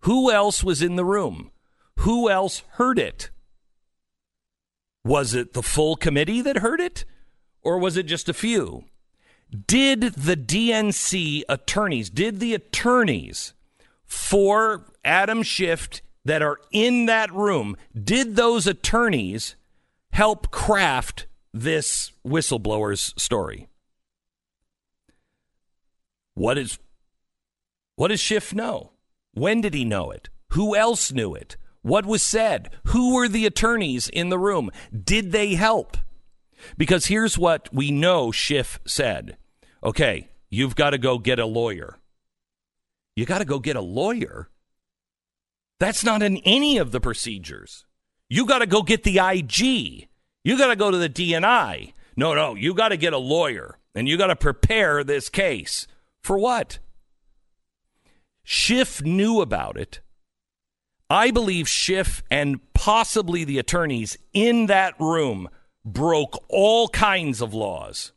Who 0.00 0.30
else 0.30 0.62
was 0.62 0.82
in 0.82 0.96
the 0.96 1.04
room? 1.04 1.50
Who 2.00 2.28
else 2.28 2.62
heard 2.72 2.98
it? 2.98 3.30
Was 5.04 5.34
it 5.34 5.52
the 5.52 5.62
full 5.62 5.96
committee 5.96 6.40
that 6.40 6.58
heard 6.58 6.80
it? 6.80 7.04
Or 7.62 7.78
was 7.78 7.96
it 7.96 8.04
just 8.04 8.28
a 8.28 8.34
few? 8.34 8.84
Did 9.66 10.00
the 10.14 10.36
DNC 10.36 11.42
attorneys, 11.48 12.10
did 12.10 12.40
the 12.40 12.54
attorneys 12.54 13.54
for 14.04 14.86
Adam 15.04 15.42
Schiff 15.42 16.02
that 16.24 16.42
are 16.42 16.58
in 16.72 17.06
that 17.06 17.32
room, 17.32 17.76
did 17.94 18.34
those 18.34 18.66
attorneys 18.66 19.56
help 20.12 20.50
craft 20.50 21.26
this 21.52 22.10
whistleblower's 22.26 23.14
story? 23.16 23.68
What 26.34 26.58
is 26.58 26.78
what 27.96 28.08
does 28.08 28.20
Schiff 28.20 28.52
know? 28.52 28.92
When 29.32 29.60
did 29.60 29.74
he 29.74 29.84
know 29.84 30.10
it? 30.10 30.28
Who 30.50 30.74
else 30.74 31.12
knew 31.12 31.34
it? 31.34 31.56
What 31.82 32.06
was 32.06 32.22
said? 32.22 32.70
Who 32.86 33.14
were 33.14 33.28
the 33.28 33.46
attorneys 33.46 34.08
in 34.08 34.30
the 34.30 34.38
room? 34.38 34.70
Did 34.92 35.32
they 35.32 35.54
help? 35.54 35.96
Because 36.76 37.06
here's 37.06 37.36
what 37.36 37.68
we 37.72 37.90
know 37.90 38.32
Schiff 38.32 38.80
said. 38.86 39.36
Okay, 39.82 40.30
you've 40.50 40.76
got 40.76 40.90
to 40.90 40.98
go 40.98 41.18
get 41.18 41.38
a 41.38 41.46
lawyer. 41.46 41.98
You 43.16 43.26
got 43.26 43.38
to 43.38 43.44
go 43.44 43.58
get 43.58 43.76
a 43.76 43.82
lawyer? 43.82 44.48
That's 45.78 46.04
not 46.04 46.22
in 46.22 46.38
any 46.38 46.78
of 46.78 46.90
the 46.90 47.00
procedures. 47.00 47.84
You 48.28 48.46
got 48.46 48.60
to 48.60 48.66
go 48.66 48.82
get 48.82 49.04
the 49.04 49.18
IG. 49.18 50.08
You 50.42 50.58
got 50.58 50.68
to 50.68 50.76
go 50.76 50.90
to 50.90 50.96
the 50.96 51.08
DNI. 51.08 51.92
No, 52.16 52.34
no, 52.34 52.54
you 52.54 52.74
got 52.74 52.88
to 52.88 52.96
get 52.96 53.12
a 53.12 53.18
lawyer 53.18 53.78
and 53.94 54.08
you 54.08 54.16
got 54.16 54.28
to 54.28 54.36
prepare 54.36 55.04
this 55.04 55.28
case. 55.28 55.86
For 56.24 56.38
what? 56.38 56.78
Schiff 58.44 59.02
knew 59.02 59.42
about 59.42 59.76
it. 59.76 60.00
I 61.10 61.30
believe 61.30 61.68
Schiff 61.68 62.22
and 62.30 62.60
possibly 62.72 63.44
the 63.44 63.58
attorneys 63.58 64.16
in 64.32 64.64
that 64.66 64.98
room 64.98 65.50
broke 65.84 66.42
all 66.48 66.88
kinds 66.88 67.42
of 67.42 67.52
laws, 67.52 68.12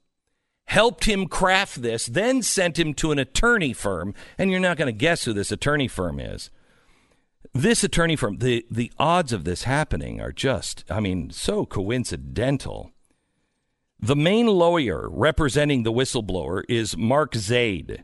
helped 0.67 1.03
him 1.03 1.27
craft 1.27 1.81
this, 1.81 2.05
then 2.05 2.41
sent 2.41 2.79
him 2.79 2.93
to 2.93 3.11
an 3.11 3.19
attorney 3.19 3.73
firm. 3.73 4.13
And 4.37 4.51
you're 4.51 4.61
not 4.61 4.77
going 4.77 4.87
to 4.87 4.97
guess 4.97 5.25
who 5.25 5.33
this 5.33 5.51
attorney 5.51 5.89
firm 5.89 6.17
is. 6.17 6.49
This 7.53 7.83
attorney 7.83 8.15
firm, 8.15 8.37
the, 8.37 8.65
the 8.71 8.89
odds 8.97 9.33
of 9.33 9.43
this 9.43 9.63
happening 9.63 10.21
are 10.21 10.31
just, 10.31 10.85
I 10.89 11.01
mean, 11.01 11.29
so 11.31 11.65
coincidental. 11.65 12.93
The 13.99 14.15
main 14.15 14.45
lawyer 14.45 15.09
representing 15.09 15.81
the 15.81 15.91
whistleblower 15.91 16.63
is 16.69 16.95
Mark 16.95 17.33
Zaid. 17.33 18.03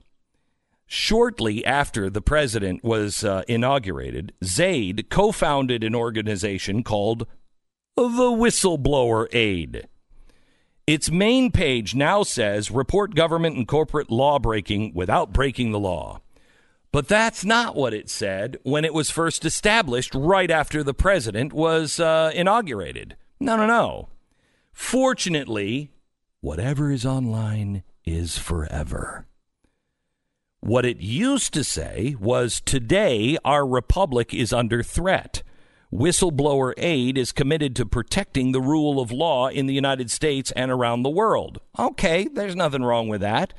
Shortly 0.87 1.63
after 1.63 2.09
the 2.09 2.21
president 2.21 2.83
was 2.83 3.23
uh, 3.23 3.43
inaugurated, 3.47 4.33
Zaid 4.43 5.07
co 5.09 5.31
founded 5.31 5.83
an 5.83 5.93
organization 5.93 6.83
called 6.83 7.27
the 7.95 8.03
Whistleblower 8.03 9.27
Aid. 9.33 9.87
Its 10.87 11.11
main 11.11 11.51
page 11.51 11.93
now 11.93 12.23
says 12.23 12.71
report 12.71 13.13
government 13.13 13.55
and 13.55 13.67
corporate 13.67 14.11
law 14.11 14.39
breaking 14.39 14.93
without 14.95 15.31
breaking 15.31 15.71
the 15.71 15.79
law. 15.79 16.21
But 16.91 17.07
that's 17.07 17.45
not 17.45 17.75
what 17.75 17.93
it 17.93 18.09
said 18.09 18.57
when 18.63 18.83
it 18.83 18.93
was 18.95 19.11
first 19.11 19.45
established 19.45 20.13
right 20.15 20.49
after 20.49 20.83
the 20.83 20.93
president 20.93 21.53
was 21.53 21.99
uh, 21.99 22.31
inaugurated. 22.33 23.15
No, 23.39 23.55
no, 23.55 23.65
no. 23.67 24.09
Fortunately, 24.73 25.91
whatever 26.41 26.91
is 26.91 27.05
online 27.05 27.83
is 28.03 28.37
forever. 28.37 29.27
What 30.59 30.85
it 30.85 30.97
used 30.97 31.53
to 31.53 31.63
say 31.63 32.15
was 32.19 32.59
today 32.59 33.37
our 33.45 33.67
republic 33.67 34.33
is 34.33 34.51
under 34.51 34.81
threat. 34.81 35.43
Whistleblower 35.93 36.73
aid 36.77 37.17
is 37.17 37.31
committed 37.31 37.75
to 37.75 37.85
protecting 37.85 38.51
the 38.51 38.61
rule 38.61 38.99
of 38.99 39.11
law 39.11 39.47
in 39.47 39.67
the 39.67 39.73
United 39.73 40.09
States 40.09 40.51
and 40.55 40.71
around 40.71 41.03
the 41.03 41.09
world. 41.09 41.59
Okay, 41.77 42.27
there's 42.33 42.55
nothing 42.55 42.83
wrong 42.83 43.07
with 43.07 43.21
that. 43.21 43.53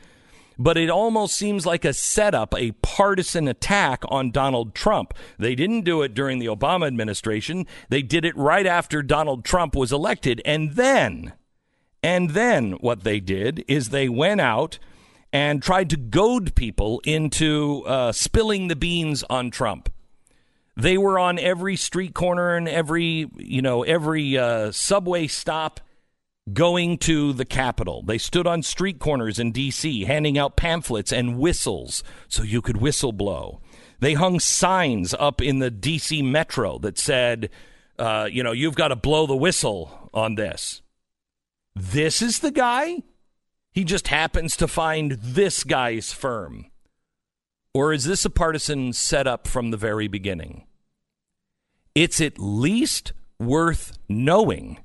But 0.59 0.77
it 0.77 0.91
almost 0.91 1.37
seems 1.37 1.67
like 1.67 1.85
a 1.85 1.93
setup, 1.93 2.55
a 2.57 2.73
partisan 2.83 3.49
attack 3.49 4.03
on 4.09 4.31
Donald 4.31 4.75
Trump. 4.75 5.15
They 5.39 5.55
didn't 5.55 5.83
do 5.83 6.03
it 6.03 6.15
during 6.15 6.39
the 6.39 6.47
Obama 6.47 6.87
administration. 6.87 7.67
They 7.89 8.03
did 8.03 8.25
it 8.25 8.37
right 8.37 8.67
after 8.67 9.03
Donald 9.03 9.45
Trump 9.45 9.75
was 9.75 9.93
elected. 9.93 10.41
And 10.45 10.73
then, 10.73 11.33
and 12.03 12.31
then 12.31 12.73
what 12.75 13.03
they 13.03 13.21
did 13.21 13.65
is 13.67 13.89
they 13.89 14.09
went 14.09 14.41
out 14.41 14.79
and 15.33 15.61
tried 15.61 15.91
to 15.91 15.97
goad 15.97 16.55
people 16.55 17.01
into 17.05 17.83
uh, 17.87 18.13
spilling 18.13 18.69
the 18.69 18.77
beans 18.77 19.25
on 19.29 19.51
Trump. 19.51 19.91
They 20.77 20.97
were 20.97 21.19
on 21.19 21.39
every 21.39 21.77
street 21.77 22.15
corner 22.15 22.55
and 22.55 22.69
every, 22.69 23.29
you 23.37 23.61
know, 23.61 23.83
every 23.83 24.39
uh, 24.39 24.71
subway 24.71 25.27
stop 25.27 25.81
going 26.53 26.99
to 26.99 27.32
the 27.32 27.45
Capitol. 27.45 28.03
They 28.03 28.18
stood 28.18 28.47
on 28.47 28.62
street 28.62 28.99
corners 28.99 29.38
in 29.38 29.53
D.C. 29.53 30.05
handing 30.05 30.36
out 30.36 30.57
pamphlets 30.57 31.12
and 31.12 31.38
whistles 31.38 32.05
so 32.28 32.42
you 32.42 32.61
could 32.61 32.76
whistle 32.76 33.12
blow. 33.12 33.61
They 34.01 34.14
hung 34.14 34.40
signs 34.40 35.14
up 35.14 35.40
in 35.40 35.59
the 35.59 35.70
D.C. 35.70 36.22
metro 36.22 36.78
that 36.80 36.99
said, 36.99 37.51
uh, 37.99 38.28
you 38.30 38.42
know, 38.42 38.53
you've 38.53 38.74
got 38.74 38.88
to 38.88 38.97
blow 38.97 39.26
the 39.26 39.36
whistle 39.36 40.11
on 40.12 40.34
this. 40.34 40.82
This 41.74 42.20
is 42.20 42.40
the 42.40 42.51
guy? 42.51 43.03
He 43.72 43.84
just 43.84 44.09
happens 44.09 44.57
to 44.57 44.68
find 44.68 45.12
this 45.12 45.64
guy's 45.64 46.12
firm. 46.12 46.66
Or 47.72 47.92
is 47.92 48.05
this 48.05 48.24
a 48.24 48.30
partisan 48.30 48.92
setup 48.92 49.49
from 49.49 49.70
the 49.70 49.76
very 49.76 50.07
beginning? 50.07 50.66
It's 51.95 52.20
at 52.20 52.38
least 52.38 53.12
worth 53.40 53.99
knowing 54.09 54.78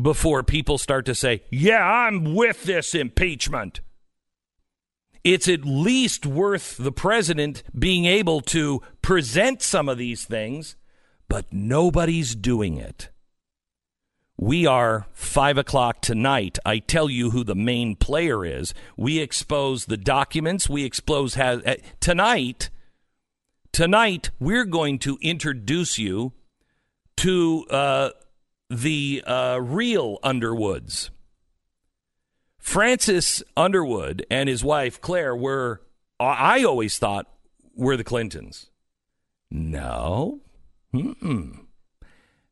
before 0.00 0.42
people 0.42 0.78
start 0.78 1.06
to 1.06 1.14
say, 1.14 1.42
yeah, 1.50 1.82
I'm 1.82 2.34
with 2.34 2.64
this 2.64 2.94
impeachment. 2.94 3.80
It's 5.24 5.48
at 5.48 5.64
least 5.64 6.24
worth 6.24 6.76
the 6.76 6.92
president 6.92 7.62
being 7.76 8.04
able 8.04 8.40
to 8.42 8.80
present 9.02 9.60
some 9.60 9.88
of 9.88 9.98
these 9.98 10.24
things, 10.24 10.76
but 11.28 11.46
nobody's 11.52 12.34
doing 12.34 12.76
it. 12.76 13.10
We 14.40 14.66
are 14.66 15.06
five 15.12 15.58
o'clock 15.58 16.00
tonight. 16.00 16.60
I 16.64 16.78
tell 16.78 17.10
you 17.10 17.32
who 17.32 17.42
the 17.42 17.56
main 17.56 17.96
player 17.96 18.44
is. 18.44 18.72
We 18.96 19.18
expose 19.18 19.86
the 19.86 19.96
documents. 19.96 20.68
We 20.68 20.84
expose 20.84 21.34
has 21.34 21.60
uh, 21.64 21.74
tonight. 21.98 22.70
Tonight 23.72 24.30
we're 24.38 24.64
going 24.64 25.00
to 25.00 25.18
introduce 25.20 25.98
you 25.98 26.32
to 27.16 27.66
uh, 27.68 28.10
the 28.70 29.22
uh, 29.26 29.58
real 29.60 30.18
Underwoods. 30.22 31.10
Francis 32.58 33.42
Underwood 33.56 34.26
and 34.30 34.48
his 34.48 34.62
wife 34.62 35.00
Claire 35.00 35.34
were, 35.34 35.80
I 36.20 36.64
always 36.64 36.98
thought, 36.98 37.26
were 37.74 37.96
the 37.96 38.04
Clintons. 38.04 38.70
No. 39.50 40.40
Mm-mm. 40.94 41.66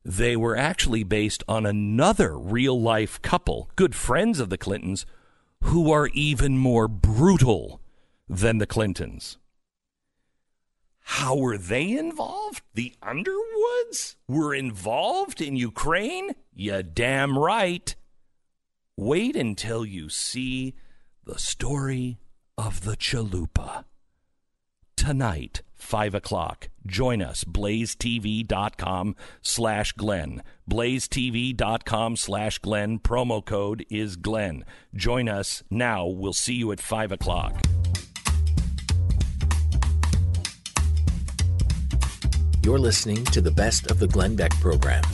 They 0.04 0.36
were 0.36 0.56
actually 0.56 1.02
based 1.02 1.42
on 1.48 1.66
another 1.66 2.38
real 2.38 2.80
life 2.80 3.20
couple, 3.22 3.70
good 3.76 3.94
friends 3.94 4.40
of 4.40 4.50
the 4.50 4.58
Clintons, 4.58 5.04
who 5.64 5.90
are 5.90 6.08
even 6.14 6.56
more 6.56 6.86
brutal 6.86 7.80
than 8.28 8.58
the 8.58 8.66
Clintons. 8.66 9.38
How 11.10 11.36
were 11.36 11.56
they 11.56 11.92
involved? 11.96 12.62
The 12.74 12.92
Underwoods 13.00 14.16
were 14.26 14.52
involved 14.52 15.40
in 15.40 15.54
Ukraine? 15.54 16.32
You 16.52 16.82
damn 16.82 17.38
right. 17.38 17.94
Wait 18.96 19.36
until 19.36 19.86
you 19.86 20.08
see 20.08 20.74
the 21.24 21.38
story 21.38 22.18
of 22.58 22.82
the 22.82 22.96
Chalupa. 22.96 23.84
Tonight, 24.96 25.62
5 25.76 26.16
o'clock. 26.16 26.70
Join 26.84 27.22
us, 27.22 27.44
blazetv.com 27.44 29.14
slash 29.42 29.92
Glenn. 29.92 30.42
blazetv.com 30.68 32.16
slash 32.16 32.58
Glenn. 32.58 32.98
Promo 32.98 33.44
code 33.44 33.86
is 33.88 34.16
Glenn. 34.16 34.64
Join 34.92 35.28
us 35.28 35.62
now. 35.70 36.04
We'll 36.04 36.32
see 36.32 36.54
you 36.54 36.72
at 36.72 36.80
5 36.80 37.12
o'clock. 37.12 37.64
You're 42.66 42.80
listening 42.80 43.24
to 43.26 43.40
the 43.40 43.52
best 43.52 43.92
of 43.92 44.00
the 44.00 44.08
Glenn 44.08 44.34
Beck 44.34 44.50
program. 44.56 45.04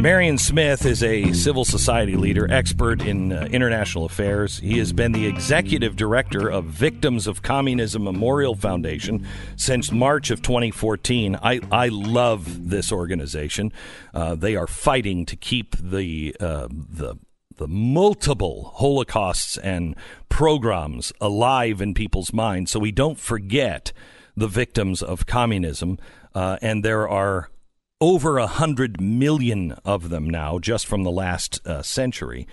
Marion 0.00 0.38
Smith 0.38 0.86
is 0.86 1.02
a 1.02 1.30
civil 1.34 1.66
society 1.66 2.16
leader, 2.16 2.50
expert 2.50 3.02
in 3.02 3.32
uh, 3.32 3.46
international 3.52 4.06
affairs. 4.06 4.58
He 4.58 4.78
has 4.78 4.94
been 4.94 5.12
the 5.12 5.26
executive 5.26 5.94
director 5.94 6.48
of 6.48 6.64
Victims 6.64 7.26
of 7.26 7.42
Communism 7.42 8.04
Memorial 8.04 8.54
Foundation 8.54 9.26
since 9.56 9.92
March 9.92 10.30
of 10.30 10.40
2014. 10.40 11.36
I, 11.42 11.60
I 11.70 11.88
love 11.88 12.70
this 12.70 12.90
organization. 12.90 13.74
Uh, 14.14 14.34
they 14.36 14.56
are 14.56 14.66
fighting 14.66 15.26
to 15.26 15.36
keep 15.36 15.76
the 15.76 16.34
uh, 16.40 16.68
the 16.70 17.16
the 17.56 17.68
multiple 17.68 18.72
holocausts 18.76 19.58
and 19.58 19.94
pogroms 20.30 21.12
alive 21.20 21.82
in 21.82 21.92
people's 21.92 22.32
minds, 22.32 22.70
so 22.70 22.80
we 22.80 22.90
don't 22.90 23.18
forget 23.18 23.92
the 24.34 24.48
victims 24.48 25.02
of 25.02 25.26
communism. 25.26 25.98
Uh, 26.34 26.56
and 26.62 26.82
there 26.82 27.06
are 27.06 27.50
over 28.00 28.38
a 28.38 28.46
hundred 28.46 29.00
million 29.00 29.72
of 29.84 30.08
them 30.08 30.28
now, 30.28 30.58
just 30.58 30.86
from 30.86 31.02
the 31.02 31.10
last 31.10 31.64
uh, 31.66 31.82
century. 31.82 32.46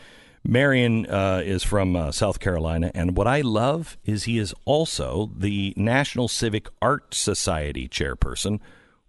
Marion 0.43 1.05
uh, 1.07 1.41
is 1.43 1.63
from 1.63 1.95
uh, 1.95 2.11
South 2.11 2.39
Carolina, 2.39 2.91
and 2.93 3.17
what 3.17 3.27
I 3.27 3.41
love 3.41 3.97
is 4.05 4.23
he 4.23 4.37
is 4.37 4.53
also 4.65 5.31
the 5.35 5.73
National 5.75 6.27
Civic 6.27 6.67
Art 6.81 7.13
Society 7.13 7.89
chairperson, 7.89 8.59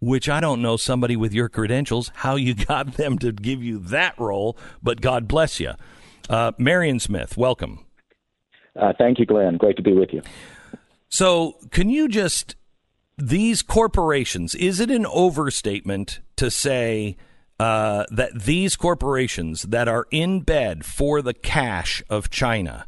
which 0.00 0.28
I 0.28 0.40
don't 0.40 0.62
know 0.62 0.76
somebody 0.76 1.16
with 1.16 1.32
your 1.32 1.48
credentials 1.48 2.10
how 2.16 2.36
you 2.36 2.54
got 2.54 2.92
them 2.96 3.18
to 3.18 3.32
give 3.32 3.62
you 3.62 3.78
that 3.78 4.18
role, 4.18 4.56
but 4.82 5.00
God 5.00 5.28
bless 5.28 5.60
you. 5.60 5.72
Uh, 6.28 6.52
Marion 6.58 7.00
Smith, 7.00 7.36
welcome. 7.36 7.84
Uh, 8.74 8.92
thank 8.96 9.18
you, 9.18 9.26
Glenn. 9.26 9.56
Great 9.56 9.76
to 9.76 9.82
be 9.82 9.92
with 9.92 10.12
you. 10.12 10.22
So, 11.08 11.56
can 11.70 11.88
you 11.88 12.06
just 12.06 12.54
these 13.18 13.62
corporations, 13.62 14.54
is 14.54 14.80
it 14.80 14.90
an 14.90 15.04
overstatement 15.06 16.20
to 16.36 16.50
say 16.50 17.16
uh, 17.58 18.04
that 18.10 18.42
these 18.44 18.76
corporations 18.76 19.62
that 19.62 19.88
are 19.88 20.06
in 20.10 20.40
bed 20.40 20.84
for 20.84 21.20
the 21.20 21.34
cash 21.34 22.02
of 22.08 22.30
China, 22.30 22.86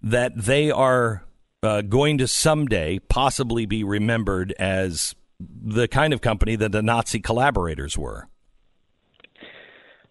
that 0.00 0.32
they 0.36 0.70
are 0.70 1.24
uh, 1.62 1.82
going 1.82 2.16
to 2.18 2.28
someday 2.28 3.00
possibly 3.00 3.66
be 3.66 3.82
remembered 3.82 4.52
as 4.52 5.16
the 5.40 5.88
kind 5.88 6.12
of 6.12 6.20
company 6.20 6.54
that 6.54 6.70
the 6.70 6.82
Nazi 6.82 7.18
collaborators 7.18 7.98
were? 7.98 8.28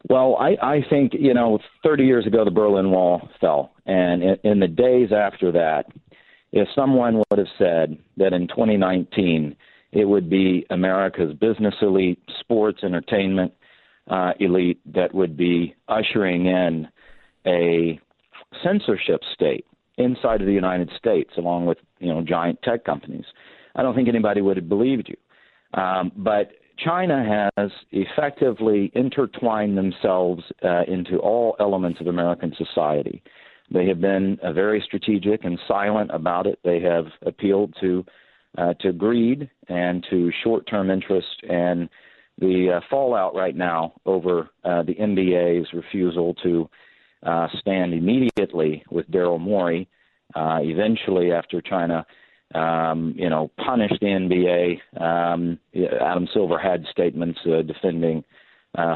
Well, 0.08 0.36
I, 0.40 0.56
I 0.62 0.86
think, 0.88 1.14
you 1.18 1.34
know, 1.34 1.60
30 1.84 2.04
years 2.04 2.28
ago, 2.28 2.46
the 2.46 2.52
Berlin 2.52 2.92
Wall 2.92 3.28
fell. 3.42 3.72
And 3.88 4.22
in, 4.22 4.36
in 4.44 4.60
the 4.60 4.68
days 4.68 5.10
after 5.12 5.52
that, 5.54 5.86
if 6.56 6.68
someone 6.74 7.18
would 7.18 7.38
have 7.38 7.48
said 7.60 7.98
that 8.18 8.34
in 8.34 8.48
2019 8.48 9.56
it 9.92 10.06
would 10.06 10.30
be 10.30 10.66
America's 10.72 11.34
business 11.34 11.76
elite, 11.82 12.20
sports, 12.40 12.80
entertainment 12.84 13.54
uh, 14.10 14.32
elite 14.40 14.80
that 14.94 15.14
would 15.14 15.38
be 15.38 15.76
ushering 15.88 16.48
in 16.48 16.88
a 17.46 18.00
censorship 18.64 19.22
state 19.34 19.66
inside 19.98 20.42
of 20.42 20.48
the 20.48 20.54
United 20.54 20.90
States, 20.98 21.32
along 21.38 21.66
with 21.66 21.78
you 22.00 22.08
know 22.08 22.22
giant 22.22 22.62
tech 22.64 22.84
companies, 22.84 23.26
I 23.76 23.84
don't 23.84 23.96
think 23.96 24.08
anybody 24.08 24.42
would 24.42 24.58
have 24.58 24.70
believed 24.70 25.10
you. 25.10 25.80
Um, 25.80 26.12
but 26.16 26.52
China 26.78 27.50
has 27.58 27.72
effectively 27.92 28.92
intertwined 28.96 29.78
themselves 29.78 30.44
uh, 30.64 30.84
into 30.88 31.18
all 31.20 31.56
elements 31.60 32.02
of 32.02 32.08
American 32.08 32.54
society. 32.58 33.22
They 33.72 33.88
have 33.88 34.00
been 34.00 34.38
uh, 34.44 34.54
very 34.54 34.82
strategic 34.86 35.44
and 35.44 35.60
silent 35.68 36.12
about 36.14 36.48
it. 36.48 36.60
They 36.64 36.80
have 36.82 37.06
appealed 37.26 37.76
to 37.82 38.06
uh, 38.58 38.74
to 38.80 38.94
greed 38.94 39.50
and 39.68 40.06
to 40.10 40.32
short-term 40.44 40.90
interest, 40.90 41.42
and 41.50 41.90
the 42.38 42.78
uh, 42.78 42.80
fallout 42.90 43.36
right 43.36 43.56
now 43.56 43.94
over 44.06 44.50
uh, 44.64 44.84
the 44.84 44.96
NBA's 44.96 45.68
refusal 45.74 46.34
to 46.36 46.70
uh, 47.24 47.48
stand 47.60 47.94
immediately 47.94 48.84
with 48.90 49.10
Daryl 49.12 49.40
Morey. 49.40 49.90
Uh, 50.36 50.60
eventually, 50.62 51.32
after 51.34 51.62
China, 51.62 52.06
um, 52.54 53.14
you 53.18 53.30
know, 53.30 53.52
punished 53.58 53.98
the 54.00 54.08
NBA, 54.08 55.02
um, 55.02 55.60
Adam 56.02 56.28
Silver 56.34 56.58
had 56.58 56.86
statements 56.92 57.40
defending 57.44 58.24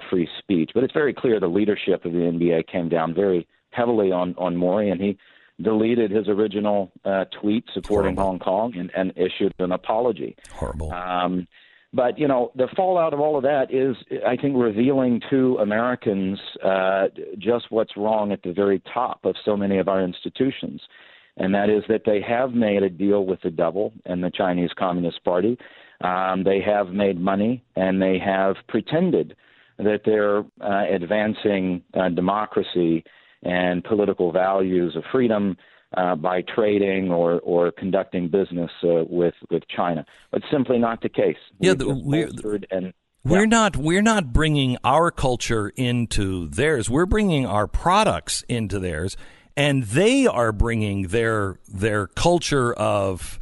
free 0.09 0.27
speech, 0.39 0.71
but 0.73 0.83
it's 0.83 0.93
very 0.93 1.13
clear 1.13 1.39
the 1.39 1.47
leadership 1.47 2.05
of 2.05 2.11
the 2.13 2.17
NBA 2.17 2.67
came 2.67 2.87
down 2.89 3.13
very 3.13 3.47
heavily 3.71 4.11
on 4.11 4.35
on 4.37 4.55
Morey, 4.55 4.89
and 4.89 5.01
he 5.01 5.17
deleted 5.61 6.11
his 6.11 6.27
original 6.27 6.91
uh, 7.03 7.25
tweet 7.41 7.65
supporting 7.73 8.15
Horrible. 8.15 8.23
Hong 8.23 8.39
Kong 8.39 8.73
and, 8.77 8.91
and 8.95 9.11
issued 9.17 9.53
an 9.59 9.71
apology. 9.71 10.35
Horrible. 10.53 10.91
Um, 10.93 11.47
but 11.91 12.19
you 12.19 12.27
know, 12.27 12.51
the 12.55 12.67
fallout 12.75 13.13
of 13.13 13.19
all 13.19 13.35
of 13.35 13.43
that 13.43 13.73
is, 13.73 13.95
I 14.25 14.35
think, 14.35 14.55
revealing 14.55 15.21
to 15.31 15.57
Americans 15.57 16.39
uh, 16.63 17.07
just 17.37 17.65
what's 17.71 17.97
wrong 17.97 18.31
at 18.31 18.43
the 18.43 18.53
very 18.53 18.81
top 18.93 19.25
of 19.25 19.35
so 19.43 19.57
many 19.57 19.79
of 19.79 19.87
our 19.87 20.03
institutions, 20.03 20.81
and 21.37 21.53
that 21.55 21.69
is 21.69 21.83
that 21.89 22.03
they 22.05 22.21
have 22.21 22.51
made 22.51 22.83
a 22.83 22.89
deal 22.89 23.25
with 23.25 23.41
the 23.41 23.49
devil 23.49 23.91
and 24.05 24.23
the 24.23 24.29
Chinese 24.29 24.69
Communist 24.77 25.23
Party. 25.23 25.57
Um, 26.01 26.43
they 26.43 26.61
have 26.61 26.89
made 26.89 27.19
money, 27.19 27.63
and 27.75 28.01
they 28.01 28.19
have 28.19 28.55
pretended 28.67 29.35
that 29.79 30.01
they're 30.05 30.39
uh, 30.61 30.85
advancing 30.93 31.81
uh, 31.93 32.09
democracy 32.09 33.03
and 33.43 33.83
political 33.83 34.31
values 34.31 34.95
of 34.95 35.03
freedom 35.11 35.57
uh, 35.97 36.15
by 36.15 36.43
trading 36.53 37.11
or, 37.11 37.39
or 37.39 37.71
conducting 37.71 38.29
business 38.29 38.69
uh, 38.83 39.03
with 39.09 39.33
with 39.49 39.63
China. 39.75 40.05
But 40.31 40.43
simply 40.51 40.77
not 40.77 41.01
the 41.01 41.09
case. 41.09 41.37
Yeah, 41.59 41.73
the, 41.73 41.89
we're, 41.89 42.59
and, 42.69 42.93
we're 43.23 43.47
not 43.47 43.75
we're 43.75 44.01
not 44.01 44.31
bringing 44.31 44.77
our 44.83 45.11
culture 45.11 45.69
into 45.75 46.47
theirs. 46.47 46.89
We're 46.89 47.05
bringing 47.05 47.45
our 47.45 47.67
products 47.67 48.43
into 48.47 48.79
theirs, 48.79 49.17
and 49.57 49.83
they 49.83 50.27
are 50.27 50.51
bringing 50.51 51.07
their 51.07 51.59
their 51.67 52.07
culture 52.07 52.73
of 52.73 53.39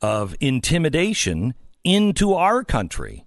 of 0.00 0.34
intimidation 0.40 1.54
into 1.84 2.34
our 2.34 2.64
country. 2.64 3.26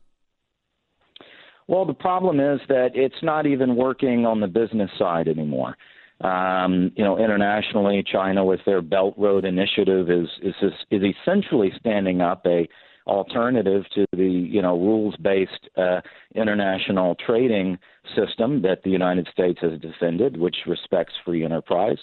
Well, 1.68 1.86
the 1.86 1.94
problem 1.94 2.40
is 2.40 2.60
that 2.68 2.90
it's 2.94 3.24
not 3.24 3.46
even 3.46 3.76
working 3.76 4.26
on 4.26 4.42
the 4.42 4.48
business 4.48 4.92
side 5.00 5.28
anymore. 5.28 5.78
Um, 6.24 6.92
you 6.96 7.04
know, 7.04 7.18
internationally, 7.18 8.04
China 8.10 8.46
with 8.46 8.62
their 8.66 8.82
Belt 8.82 9.14
Road 9.18 9.46
Initiative 9.46 10.10
is 10.10 10.30
is 10.42 10.56
is 10.90 11.02
essentially 11.04 11.72
standing 11.80 12.22
up 12.22 12.46
a 12.46 12.68
alternative 13.08 13.84
to 13.94 14.06
the 14.14 14.24
you 14.24 14.62
know 14.62 14.78
rules 14.78 15.16
based 15.18 15.70
uh, 15.78 16.00
international 16.36 17.16
trading 17.16 17.78
system 18.16 18.62
that 18.62 18.84
the 18.84 18.90
United 18.90 19.28
States 19.32 19.60
has 19.62 19.80
defended, 19.82 20.38
which 20.38 20.56
respects 20.66 21.14
free 21.26 21.44
enterprise, 21.44 21.98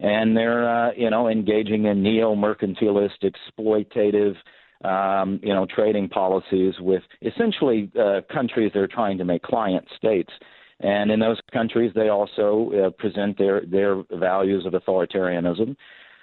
and 0.00 0.36
they're 0.36 0.68
uh, 0.68 0.92
you 0.96 1.10
know 1.10 1.28
engaging 1.28 1.84
in 1.84 2.02
neo 2.02 2.34
mercantilist 2.34 3.30
exploitative. 3.58 4.36
Um, 4.84 5.40
you 5.42 5.54
know, 5.54 5.64
trading 5.64 6.06
policies 6.06 6.74
with 6.80 7.02
essentially 7.22 7.90
uh, 7.98 8.20
countries 8.30 8.72
that 8.74 8.80
are 8.80 8.86
trying 8.86 9.16
to 9.16 9.24
make 9.24 9.42
client 9.42 9.86
states. 9.96 10.30
And 10.80 11.10
in 11.10 11.20
those 11.20 11.38
countries, 11.52 11.92
they 11.94 12.08
also 12.08 12.70
uh, 12.72 12.90
present 12.90 13.38
their, 13.38 13.62
their 13.64 14.02
values 14.10 14.66
of 14.66 14.74
authoritarianism. 14.74 15.76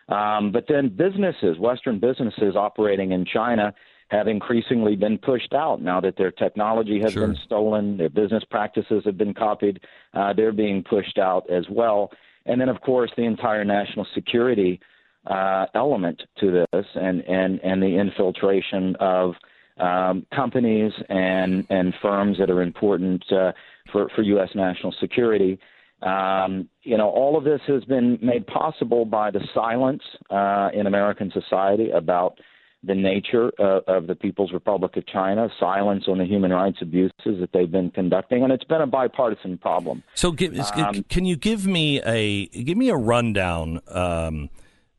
Um, 0.10 0.51
but 0.51 0.66
then 0.68 0.89
businesses, 0.89 1.58
Western 1.58 1.99
businesses 1.99 2.56
operating 2.56 3.12
in 3.12 3.26
China, 3.26 3.74
have 4.10 4.28
increasingly 4.28 4.95
been 4.95 5.18
pushed 5.18 5.54
out 5.54 5.82
now 5.82 5.99
that 5.99 6.18
their 6.18 6.30
technology 6.30 6.99
has 7.01 7.14
sure. 7.14 7.26
been 7.26 7.36
stolen, 7.43 7.97
their 7.97 8.10
business 8.10 8.43
practices 8.49 9.01
have 9.06 9.18
been 9.18 9.34
copied, 9.34 9.80
uh, 10.14 10.34
they're 10.34 10.51
being 10.51 10.84
pushed 10.84 11.18
out 11.18 11.49
as 11.49 11.66
well. 11.70 12.12
And 12.45 12.62
then, 12.62 12.70
of 12.70 12.82
course, 12.82 13.12
the 13.18 13.24
entire 13.24 13.66
national 13.66 14.06
security 14.14 14.80
uh, 15.26 15.66
element 15.74 16.22
to 16.41 16.66
this 16.72 16.86
and, 16.93 17.22
and, 17.22 17.60
and 17.64 17.82
the 17.82 17.97
infiltration 17.97 18.95
of 18.99 19.34
um, 19.78 20.26
companies 20.36 20.91
and, 21.10 21.66
and 21.70 21.93
firms 22.01 22.38
that 22.38 22.51
are 22.51 22.62
important 22.62 23.24
uh, 23.32 23.54
for, 23.92 24.10
for 24.16 24.22
U.S. 24.22 24.50
national 24.56 24.94
security. 25.00 25.60
Um, 26.02 26.70
you 26.82 26.98
know, 26.98 27.10
all 27.10 27.38
of 27.38 27.44
this 27.44 27.62
has 27.68 27.84
been 27.86 28.20
made 28.22 28.46
possible 28.48 29.06
by 29.06 29.32
the 29.32 29.40
silence 29.54 30.02
uh, 30.30 30.70
in 30.74 30.86
American 30.86 31.32
society 31.32 31.92
about 31.92 32.38
the 32.84 32.94
nature 32.94 33.52
uh, 33.60 33.80
of 33.88 34.08
the 34.08 34.16
People's 34.16 34.52
Republic 34.52 34.98
of 34.98 35.08
China, 35.08 35.48
silence 35.60 36.04
on 36.08 36.18
the 36.18 36.26
human 36.26 36.52
rights 36.52 36.80
abuses 36.82 37.40
that 37.40 37.50
they've 37.54 37.72
been 37.72 37.90
conducting, 37.90 38.44
and 38.44 38.52
it's 38.52 38.66
been 38.66 38.82
a 38.82 38.88
bipartisan 38.88 39.58
problem. 39.58 40.04
So, 40.16 40.32
give, 40.32 40.58
um, 40.76 41.04
can 41.04 41.24
you 41.24 41.38
give 41.38 41.66
me 41.66 42.02
a 42.02 42.48
give 42.48 42.78
me 42.78 42.90
a 42.90 42.98
rundown? 42.98 43.80
Um, 43.88 44.50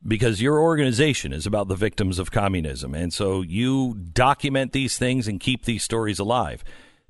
because 0.07 0.39
your 0.39 0.59
organization 0.59 1.33
is 1.33 1.47
about 1.47 1.67
the 1.67 1.75
victims 1.75 2.19
of 2.19 2.31
communism, 2.31 2.93
and 2.93 3.13
so 3.13 3.41
you 3.41 3.95
document 4.13 4.71
these 4.71 4.97
things 4.97 5.27
and 5.27 5.39
keep 5.39 5.65
these 5.65 5.83
stories 5.83 6.19
alive. 6.19 6.63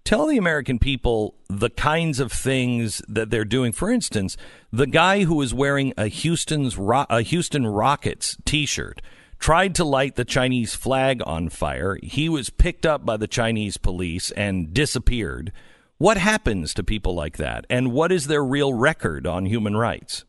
Tell 0.06 0.28
the 0.28 0.38
American 0.38 0.78
people 0.78 1.34
the 1.50 1.72
kinds 1.72 2.20
of 2.20 2.32
things 2.32 3.02
that 3.08 3.32
they're 3.32 3.44
doing. 3.44 3.72
For 3.72 3.90
instance, 3.90 4.38
the 4.72 4.86
guy 4.86 5.24
who 5.24 5.34
was 5.34 5.52
wearing 5.52 5.96
a 5.98 6.06
Houston's 6.06 6.78
a 6.78 7.24
Houston 7.24 7.66
Rockets 7.66 8.38
T-shirt 8.46 9.02
tried 9.40 9.74
to 9.74 9.84
light 9.84 10.16
the 10.16 10.24
Chinese 10.24 10.76
flag 10.76 11.24
on 11.26 11.50
fire. 11.50 11.98
He 12.04 12.30
was 12.30 12.52
picked 12.52 12.86
up 12.86 13.04
by 13.04 13.18
the 13.18 13.28
Chinese 13.28 13.78
police 13.78 14.30
and 14.32 14.72
disappeared. 14.76 15.52
What 15.98 16.18
happens 16.18 16.76
to 16.76 16.84
people 16.84 17.16
like 17.16 17.38
that? 17.38 17.66
And 17.68 17.92
what 17.92 18.12
is 18.12 18.28
their 18.28 18.46
real 18.46 18.76
record 18.76 19.26
on 19.26 19.48
human 19.48 19.76
rights? 19.76 20.24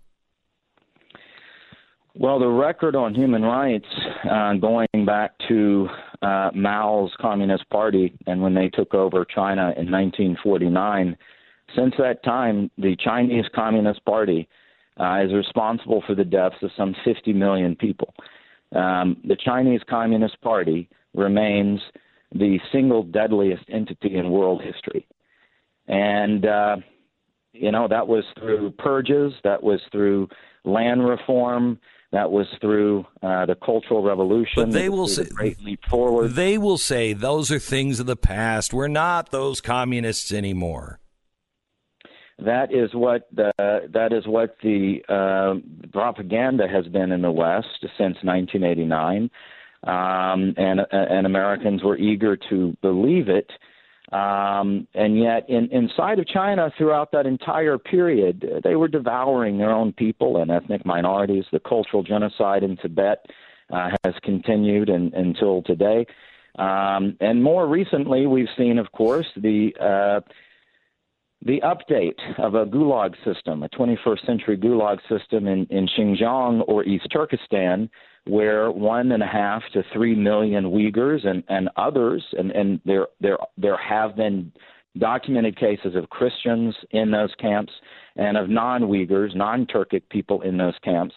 Well, 2.15 2.39
the 2.39 2.49
record 2.49 2.97
on 2.97 3.15
human 3.15 3.43
rights, 3.43 3.89
uh, 4.25 4.55
going 4.55 5.05
back 5.05 5.33
to 5.49 5.87
uh, 6.23 6.51
Mao's 6.55 7.13
Communist 7.21 7.69
Party 7.71 8.17
and 8.27 8.41
when 8.41 8.55
they 8.55 8.69
took 8.69 8.95
over 8.95 9.25
China 9.25 9.73
in 9.77 9.91
1949, 9.91 11.17
since 11.75 11.95
that 11.99 12.23
time, 12.25 12.71
the 12.79 12.97
Chinese 12.97 13.45
Communist 13.55 14.05
Party 14.05 14.49
uh, 14.99 15.21
is 15.25 15.33
responsible 15.33 16.03
for 16.07 16.15
the 16.15 16.25
deaths 16.25 16.57
of 16.63 16.71
some 16.77 16.95
50 17.05 17.33
million 17.33 17.77
people 17.77 18.15
um, 18.75 19.17
the 19.25 19.37
Chinese 19.37 19.81
Communist 19.89 20.41
Party 20.41 20.89
remains 21.15 21.81
the 22.33 22.59
single 22.73 23.03
deadliest 23.03 23.65
entity 23.69 24.17
in 24.17 24.31
world 24.31 24.63
history. 24.63 25.07
And, 25.87 26.45
uh, 26.45 26.77
you 27.53 27.71
know, 27.71 27.87
that 27.89 28.07
was 28.07 28.25
through 28.39 28.73
purges, 28.73 29.33
that 29.45 29.63
was 29.63 29.81
through 29.93 30.29
land 30.65 31.07
reform, 31.07 31.79
that 32.17 32.33
was 32.33 32.47
through 32.63 33.05
uh, 33.23 33.45
the 33.45 33.55
Cultural 33.55 34.03
Revolution. 34.03 34.55
But 34.57 34.73
they 34.73 34.89
will 34.89 35.07
say, 35.07 35.27
Great 35.27 35.63
Leap 35.63 35.81
Forward. 35.85 36.29
They 36.29 36.57
will 36.57 36.79
say 36.79 37.13
those 37.13 37.53
are 37.53 37.59
things 37.59 38.01
of 38.01 38.07
the 38.07 38.17
past. 38.17 38.73
We're 38.73 38.89
not 38.89 39.31
those 39.31 39.61
communists 39.61 40.33
anymore. 40.33 40.99
That 42.39 42.73
is 42.73 42.95
what 42.95 43.29
the, 43.35 43.53
that 43.59 44.15
is 44.15 44.27
what 44.27 44.57
the 44.63 45.03
uh, 45.11 45.89
propaganda 45.93 46.67
has 46.67 46.87
been 46.87 47.13
in 47.13 47.21
the 47.21 47.31
West 47.31 47.69
since 47.83 48.17
1989, 48.23 49.31
um, 49.85 50.55
and 50.57 50.81
and 50.91 51.27
Americans 51.27 51.83
were 51.83 51.99
eager 51.99 52.37
to 52.49 52.75
believe 52.81 53.29
it. 53.29 53.51
Um, 54.13 54.87
and 54.95 55.19
yet, 55.19 55.49
in, 55.49 55.69
inside 55.73 56.19
of 56.21 56.29
China, 56.29 56.73
throughout 56.79 57.11
that 57.13 57.27
entire 57.27 57.77
period, 57.77 58.63
they 58.63 58.77
were 58.77 58.89
devouring 58.89 59.59
their 59.59 59.73
own 59.73 59.93
people 59.93 60.41
and 60.41 60.51
ethnic 60.51 60.87
minorities. 60.87 61.45
The 61.51 61.61
cultural 61.61 62.05
genocide 62.05 62.63
in 62.63 62.77
Tibet 62.77 63.27
uh, 63.73 63.91
has 64.05 64.15
continued 64.23 64.89
in, 64.89 65.13
until 65.15 65.63
today. 65.63 66.07
Um, 66.57 67.17
and 67.21 67.43
more 67.43 67.67
recently, 67.67 68.27
we've 68.27 68.49
seen, 68.57 68.79
of 68.79 68.93
course, 68.93 69.27
the 69.37 69.75
uh, 69.81 70.21
the 71.43 71.61
update 71.61 72.19
of 72.39 72.55
a 72.55 72.65
gulag 72.65 73.15
system, 73.25 73.63
a 73.63 73.69
21st 73.69 74.27
century 74.27 74.57
gulag 74.57 74.99
system 75.09 75.47
in, 75.47 75.67
in 75.67 75.87
Xinjiang 75.87 76.65
or 76.67 76.83
East 76.85 77.07
Turkestan, 77.13 77.91
where 78.27 78.71
one 78.71 79.13
and 79.13 79.23
a 79.23 79.27
half 79.27 79.63
to 79.73 79.85
three 79.93 80.15
million 80.15 80.65
Uyghurs 80.65 81.27
and, 81.27 81.45
and 81.49 81.69
others, 81.77 82.25
and, 82.33 82.51
and 82.51 82.81
there, 82.85 83.07
there, 83.21 83.39
there 83.57 83.77
have 83.77 84.17
been 84.17 84.53
documented 84.99 85.57
cases 85.59 85.95
of 85.95 86.09
Christians 86.11 86.75
in 86.91 87.11
those 87.11 87.31
camps 87.41 87.73
and 88.17 88.37
of 88.37 88.49
non 88.49 88.83
Uyghurs, 88.83 89.35
non 89.37 89.67
Turkic 89.67 90.03
people 90.11 90.43
in 90.43 90.57
those 90.57 90.75
camps. 90.83 91.15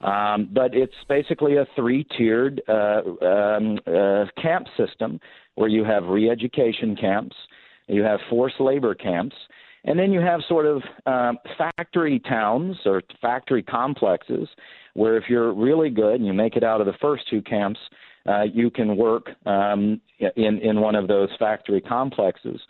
Um, 0.00 0.48
but 0.52 0.74
it's 0.74 0.94
basically 1.08 1.56
a 1.56 1.66
three 1.74 2.06
tiered 2.16 2.62
uh, 2.68 3.02
um, 3.24 3.78
uh, 3.86 4.26
camp 4.40 4.66
system 4.76 5.20
where 5.56 5.68
you 5.68 5.84
have 5.84 6.04
re 6.04 6.30
education 6.30 6.94
camps, 6.94 7.34
you 7.88 8.02
have 8.02 8.20
forced 8.30 8.60
labor 8.60 8.94
camps, 8.94 9.34
and 9.84 9.98
then 9.98 10.12
you 10.12 10.20
have 10.20 10.40
sort 10.48 10.66
of 10.66 10.82
um, 11.06 11.38
factory 11.56 12.20
towns 12.20 12.76
or 12.84 13.02
factory 13.20 13.62
complexes 13.62 14.48
where 14.98 15.16
if 15.16 15.24
you're 15.28 15.52
really 15.52 15.90
good 15.90 16.16
and 16.16 16.26
you 16.26 16.32
make 16.32 16.56
it 16.56 16.64
out 16.64 16.80
of 16.80 16.86
the 16.86 16.92
first 17.00 17.28
two 17.28 17.42
camps, 17.42 17.80
uh, 18.26 18.42
you 18.42 18.70
can 18.70 18.96
work 18.96 19.30
um, 19.46 20.00
in 20.36 20.58
in 20.58 20.80
one 20.80 20.94
of 20.94 21.08
those 21.08 21.28
factory 21.38 21.80
complexes. 21.80 22.60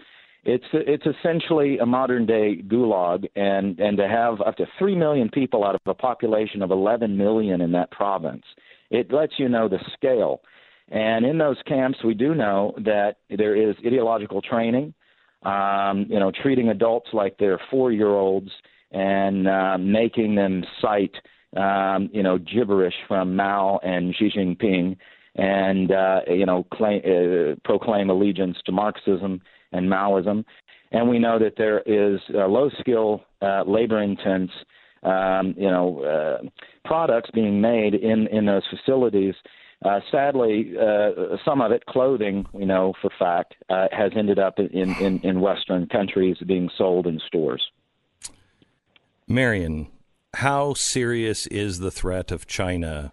It's 0.45 0.65
it's 0.73 1.07
essentially 1.07 1.79
a 1.79 1.87
modern 1.87 2.27
day 2.27 2.63
gulag, 2.63 3.27
and 3.35 3.79
and 3.81 3.97
to 3.97 4.09
have 4.09 4.41
up 4.41 4.57
to 4.57 4.67
three 4.79 4.95
million 4.95 5.29
people 5.29 5.65
out 5.65 5.75
of 5.75 5.81
a 5.87 5.95
population 5.95 6.63
of 6.63 6.71
11 6.71 7.17
million 7.17 7.61
in 7.61 7.73
that 7.73 7.91
province, 7.91 8.45
it 8.91 9.13
lets 9.13 9.35
you 9.39 9.49
know 9.49 9.69
the 9.69 9.81
scale. 9.95 10.41
And 10.91 11.27
in 11.27 11.37
those 11.37 11.59
camps, 11.67 11.99
we 12.03 12.15
do 12.15 12.35
know 12.35 12.73
that 12.79 13.17
there 13.29 13.55
is 13.55 13.77
ideological 13.85 14.41
training 14.41 14.95
um, 15.43 16.07
you 16.09 16.19
know, 16.19 16.33
treating 16.43 16.69
adults 16.69 17.09
like 17.13 17.37
they're 17.39 17.61
four 17.71 17.93
year 17.93 18.09
olds 18.09 18.51
and 18.91 19.47
uh, 19.47 19.79
making 19.79 20.35
them 20.35 20.65
cite, 20.81 21.15
um, 21.57 22.11
you 22.13 22.23
know, 22.23 22.39
gibberish 22.39 22.95
from 23.07 23.37
Mao 23.37 23.81
and 23.83 24.15
Xi 24.15 24.31
Jinping 24.31 24.97
and, 25.35 25.93
uh, 25.93 26.21
you 26.29 26.47
know, 26.47 26.65
claim, 26.73 27.01
uh, 27.05 27.55
proclaim 27.65 28.11
allegiance 28.11 28.59
to 28.67 28.73
Marxism 28.73 29.41
and 29.73 29.89
Maoism. 29.89 30.45
And 30.91 31.09
we 31.09 31.19
know 31.19 31.39
that 31.39 31.55
there 31.57 31.81
is 31.81 32.21
uh, 32.35 32.47
low 32.47 32.71
skill, 32.81 33.23
uh, 33.43 33.63
labor 33.67 34.03
intense, 34.03 34.51
um, 35.03 35.55
you 35.57 35.71
know, 35.71 36.01
uh, 36.01 36.49
products 36.85 37.31
being 37.33 37.61
made 37.61 37.95
in, 37.95 38.27
in 38.29 38.47
those 38.47 38.65
facilities 38.69 39.35
uh, 39.85 40.01
sadly, 40.11 40.75
uh, 40.77 41.37
some 41.45 41.61
of 41.61 41.71
it, 41.71 41.87
clothing, 41.87 42.45
we 42.53 42.65
know 42.65 42.95
for 43.01 43.11
fact, 43.17 43.55
has 43.69 44.11
ended 44.17 44.39
up 44.39 44.59
in, 44.59 44.95
in, 44.97 45.21
in 45.21 45.41
Western 45.41 45.87
countries 45.87 46.37
being 46.47 46.69
sold 46.77 47.07
in 47.07 47.21
stores. 47.27 47.63
Marion, 49.29 49.87
how 50.37 50.75
serious 50.75 51.47
is 51.47 51.79
the 51.79 51.91
threat 51.91 52.31
of 52.31 52.47
China 52.47 53.13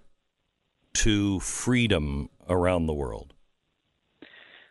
to 0.93 1.39
freedom 1.39 2.29
around 2.49 2.85
the 2.85 2.93
world? 2.93 3.33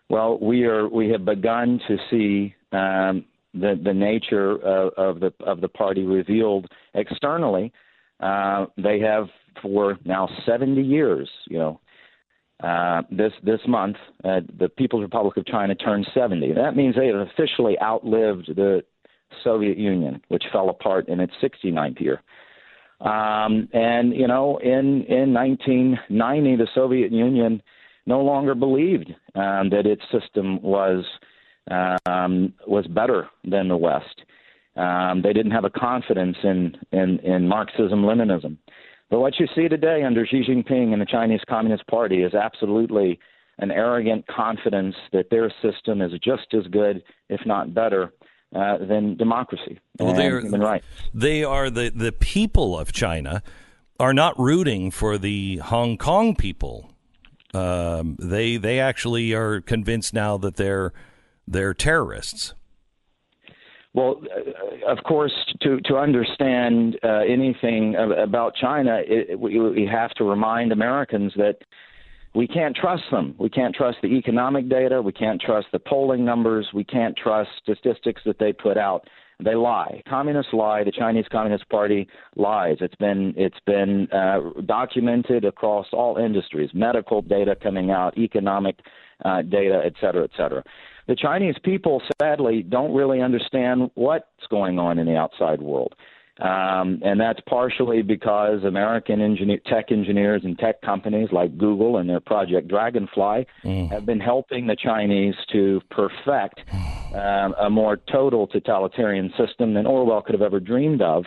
Well, 0.09 0.39
we 0.41 0.65
are 0.65 0.89
we 0.89 1.09
have 1.11 1.25
begun 1.25 1.81
to 1.89 1.97
see 2.11 2.55
um, 2.73 3.25
the 3.55 3.81
the 3.83 3.95
nature 3.95 4.53
of, 4.53 4.93
of, 4.97 5.21
the 5.21 5.33
of 5.45 5.61
the 5.61 5.69
party 5.69 6.05
revealed 6.05 6.67
externally. 6.95 7.73
Uh, 8.21 8.67
they 8.77 9.01
have 9.01 9.29
for 9.63 9.99
now 10.05 10.29
70 10.47 10.81
years, 10.83 11.29
you 11.49 11.59
know, 11.59 11.81
uh, 12.63 13.03
this 13.11 13.33
this 13.43 13.61
month, 13.67 13.97
uh, 14.25 14.41
the 14.59 14.69
People's 14.69 15.03
Republic 15.03 15.37
of 15.37 15.47
China 15.47 15.75
turned 15.75 16.07
70. 16.15 16.53
That 16.53 16.77
means 16.77 16.95
they 16.95 17.09
have 17.09 17.27
officially 17.29 17.77
outlived 17.81 18.55
the 18.55 18.83
Soviet 19.43 19.79
Union, 19.79 20.21
which 20.29 20.45
fell 20.53 20.71
apart 20.71 21.09
in 21.09 21.21
its 21.21 21.33
69th 21.43 22.01
year. 22.01 22.23
Um, 23.01 23.69
and 23.73 24.15
you 24.15 24.29
know, 24.29 24.59
in 24.59 25.05
in 25.05 25.35
1990, 25.35 26.57
the 26.57 26.69
Soviet 26.75 27.13
Union 27.13 27.63
no 28.07 28.21
longer 28.21 28.55
believed 28.55 29.11
um, 29.35 29.71
that 29.71 29.87
its 29.87 30.03
system 30.13 30.63
was 30.63 31.05
um, 31.71 32.53
was 32.67 32.87
better 32.87 33.29
than 33.45 33.69
the 33.69 33.77
West. 33.77 34.23
Um, 34.77 35.23
they 35.23 35.33
didn't 35.33 35.53
have 35.53 35.65
a 35.65 35.71
confidence 35.71 36.37
in 36.43 36.77
in, 36.93 37.19
in 37.21 37.49
Marxism 37.49 38.03
Leninism. 38.03 38.57
But 39.11 39.21
what 39.21 39.39
you 39.39 39.47
see 39.55 39.69
today 39.69 40.03
under 40.03 40.27
Xi 40.27 40.43
Jinping 40.49 40.93
and 40.93 41.01
the 41.01 41.07
Chinese 41.07 41.43
Communist 41.49 41.87
Party 41.87 42.23
is 42.23 42.35
absolutely 42.35 43.19
an 43.59 43.71
arrogant 43.71 44.27
confidence 44.27 44.97
that 45.13 45.31
their 45.31 45.53
system 45.63 46.01
is 46.01 46.13
just 46.23 46.53
as 46.55 46.67
good, 46.73 47.03
if 47.29 47.41
not 47.47 47.75
better, 47.75 48.13
uh, 48.55 48.79
than 48.79 49.17
democracy 49.17 49.79
well, 49.99 50.11
and 50.11 50.45
human 50.45 50.61
rights. 50.61 50.87
They 51.13 51.45
are 51.45 51.71
the, 51.71 51.91
the 51.91 52.13
people 52.13 52.79
of 52.79 52.93
China 52.93 53.43
are 54.01 54.15
not 54.15 54.39
rooting 54.39 54.91
for 54.91 55.19
the 55.19 55.59
Hong 55.59 55.97
Kong 55.99 56.35
people. 56.35 56.91
Um, 57.53 58.17
they 58.19 58.57
they 58.57 58.81
actually 58.81 59.33
are 59.33 59.61
convinced 59.61 60.13
now 60.13 60.37
that 60.39 60.57
they're 60.57 60.93
they're 61.47 61.75
terrorists. 61.75 62.55
Well, 63.93 64.23
uh, 64.25 64.91
of 64.91 65.05
course, 65.05 65.33
to 65.63 65.81
to 65.83 65.97
understand 65.97 66.99
uh, 67.05 67.21
anything 67.29 67.95
about 67.95 68.55
China, 68.57 69.01
it, 69.07 69.39
we, 69.39 69.59
we 69.61 69.87
have 69.87 70.11
to 70.15 70.25
remind 70.25 70.73
Americans 70.73 71.33
that 71.37 71.59
we 72.35 72.47
can't 72.47 72.75
trust 72.75 73.05
them. 73.11 73.35
We 73.39 73.49
can't 73.49 73.75
trust 73.75 73.99
the 74.03 74.09
economic 74.09 74.69
data. 74.69 75.01
We 75.01 75.13
can't 75.13 75.41
trust 75.41 75.69
the 75.73 75.79
polling 75.79 76.25
numbers. 76.25 76.69
We 76.75 76.85
can't 76.85 77.17
trust 77.17 77.51
statistics 77.63 78.23
that 78.27 78.39
they 78.39 78.53
put 78.53 78.77
out. 78.77 79.09
They 79.43 79.55
lie. 79.55 80.03
Communists 80.09 80.53
lie. 80.53 80.85
The 80.85 80.93
Chinese 80.93 81.27
Communist 81.31 81.69
Party 81.69 82.09
lies. 82.37 82.77
It's 82.81 82.95
been 82.97 83.35
it's 83.37 83.59
been 83.67 84.09
uh, 84.13 84.41
documented 84.65 85.45
across 85.45 85.87
all 85.93 86.17
industries. 86.17 86.71
Medical 86.73 87.21
data 87.21 87.57
coming 87.61 87.91
out, 87.91 88.17
economic 88.17 88.79
uh, 89.25 89.43
data, 89.43 89.83
et 89.85 89.95
cetera, 90.01 90.25
et 90.25 90.31
cetera 90.37 90.63
the 91.07 91.15
Chinese 91.15 91.57
people 91.63 92.03
sadly 92.21 92.63
don't 92.63 92.95
really 92.95 93.21
understand 93.21 93.91
what's 93.95 94.47
going 94.51 94.79
on 94.79 94.99
in 94.99 95.07
the 95.07 95.17
outside 95.17 95.61
world. 95.61 95.95
Um, 96.41 97.01
and 97.05 97.21
that's 97.21 97.39
partially 97.49 98.03
because 98.03 98.65
American 98.65 99.21
engineer, 99.21 99.61
tech 99.67 99.93
engineers 99.93 100.43
and 100.45 100.59
tech 100.59 100.81
companies 100.83 101.29
like 101.31 101.57
Google 101.57 101.99
and 101.99 102.11
their 102.11 102.19
Project 102.19 102.67
Dragonfly 102.67 103.47
mm. 103.65 103.91
have 103.91 104.05
been 104.05 104.19
helping 104.19 104.67
the 104.67 104.77
Chinese 104.77 105.35
to 105.53 105.81
perfect 105.91 106.61
um, 107.15 107.55
a 107.61 107.71
more 107.71 107.99
total 108.11 108.49
totalitarian 108.49 109.33
system 109.39 109.75
than 109.75 109.87
Orwell 109.87 110.23
could 110.23 110.35
have 110.35 110.43
ever 110.43 110.59
dreamed 110.59 111.03
of. 111.03 111.25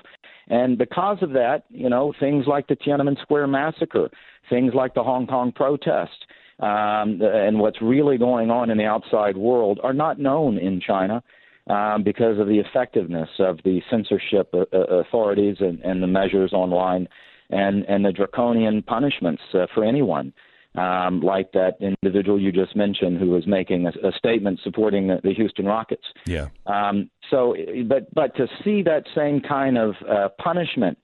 And 0.50 0.78
because 0.78 1.20
of 1.22 1.32
that, 1.32 1.64
you 1.70 1.90
know, 1.90 2.14
things 2.20 2.46
like 2.46 2.68
the 2.68 2.76
Tiananmen 2.76 3.22
Square 3.22 3.48
massacre, 3.48 4.10
things 4.50 4.74
like 4.74 4.94
the 4.94 5.04
Hong 5.04 5.26
Kong 5.26 5.54
protest, 5.54 6.26
um, 6.60 7.22
and 7.22 7.60
what's 7.60 7.82
really 7.82 8.18
going 8.18 8.50
on 8.50 8.70
in 8.70 8.78
the 8.78 8.86
outside 8.86 9.38
world 9.38 9.80
are 9.84 9.94
not 9.94 10.20
known 10.20 10.58
in 10.58 10.82
China 10.82 11.24
um, 11.70 12.04
because 12.04 12.40
of 12.40 12.48
the 12.48 12.60
effectiveness 12.60 13.30
of 13.40 13.60
the 13.64 13.82
censorship 13.90 14.54
uh, 14.54 14.66
uh, 14.74 15.00
authorities 15.00 15.58
and, 15.60 15.80
and 15.82 16.02
the 16.02 16.08
measures 16.08 16.54
online 16.54 17.08
and, 17.50 17.84
and 17.86 18.06
the 18.06 18.12
draconian 18.12 18.82
punishments 18.82 19.42
uh, 19.54 19.68
for 19.74 19.84
anyone. 19.84 20.34
Um, 20.76 21.22
like 21.22 21.54
that 21.54 21.78
individual 21.82 22.40
you 22.40 22.52
just 22.52 22.76
mentioned 22.76 23.20
who 23.20 23.32
was 23.32 23.48
making 23.48 23.88
a, 23.88 24.08
a 24.08 24.12
statement 24.12 24.60
supporting 24.64 25.08
the, 25.08 25.20
the, 25.24 25.34
Houston 25.34 25.66
Rockets. 25.66 26.04
Yeah. 26.28 26.50
Um, 26.68 27.10
so, 27.32 27.56
but 27.88 28.14
but 28.14 28.36
to 28.36 28.48
see 28.64 28.84
that 28.84 29.06
same 29.16 29.42
kind 29.42 29.80
of 29.80 29.96
uh, 30.08 30.28
punishment 30.38 31.00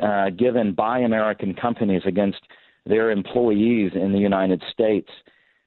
uh, 0.00 0.30
given 0.30 0.72
by 0.72 1.00
American 1.00 1.52
companies 1.52 2.02
against 2.06 2.38
their 2.86 3.10
employees 3.10 3.92
in 3.94 4.12
the 4.12 4.18
United 4.18 4.62
States. 4.72 5.10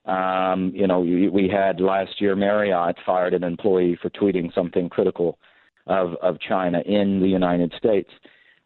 Um, 0.05 0.71
you 0.75 0.85
know, 0.85 0.99
we 0.99 1.49
had 1.51 1.79
last 1.79 2.19
year 2.19 2.35
Marriott 2.35 2.97
fired 3.05 3.33
an 3.33 3.43
employee 3.43 3.97
for 4.01 4.09
tweeting 4.09 4.53
something 4.53 4.89
critical 4.89 5.37
of 5.87 6.15
of 6.21 6.39
China 6.39 6.81
in 6.85 7.19
the 7.21 7.27
United 7.27 7.73
States, 7.77 8.09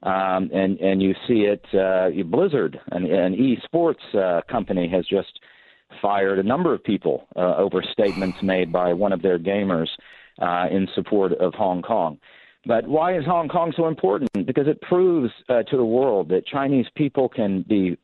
um, 0.03 0.49
and 0.53 0.79
and 0.79 1.01
you 1.01 1.13
see 1.27 1.41
it. 1.41 1.63
Uh, 1.73 2.09
Blizzard, 2.25 2.79
an, 2.91 3.05
an 3.05 3.35
esports 3.35 4.15
uh, 4.15 4.41
company, 4.51 4.89
has 4.89 5.05
just 5.05 5.39
fired 6.01 6.39
a 6.39 6.43
number 6.43 6.73
of 6.73 6.83
people 6.83 7.27
uh, 7.35 7.55
over 7.55 7.83
statements 7.91 8.37
made 8.41 8.71
by 8.71 8.93
one 8.93 9.13
of 9.13 9.21
their 9.21 9.37
gamers 9.37 9.87
uh, 10.41 10.65
in 10.71 10.87
support 10.95 11.33
of 11.33 11.53
Hong 11.53 11.81
Kong. 11.81 12.17
But 12.65 12.87
why 12.87 13.17
is 13.17 13.25
Hong 13.25 13.47
Kong 13.47 13.73
so 13.77 13.87
important? 13.87 14.29
Because 14.45 14.67
it 14.67 14.81
proves 14.81 15.31
uh, 15.49 15.63
to 15.63 15.77
the 15.77 15.85
world 15.85 16.29
that 16.29 16.45
Chinese 16.45 16.87
people 16.95 17.29
can 17.29 17.63
be 17.69 17.97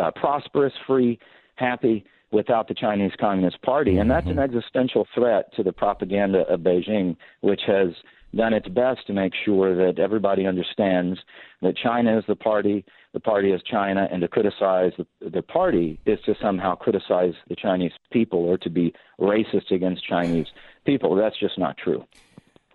uh, 0.00 0.10
prosperous, 0.16 0.72
free, 0.86 1.18
happy 1.56 2.04
without 2.30 2.68
the 2.68 2.74
Chinese 2.74 3.12
Communist 3.18 3.60
Party. 3.62 3.96
And 3.96 4.10
that's 4.10 4.26
mm-hmm. 4.26 4.38
an 4.38 4.44
existential 4.44 5.06
threat 5.14 5.52
to 5.54 5.62
the 5.62 5.72
propaganda 5.72 6.40
of 6.48 6.60
Beijing, 6.60 7.16
which 7.40 7.62
has 7.66 7.88
done 8.34 8.52
its 8.52 8.68
best 8.68 9.06
to 9.06 9.12
make 9.12 9.32
sure 9.44 9.74
that 9.74 9.98
everybody 9.98 10.46
understands 10.46 11.18
that 11.62 11.76
China 11.76 12.18
is 12.18 12.24
the 12.28 12.36
party, 12.36 12.84
the 13.14 13.20
party 13.20 13.52
is 13.52 13.62
China, 13.62 14.06
and 14.12 14.20
to 14.20 14.28
criticize 14.28 14.92
the, 14.98 15.30
the 15.30 15.42
party 15.42 15.98
is 16.04 16.18
to 16.26 16.34
somehow 16.40 16.74
criticize 16.74 17.32
the 17.48 17.56
Chinese 17.56 17.92
people 18.12 18.40
or 18.40 18.58
to 18.58 18.68
be 18.68 18.92
racist 19.18 19.70
against 19.70 20.06
Chinese 20.06 20.46
people. 20.84 21.14
That's 21.14 21.38
just 21.38 21.58
not 21.58 21.76
true. 21.78 22.04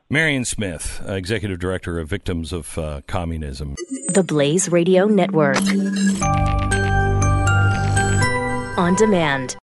Marion 0.09 0.45
Smith, 0.45 1.01
uh, 1.07 1.13
Executive 1.13 1.59
Director 1.59 1.99
of 1.99 2.07
Victims 2.07 2.51
of 2.51 2.77
uh, 2.77 3.01
Communism. 3.07 3.75
The 4.09 4.23
Blaze 4.23 4.69
Radio 4.69 5.05
Network 5.05 5.57
on 8.77 8.95
demand. 8.95 9.57